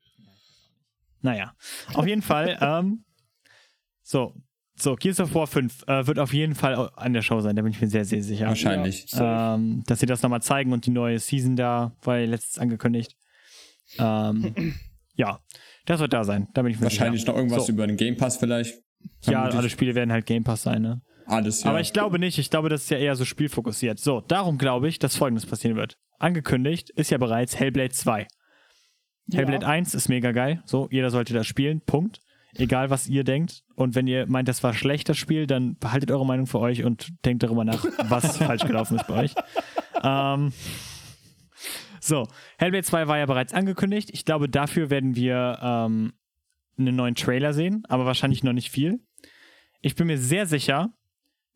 [1.22, 1.54] Naja,
[1.94, 3.04] auf jeden Fall, ähm,
[4.02, 4.34] so,
[4.74, 7.62] so, Gears of War 5 äh, wird auf jeden Fall an der Show sein, da
[7.62, 8.48] bin ich mir sehr, sehr sicher.
[8.48, 9.12] Wahrscheinlich.
[9.12, 9.54] Ja.
[9.54, 13.16] Ähm, dass sie das nochmal zeigen und die neue Season da, war ja letztens angekündigt.
[13.98, 14.74] Ähm,
[15.14, 15.38] ja,
[15.86, 17.32] das wird da sein, da bin ich mir Wahrscheinlich sicher.
[17.32, 17.72] noch irgendwas So.
[17.72, 18.74] über den Game Pass vielleicht.
[19.24, 21.00] Ja, alle Spiele werden halt Game Pass sein, ne?
[21.26, 21.70] Alles, ja.
[21.70, 22.38] Aber ich glaube nicht.
[22.38, 23.98] Ich glaube, das ist ja eher so spielfokussiert.
[24.00, 25.96] So, darum glaube ich, dass folgendes passieren wird.
[26.18, 28.26] Angekündigt ist ja bereits Hellblade 2.
[29.32, 30.60] Hellblade 1 ist mega geil.
[30.64, 31.80] So, jeder sollte das spielen.
[31.86, 32.18] Punkt.
[32.54, 33.62] Egal, was ihr denkt.
[33.76, 36.82] Und wenn ihr meint, das war schlecht, das Spiel, dann behaltet eure Meinung für euch
[36.84, 39.34] und denkt darüber nach, was falsch gelaufen ist bei euch.
[40.02, 40.52] Ähm,
[42.10, 42.26] so,
[42.58, 44.10] Hellblade 2 war ja bereits angekündigt.
[44.12, 46.12] Ich glaube, dafür werden wir ähm,
[46.78, 49.00] einen neuen Trailer sehen, aber wahrscheinlich noch nicht viel.
[49.80, 50.92] Ich bin mir sehr sicher,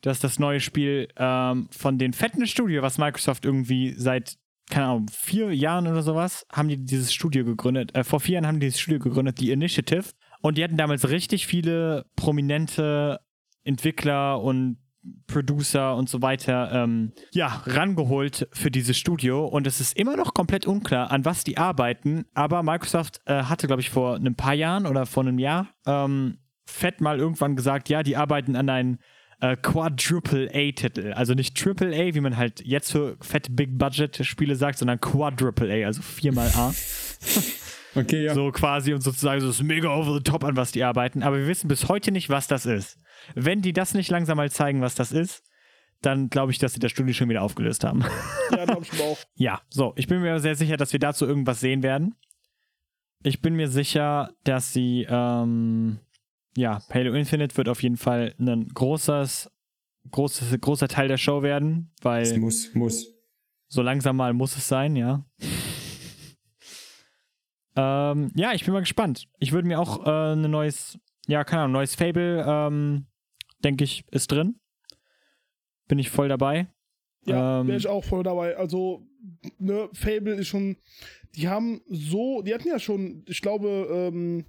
[0.00, 4.36] dass das neue Spiel ähm, von den fetten Studio, was Microsoft irgendwie seit,
[4.70, 7.94] keine Ahnung, vier Jahren oder sowas, haben die dieses Studio gegründet.
[7.94, 10.10] Äh, vor vier Jahren haben die dieses Studio gegründet, die Initiative.
[10.40, 13.20] Und die hatten damals richtig viele prominente
[13.64, 14.78] Entwickler und
[15.26, 19.44] Producer und so weiter, ähm, ja, rangeholt für dieses Studio.
[19.44, 22.24] Und es ist immer noch komplett unklar, an was die arbeiten.
[22.34, 26.38] Aber Microsoft äh, hatte, glaube ich, vor ein paar Jahren oder vor einem Jahr ähm,
[26.66, 28.98] fett mal irgendwann gesagt, ja, die arbeiten an ein
[29.40, 31.12] äh, Quadruple A-Titel.
[31.12, 35.00] Also nicht Triple A, wie man halt jetzt für fette Big Budget Spiele sagt, sondern
[35.00, 36.72] Quadruple A, also viermal A.
[37.96, 38.34] Okay, ja.
[38.34, 41.22] So quasi und sozusagen so das mega over the top an was die arbeiten.
[41.22, 42.98] Aber wir wissen bis heute nicht, was das ist.
[43.34, 45.42] Wenn die das nicht langsam mal zeigen, was das ist,
[46.02, 48.04] dann glaube ich, dass sie das Studio schon wieder aufgelöst haben.
[48.50, 49.18] Ja, glaube ich auch.
[49.34, 52.14] ja, so, ich bin mir sehr sicher, dass wir dazu irgendwas sehen werden.
[53.22, 55.98] Ich bin mir sicher, dass sie, ähm,
[56.56, 59.50] ja, Halo Infinite wird auf jeden Fall ein großes,
[60.10, 63.06] großes, großer Teil der Show werden, Es weil muss, muss.
[63.68, 65.24] so langsam mal muss es sein, ja.
[67.76, 69.26] ähm, ja, ich bin mal gespannt.
[69.38, 73.06] Ich würde mir auch äh, ein neues, ja, keine Ahnung, neues Fable, ähm,
[73.64, 74.56] denke ich, ist drin.
[75.88, 76.68] Bin ich voll dabei.
[77.26, 78.56] Ja, Ähm, wäre ich auch voll dabei.
[78.56, 79.06] Also,
[79.58, 80.76] ne, Fable ist schon.
[81.34, 82.42] Die haben so.
[82.42, 84.44] Die hatten ja schon, ich glaube, ähm,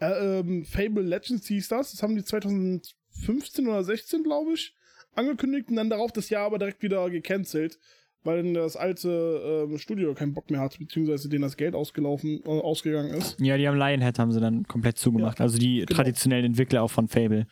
[0.00, 1.92] äh, ähm, Fable Legends hieß das.
[1.92, 4.74] Das haben die 2015 oder 16, glaube ich,
[5.14, 7.78] angekündigt und dann darauf das Jahr aber direkt wieder gecancelt,
[8.24, 12.48] weil das alte ähm, Studio keinen Bock mehr hat, beziehungsweise denen das Geld ausgelaufen, äh,
[12.48, 13.38] ausgegangen ist.
[13.40, 15.40] Ja, die haben Lionhead haben sie dann komplett zugemacht.
[15.40, 15.96] also die genau.
[15.96, 17.46] traditionellen Entwickler auch von Fable.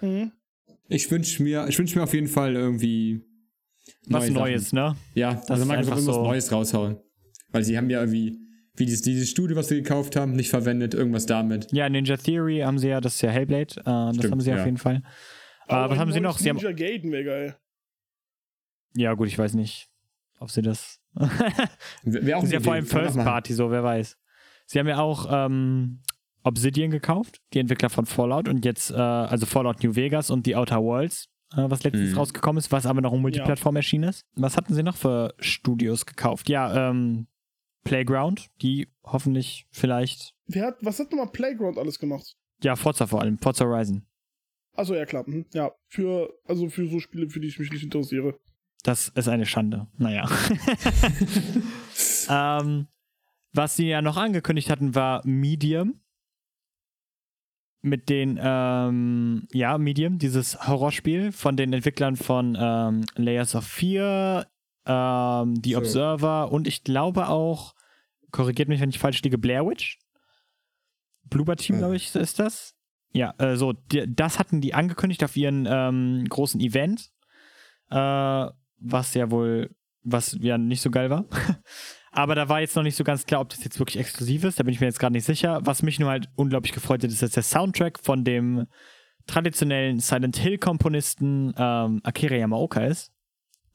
[0.00, 0.32] Mhm.
[0.88, 3.22] Ich wünsche mir, ich wünsch mir auf jeden Fall irgendwie
[4.06, 4.76] Was neue Neues, Sachen.
[4.94, 4.96] ne?
[5.14, 6.96] Ja, Das also Microsoft einfach irgendwas so- Neues raushauen.
[7.50, 8.38] Weil sie haben ja irgendwie,
[8.74, 11.72] wie dieses, dieses Studio, was wir gekauft haben, nicht verwendet, irgendwas damit.
[11.72, 13.74] Ja, Ninja Theory haben sie ja, das ist ja Hellblade.
[13.80, 14.58] Äh, das Stimmt, haben sie ja.
[14.60, 15.02] auf jeden Fall.
[15.66, 16.38] Äh, Aber was haben sie noch?
[16.38, 17.56] Sie haben, Ninja Gaiden wäre geil.
[18.94, 19.88] ja, gut, ich weiß nicht,
[20.40, 21.00] ob sie das.
[22.04, 23.16] Wäre auch Das ist ja vor allem First.
[23.16, 24.16] Party, so, wer weiß.
[24.66, 26.00] Sie haben ja auch ähm,
[26.48, 30.56] Obsidian gekauft, die Entwickler von Fallout und jetzt, äh, also Fallout New Vegas und die
[30.56, 32.18] Outer Worlds, äh, was letztens Mhm.
[32.18, 34.24] rausgekommen ist, was aber noch im Multiplattform erschienen ist.
[34.34, 36.48] Was hatten sie noch für Studios gekauft?
[36.48, 37.26] Ja, ähm,
[37.84, 42.34] Playground, die hoffentlich vielleicht, Wer hat, was hat nochmal Playground alles gemacht?
[42.62, 44.04] ja, Forza vor allem, Forza Horizon.
[44.74, 45.24] Achso, ja klar.
[45.26, 45.46] Mhm.
[45.54, 48.38] Ja, für, also für so Spiele, für die ich mich nicht interessiere.
[48.84, 49.88] Das ist eine Schande.
[49.96, 50.28] Naja.
[52.28, 52.86] ähm,
[53.52, 56.00] was sie ja noch angekündigt hatten, war Medium.
[57.80, 64.46] Mit den, ähm, ja, Medium, dieses Horrorspiel von den Entwicklern von ähm, Layers of Fear,
[64.84, 65.76] ähm, The.
[65.76, 67.74] Observer und ich glaube auch,
[68.32, 69.98] korrigiert mich, wenn ich falsch liege, Blair Witch.
[71.24, 71.80] Bloober Team, Hm.
[71.80, 72.74] glaube ich, ist das.
[73.12, 77.10] Ja, äh, so, die, das hatten die angekündigt auf ihren ähm, großen Event,
[77.90, 78.46] äh,
[78.80, 81.26] was ja wohl, was ja nicht so geil war.
[82.12, 84.58] Aber da war jetzt noch nicht so ganz klar, ob das jetzt wirklich exklusiv ist.
[84.58, 85.60] Da bin ich mir jetzt gerade nicht sicher.
[85.64, 88.66] Was mich nur halt unglaublich gefreut hat, ist, dass der Soundtrack von dem
[89.26, 93.12] traditionellen Silent Hill-Komponisten ähm, Akira Yamaoka ist.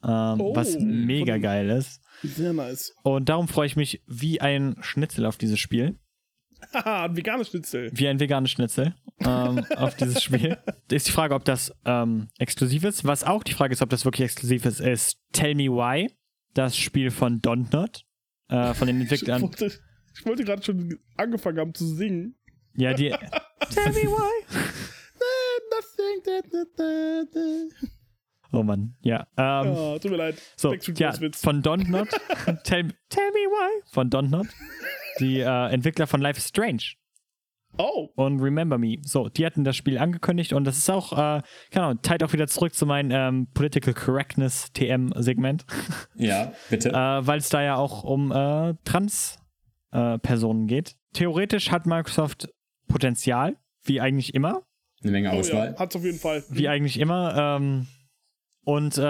[0.04, 2.02] Ähm, Oh, was mega geil ist.
[2.24, 2.94] Sehr nice.
[3.04, 5.98] Und darum freue ich mich wie ein Schnitzel auf dieses Spiel.
[6.74, 7.92] Haha, ein veganes Schnitzel.
[7.94, 10.58] Wie ein veganes Schnitzel ähm, auf dieses Spiel.
[10.90, 13.06] Ist die Frage, ob das ähm, exklusiv ist.
[13.06, 16.10] Was auch die Frage ist, ob das wirklich exklusiv ist, ist Tell Me Why,
[16.54, 18.06] das Spiel von Dontnod,
[18.50, 19.42] äh, von den Ich Entwicklern.
[19.42, 19.66] wollte,
[20.16, 22.36] ich wollte gerade schon angefangen haben zu singen.
[22.76, 23.10] Ja, die.
[23.70, 24.46] Tell Me Why.
[25.72, 27.72] Nothing.
[28.52, 29.28] Oh Mann, ja.
[29.38, 30.36] Ähm, Ja, tut mir leid.
[30.56, 32.08] so, ja, von Dontnod.
[32.64, 34.48] tell, tell Me Why von Dontnod.
[35.20, 36.84] Die äh, Entwickler von Life is Strange.
[37.78, 38.98] Oh, und Remember Me.
[39.02, 41.42] So, die hatten das Spiel angekündigt und das ist auch, äh,
[41.72, 45.66] keine Ahnung, teilt auch wieder zurück zu meinem ähm, Political Correctness TM-Segment,
[46.16, 46.90] Ja, bitte.
[46.94, 50.96] äh, weil es da ja auch um äh, Trans-Personen geht.
[51.14, 52.50] Theoretisch hat Microsoft
[52.88, 54.62] Potenzial, wie eigentlich immer.
[55.02, 55.72] Eine Menge oh Auswahl.
[55.74, 56.44] ja, hat's auf jeden Fall.
[56.50, 57.58] Wie eigentlich immer.
[57.58, 57.88] Ähm,
[58.66, 59.02] und äh,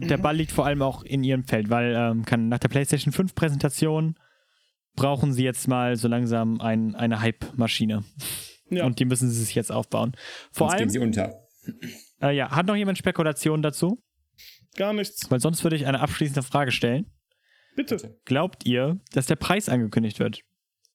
[0.00, 3.12] der Ball liegt vor allem auch in ihrem Feld, weil ähm, kann, nach der PlayStation
[3.12, 4.16] 5 Präsentation
[4.96, 8.04] brauchen sie jetzt mal so langsam ein, eine Hype-Maschine.
[8.70, 8.86] Ja.
[8.86, 10.12] Und die müssen sie sich jetzt aufbauen.
[10.52, 11.46] Vor Sonst gehen allem, sie unter.
[12.22, 14.02] äh, ja, hat noch jemand Spekulationen dazu?
[14.76, 15.30] Gar nichts.
[15.30, 17.10] Weil sonst würde ich eine abschließende Frage stellen.
[17.76, 18.18] Bitte.
[18.24, 20.40] Glaubt ihr, dass der Preis angekündigt wird?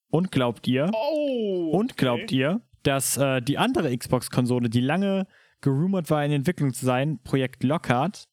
[0.10, 1.72] Und glaubt ihr, Oh.
[1.74, 5.28] und glaubt ihr, dass äh, die andere Xbox-Konsole, die lange
[5.62, 8.28] gerumort war, in Entwicklung zu sein, Projekt Lockhart,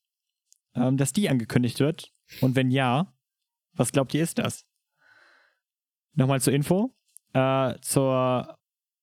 [0.75, 2.13] ähm, dass die angekündigt wird?
[2.41, 3.13] Und wenn ja,
[3.75, 4.66] was glaubt ihr ist das?
[6.17, 6.95] Nochmal zur Info.
[7.33, 8.59] Äh, zur,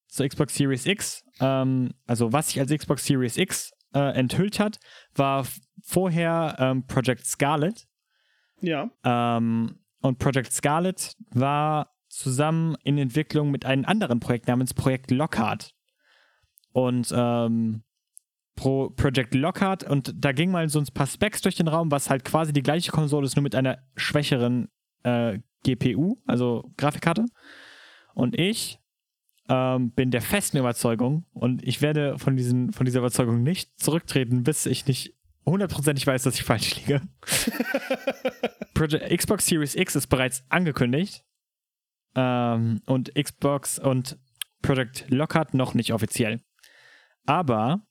[0.07, 1.23] zur Xbox Series X.
[1.39, 4.79] Ähm, also was sich als Xbox Series X äh, enthüllt hat,
[5.15, 5.45] war
[5.83, 7.87] vorher ähm, Project Scarlet.
[8.61, 8.89] Ja.
[9.03, 15.73] Ähm, und Project Scarlet war zusammen in Entwicklung mit einem anderen Projekt namens Projekt Lockhart.
[16.71, 17.83] Und ähm,
[18.55, 22.09] Pro Project Lockhart, und da ging mal so ein paar Specs durch den Raum, was
[22.09, 24.69] halt quasi die gleiche Konsole ist, nur mit einer schwächeren
[25.03, 27.25] äh, GPU, also Grafikkarte.
[28.13, 28.79] Und ich
[29.49, 34.43] ähm, bin der festen Überzeugung und ich werde von, diesen, von dieser Überzeugung nicht zurücktreten,
[34.43, 35.15] bis ich nicht
[35.45, 37.01] hundertprozentig weiß, dass ich falsch liege.
[38.73, 41.25] Project, Xbox Series X ist bereits angekündigt
[42.15, 44.17] ähm, und Xbox und
[44.61, 46.41] Project Lockhart noch nicht offiziell.
[47.25, 47.85] Aber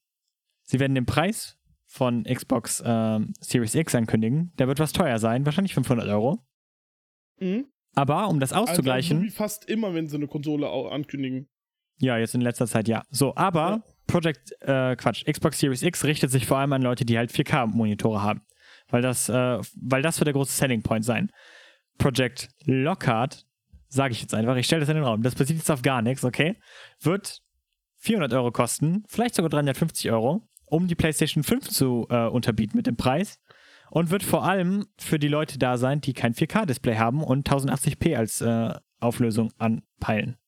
[0.63, 4.53] sie werden den Preis von Xbox ähm, Series X ankündigen.
[4.57, 6.43] Der wird was teuer sein, wahrscheinlich 500 Euro.
[7.43, 7.66] Mhm.
[7.94, 9.19] Aber um das auszugleichen.
[9.19, 11.48] Also, so wie fast immer, wenn sie eine Konsole ankündigen.
[11.98, 13.02] Ja, jetzt in letzter Zeit ja.
[13.10, 13.82] So, aber ja.
[14.06, 18.23] Project, äh, Quatsch, Xbox Series X richtet sich vor allem an Leute, die halt 4K-Monitore
[18.23, 18.43] haben.
[18.89, 21.31] Weil das, äh, weil das wird der große Selling Point sein.
[21.98, 23.44] Project Lockhart,
[23.89, 26.02] sage ich jetzt einfach, ich stelle das in den Raum, das bezieht jetzt auf gar
[26.02, 26.56] nichts, okay?
[27.01, 27.40] Wird
[27.98, 32.86] 400 Euro kosten, vielleicht sogar 350 Euro, um die PlayStation 5 zu äh, unterbieten mit
[32.86, 33.39] dem Preis.
[33.93, 38.16] Und wird vor allem für die Leute da sein, die kein 4K-Display haben und 1080p
[38.16, 40.39] als äh, Auflösung anpeilen.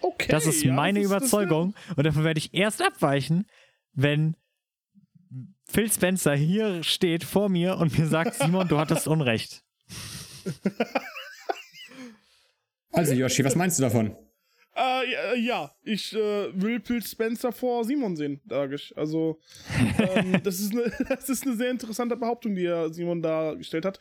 [0.00, 1.76] Okay, das ist ja, meine das Überzeugung.
[1.88, 3.46] Ist und davon werde ich erst abweichen,
[3.92, 4.36] wenn
[5.64, 9.62] Phil Spencer hier steht vor mir und mir sagt, Simon, du hattest Unrecht.
[12.94, 14.14] Also, Yoshi, was meinst du davon?
[14.74, 18.96] Äh, ja, ich äh, will Phil Spencer vor Simon sehen, sage ich.
[18.96, 19.38] Also,
[19.98, 23.84] ähm, das, ist eine, das ist eine sehr interessante Behauptung, die er Simon da gestellt
[23.84, 23.98] hat.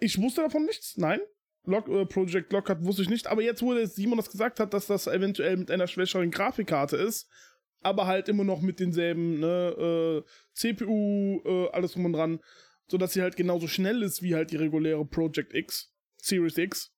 [0.00, 1.20] Ich wusste davon nichts, nein.
[1.64, 4.86] Lock, äh, Project Lockhart wusste ich nicht, aber jetzt, wo Simon das gesagt hat, dass
[4.86, 7.30] das eventuell mit einer schwächeren Grafikkarte ist,
[7.80, 12.40] aber halt immer noch mit denselben ne, äh, CPU, äh, alles drum und dran,
[12.88, 16.92] sodass sie halt genauso schnell ist wie halt die reguläre Project X, Series X.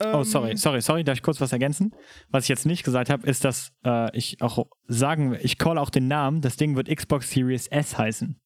[0.00, 1.94] oh, sorry, ähm, sorry, sorry, darf ich kurz was ergänzen?
[2.30, 5.90] Was ich jetzt nicht gesagt habe, ist, dass äh, ich auch sagen, ich call auch
[5.90, 8.40] den Namen, das Ding wird Xbox Series S heißen.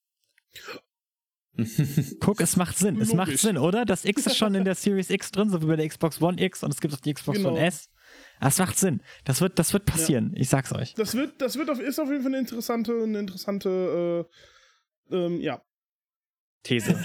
[2.20, 3.00] Guck, es macht Sinn.
[3.00, 3.84] Es macht Sinn, oder?
[3.84, 6.40] Das X ist schon in der Series X drin, so wie bei der Xbox One
[6.40, 7.52] X und es gibt auch die Xbox genau.
[7.52, 7.90] One S.
[8.40, 9.02] Das macht Sinn.
[9.24, 10.32] Das wird, das wird passieren.
[10.34, 10.40] Ja.
[10.40, 10.94] Ich sag's euch.
[10.94, 14.26] Das wird, das wird auf, ist auf jeden Fall eine interessante, eine interessante,
[15.10, 15.62] äh, ähm, ja.
[16.62, 16.96] These.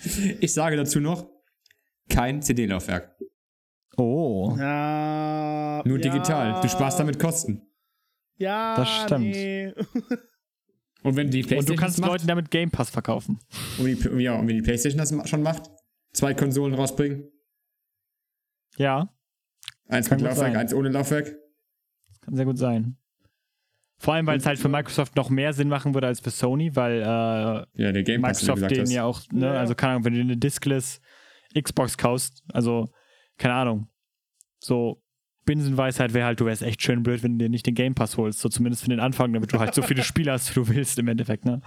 [0.40, 1.28] ich sage dazu noch,
[2.08, 3.16] kein CD-Laufwerk.
[3.98, 4.54] Oh.
[4.56, 6.60] Ja, Nur digital.
[6.62, 7.62] Du sparst damit Kosten.
[8.36, 9.24] Ja, das stimmt.
[9.24, 9.74] Nee.
[11.02, 13.38] Und wenn die PlayStation Und du kannst macht, Leuten damit Game Pass verkaufen.
[13.78, 15.70] Und die, ja, und wenn die PlayStation das schon macht,
[16.12, 17.30] zwei Konsolen rausbringen.
[18.76, 19.08] Ja.
[19.86, 21.36] Eins mit Laufwerk, eins ohne Laufwerk.
[22.10, 22.96] Das kann sehr gut sein.
[23.96, 26.74] Vor allem, weil es halt für Microsoft noch mehr Sinn machen würde als für Sony,
[26.74, 29.52] weil äh, ja, der Game Pass, Microsoft den ja auch, ne, ja.
[29.54, 31.00] also keine Ahnung, wenn du eine Diskless
[31.54, 32.88] Xbox kaufst, also
[33.38, 33.88] keine Ahnung,
[34.60, 35.02] so
[35.44, 38.18] Binsenweisheit wäre halt, du wärst echt schön blöd, wenn du dir nicht den Game Pass
[38.18, 40.68] holst, so zumindest für den Anfang, damit du halt so viele Spiele hast, wie du
[40.68, 41.62] willst im Endeffekt, ne?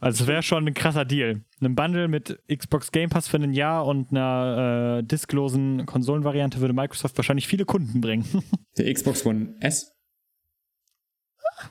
[0.00, 1.44] Also es wäre schon ein krasser Deal.
[1.60, 6.74] Ein Bundle mit Xbox Game Pass für ein Jahr und einer äh, disklosen Konsolenvariante würde
[6.74, 8.26] Microsoft wahrscheinlich viele Kunden bringen.
[8.76, 9.92] Der Xbox One S?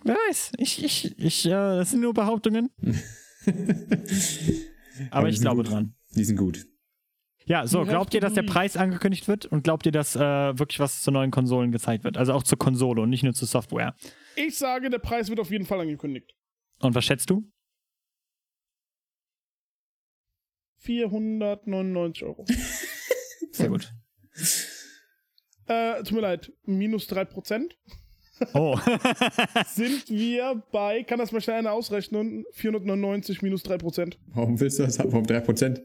[0.04, 0.54] wer weiß.
[0.58, 2.70] Ich, ich, ich, äh, das sind nur Behauptungen.
[5.10, 5.72] Aber, Aber ich glaube gut.
[5.72, 5.94] dran.
[6.16, 6.66] Die sind gut.
[7.46, 10.80] Ja, so, glaubt ihr, dass der Preis angekündigt wird und glaubt ihr, dass äh, wirklich
[10.80, 12.18] was zu neuen Konsolen gezeigt wird?
[12.18, 13.96] Also auch zur Konsole und nicht nur zur Software.
[14.36, 16.34] Ich sage, der Preis wird auf jeden Fall angekündigt.
[16.80, 17.50] Und was schätzt du?
[20.80, 22.46] 499 Euro.
[23.52, 23.94] Sehr gut.
[25.68, 27.72] Äh, tut mir leid, minus 3%.
[28.54, 28.78] Oh.
[29.68, 34.18] sind wir bei, kann das mal schnell einer ausrechnen, 499 minus 3%.
[34.28, 35.12] Warum willst du das haben?
[35.12, 35.82] Warum 3%?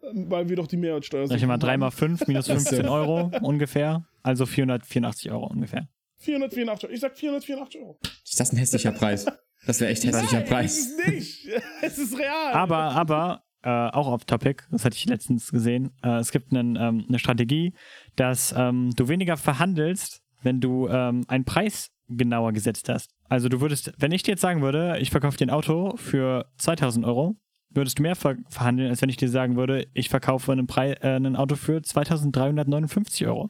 [0.00, 1.30] Weil wir doch die Mehrwertsteuer sind.
[1.30, 4.06] Sag ich mal 3 mal 5 minus 15 Euro ungefähr.
[4.22, 5.88] Also 484 Euro ungefähr.
[6.18, 6.94] 484 Euro.
[6.94, 7.98] Ich sag 484 Euro.
[8.24, 9.26] Ist das ein hässlicher Preis?
[9.66, 10.78] Das wäre echt hässlicher Nein, Preis.
[10.78, 11.62] Es ist nicht.
[11.82, 12.52] Es ist real.
[12.52, 16.76] Aber, aber, äh, auch auf Topic, das hatte ich letztens gesehen, äh, es gibt einen,
[16.76, 17.74] ähm, eine Strategie,
[18.16, 23.10] dass ähm, du weniger verhandelst, wenn du ähm, einen Preis genauer gesetzt hast.
[23.28, 26.46] Also du würdest, wenn ich dir jetzt sagen würde, ich verkaufe dir ein Auto für
[26.58, 27.36] 2000 Euro,
[27.78, 31.00] würdest du mehr ver verhandeln, als wenn ich dir sagen würde, ich verkaufe einen, Pre
[31.02, 33.48] äh, ein Auto für 2359 Euro.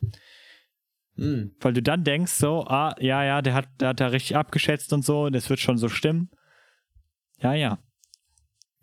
[1.16, 1.56] Mhm.
[1.60, 4.92] Weil du dann denkst, so, ah, ja, ja, der hat, der hat da richtig abgeschätzt
[4.92, 6.30] und so, das wird schon so stimmen.
[7.40, 7.78] Ja, ja.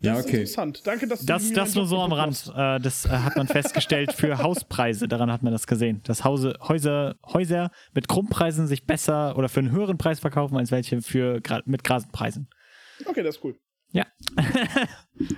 [0.00, 0.28] Ja, okay.
[0.28, 0.86] interessant.
[0.86, 2.52] Danke, dass du Das, das nur so am Rand.
[2.54, 5.08] Äh, das äh, hat man festgestellt für Hauspreise.
[5.08, 6.02] Daran hat man das gesehen.
[6.04, 10.70] Dass Hause, Häuser, Häuser mit Grundpreisen sich besser oder für einen höheren Preis verkaufen, als
[10.70, 12.50] welche für, mit Grasenpreisen.
[13.06, 13.58] Okay, das ist cool.
[13.92, 14.06] Ja.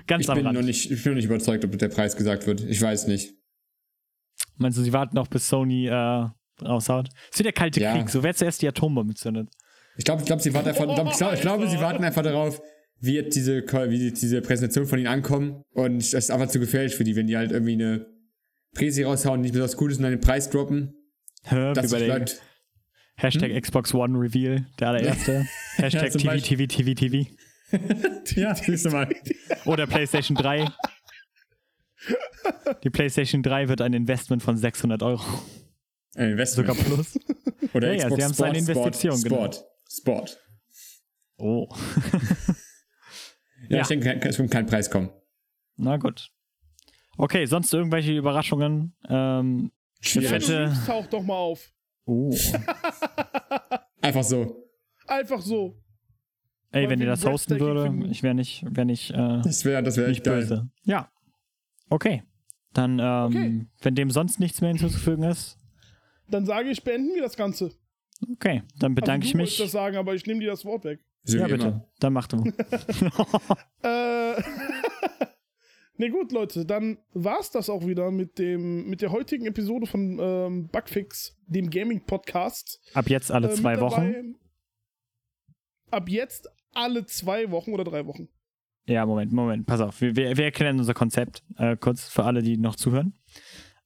[0.07, 0.57] Ganz ich am bin Rand.
[0.57, 2.61] Noch nicht, ich bin noch nicht überzeugt, ob der Preis gesagt wird.
[2.61, 3.33] Ich weiß nicht.
[4.57, 6.27] Meinst du, sie warten noch, bis Sony äh,
[6.61, 7.09] raushaut?
[7.09, 7.95] Es ist wie der Kalte Ja.
[7.95, 8.09] Krieg.
[8.09, 9.49] So wer zuerst die Atombombe zündet.
[9.97, 10.85] Ich glaube, ich glaube, sie warten einfach.
[10.85, 12.61] Ich, glaub, ich glaube, sie warten einfach darauf,
[12.99, 15.63] wie jetzt diese, wie diese Präsentation von ihnen ankommen.
[15.71, 18.05] Und das ist einfach zu gefährlich für die, wenn die halt irgendwie eine
[18.73, 20.93] Präsi raushauen, nicht besonders gut ist und dann den Preis droppen.
[21.43, 21.51] Sich
[21.91, 22.33] der, Leute,
[23.15, 25.45] Hashtag Xbox One Reveal, der allererste.
[25.75, 26.37] Hashtag TV.
[26.37, 27.29] TV, TV, TV.
[28.35, 29.07] Ja, siehst du mal.
[29.65, 30.67] Oder PlayStation 3.
[32.83, 35.23] Die PlayStation 3 wird ein Investment von 600 Euro.
[36.15, 36.67] Ein Investment.
[36.69, 37.19] Sogar plus.
[37.73, 39.51] Oder Ja, ja, Xbox sie haben Sport, seine Investition, Sport, genau.
[39.51, 39.65] Sport.
[39.91, 40.39] Sport.
[41.37, 41.67] Oh.
[43.69, 43.81] Ja, Ja.
[43.81, 45.09] ich denke, es wird kein Preis kommen.
[45.77, 46.29] Na gut.
[47.17, 48.95] Okay, sonst irgendwelche Überraschungen?
[49.09, 49.71] Ähm.
[50.01, 51.69] Fette- taucht doch mal auf.
[52.05, 52.33] oh.
[54.01, 54.69] Einfach so.
[55.07, 55.77] Einfach so.
[56.71, 59.97] Ey, wenn ihr das hosten würde, ich wäre nicht, wär nicht, äh, Das wäre das
[59.97, 60.41] wär nicht echt geil.
[60.41, 60.69] böse.
[60.83, 61.11] Ja.
[61.89, 62.23] Okay.
[62.73, 63.65] Dann, ähm, Okay.
[63.81, 65.57] wenn dem sonst nichts mehr hinzuzufügen ist,
[66.29, 67.71] Dann sage ich, beenden wir das Ganze.
[68.33, 69.65] okay, dann bedanke also, ich du wolltest mich.
[69.65, 70.99] das sagen, aber ich nehme dir das Wort weg.
[71.25, 71.67] Ja, wie bitte.
[71.69, 71.85] immer.
[71.99, 72.43] Dann mach du.
[73.81, 74.41] Äh.
[75.97, 80.19] ne gut, Leute, dann war's das auch wieder mit dem mit der heutigen Episode von
[80.21, 82.79] ähm, Bugfix, dem Gaming Podcast.
[82.93, 84.35] Ab jetzt alle Äh, zwei Wochen.
[85.91, 88.29] Ab jetzt alle zwei Wochen oder drei Wochen.
[88.85, 90.01] Ja, Moment, Moment, pass auf.
[90.01, 93.13] Wir, wir, wir erklären unser Konzept äh, kurz für alle, die noch zuhören.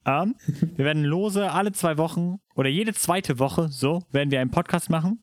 [0.05, 0.35] Ähm,
[0.75, 4.89] wir werden lose alle zwei Wochen oder jede zweite Woche, so, werden wir einen Podcast
[4.89, 5.21] machen.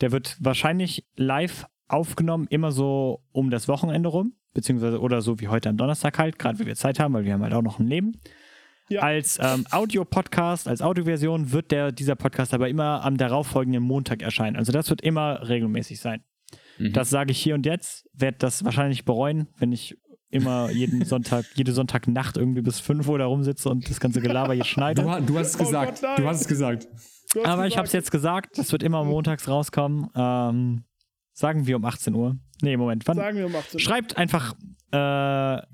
[0.00, 5.48] Der wird wahrscheinlich live aufgenommen, immer so um das Wochenende rum, beziehungsweise oder so wie
[5.48, 7.78] heute am Donnerstag halt, gerade weil wir Zeit haben, weil wir haben halt auch noch
[7.78, 8.20] ein Leben.
[8.88, 9.00] Ja.
[9.00, 14.56] Als ähm, Audio-Podcast, als Audioversion wird der, dieser Podcast aber immer am darauffolgenden Montag erscheinen.
[14.56, 16.22] Also das wird immer regelmäßig sein.
[16.78, 16.92] Mhm.
[16.92, 19.96] Das sage ich hier und jetzt, werde das wahrscheinlich bereuen, wenn ich
[20.30, 24.54] immer jeden Sonntag, jede Sonntagnacht irgendwie bis 5 Uhr da rumsitze und das ganze Gelaber
[24.54, 25.02] hier schneide.
[25.02, 26.00] Du, du hast es Oh gesagt.
[26.00, 26.22] Gott, nein.
[26.22, 26.88] du hast es gesagt.
[27.34, 30.08] Hast Aber ich habe es jetzt gesagt, das wird immer montags rauskommen.
[30.14, 30.84] Ähm,
[31.32, 32.36] sagen wir um 18 Uhr.
[32.62, 33.16] Nee, Moment, wann?
[33.16, 33.80] Sagen wir um 18.
[33.80, 34.54] Schreibt einfach
[34.90, 34.96] äh,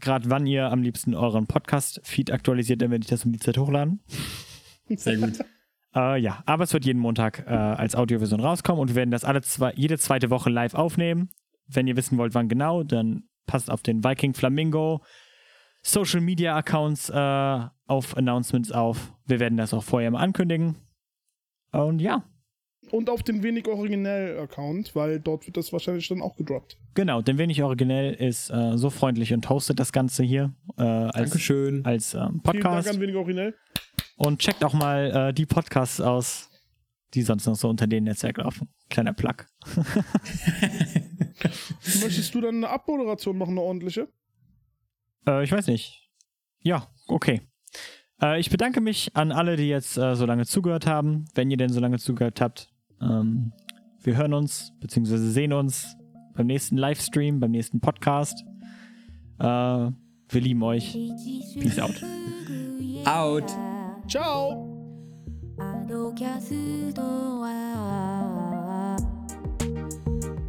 [0.00, 3.58] gerade, wann ihr am liebsten euren Podcast-Feed aktualisiert, dann werde ich das um die Zeit
[3.58, 4.00] hochladen.
[4.88, 5.38] Sehr gut.
[5.94, 9.24] Äh, ja, aber es wird jeden Montag äh, als Audioversion rauskommen und wir werden das
[9.24, 11.30] alle zwei, jede zweite Woche live aufnehmen.
[11.66, 15.02] Wenn ihr wissen wollt, wann genau, dann passt auf den Viking Flamingo
[15.82, 19.12] Social Media Accounts äh, auf Announcements auf.
[19.26, 20.76] Wir werden das auch vorher mal ankündigen.
[21.72, 22.22] Und ja,
[22.90, 26.76] Und auf den wenig originell Account, weil dort wird das wahrscheinlich dann auch gedroppt.
[26.94, 31.30] genau, denn wenig originell ist äh, so freundlich und hostet das Ganze hier äh, als,
[31.30, 31.84] Dankeschön.
[31.84, 32.88] als ähm, Vielen Podcast.
[32.88, 33.54] Dank an wenig originell.
[34.20, 36.50] Und checkt auch mal äh, die Podcasts aus,
[37.14, 38.68] die sonst noch so unter dem Netzwerk laufen.
[38.90, 39.46] Kleiner Plug.
[42.02, 44.08] Möchtest du dann eine Abmoderation machen, eine ordentliche?
[45.26, 46.10] Äh, ich weiß nicht.
[46.60, 47.40] Ja, okay.
[48.20, 51.56] Äh, ich bedanke mich an alle, die jetzt äh, so lange zugehört haben, wenn ihr
[51.56, 52.70] denn so lange zugehört habt.
[53.00, 53.54] Ähm,
[54.02, 55.96] wir hören uns, beziehungsweise sehen uns
[56.34, 58.44] beim nächsten Livestream, beim nächsten Podcast.
[59.38, 60.92] Äh, wir lieben euch.
[61.58, 62.04] Peace out.
[63.06, 63.50] Out.
[64.09, 64.75] Ciao!
[65.57, 68.97] アドキャストは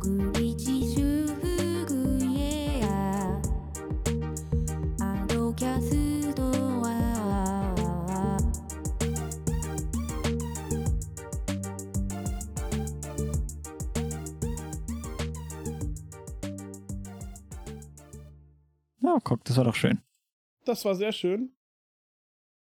[0.01, 2.83] グリチ修復へ
[5.01, 6.87] アドキャストは
[19.01, 20.03] Ja, guck, das war doch schön.
[20.65, 21.51] Das war sehr schön.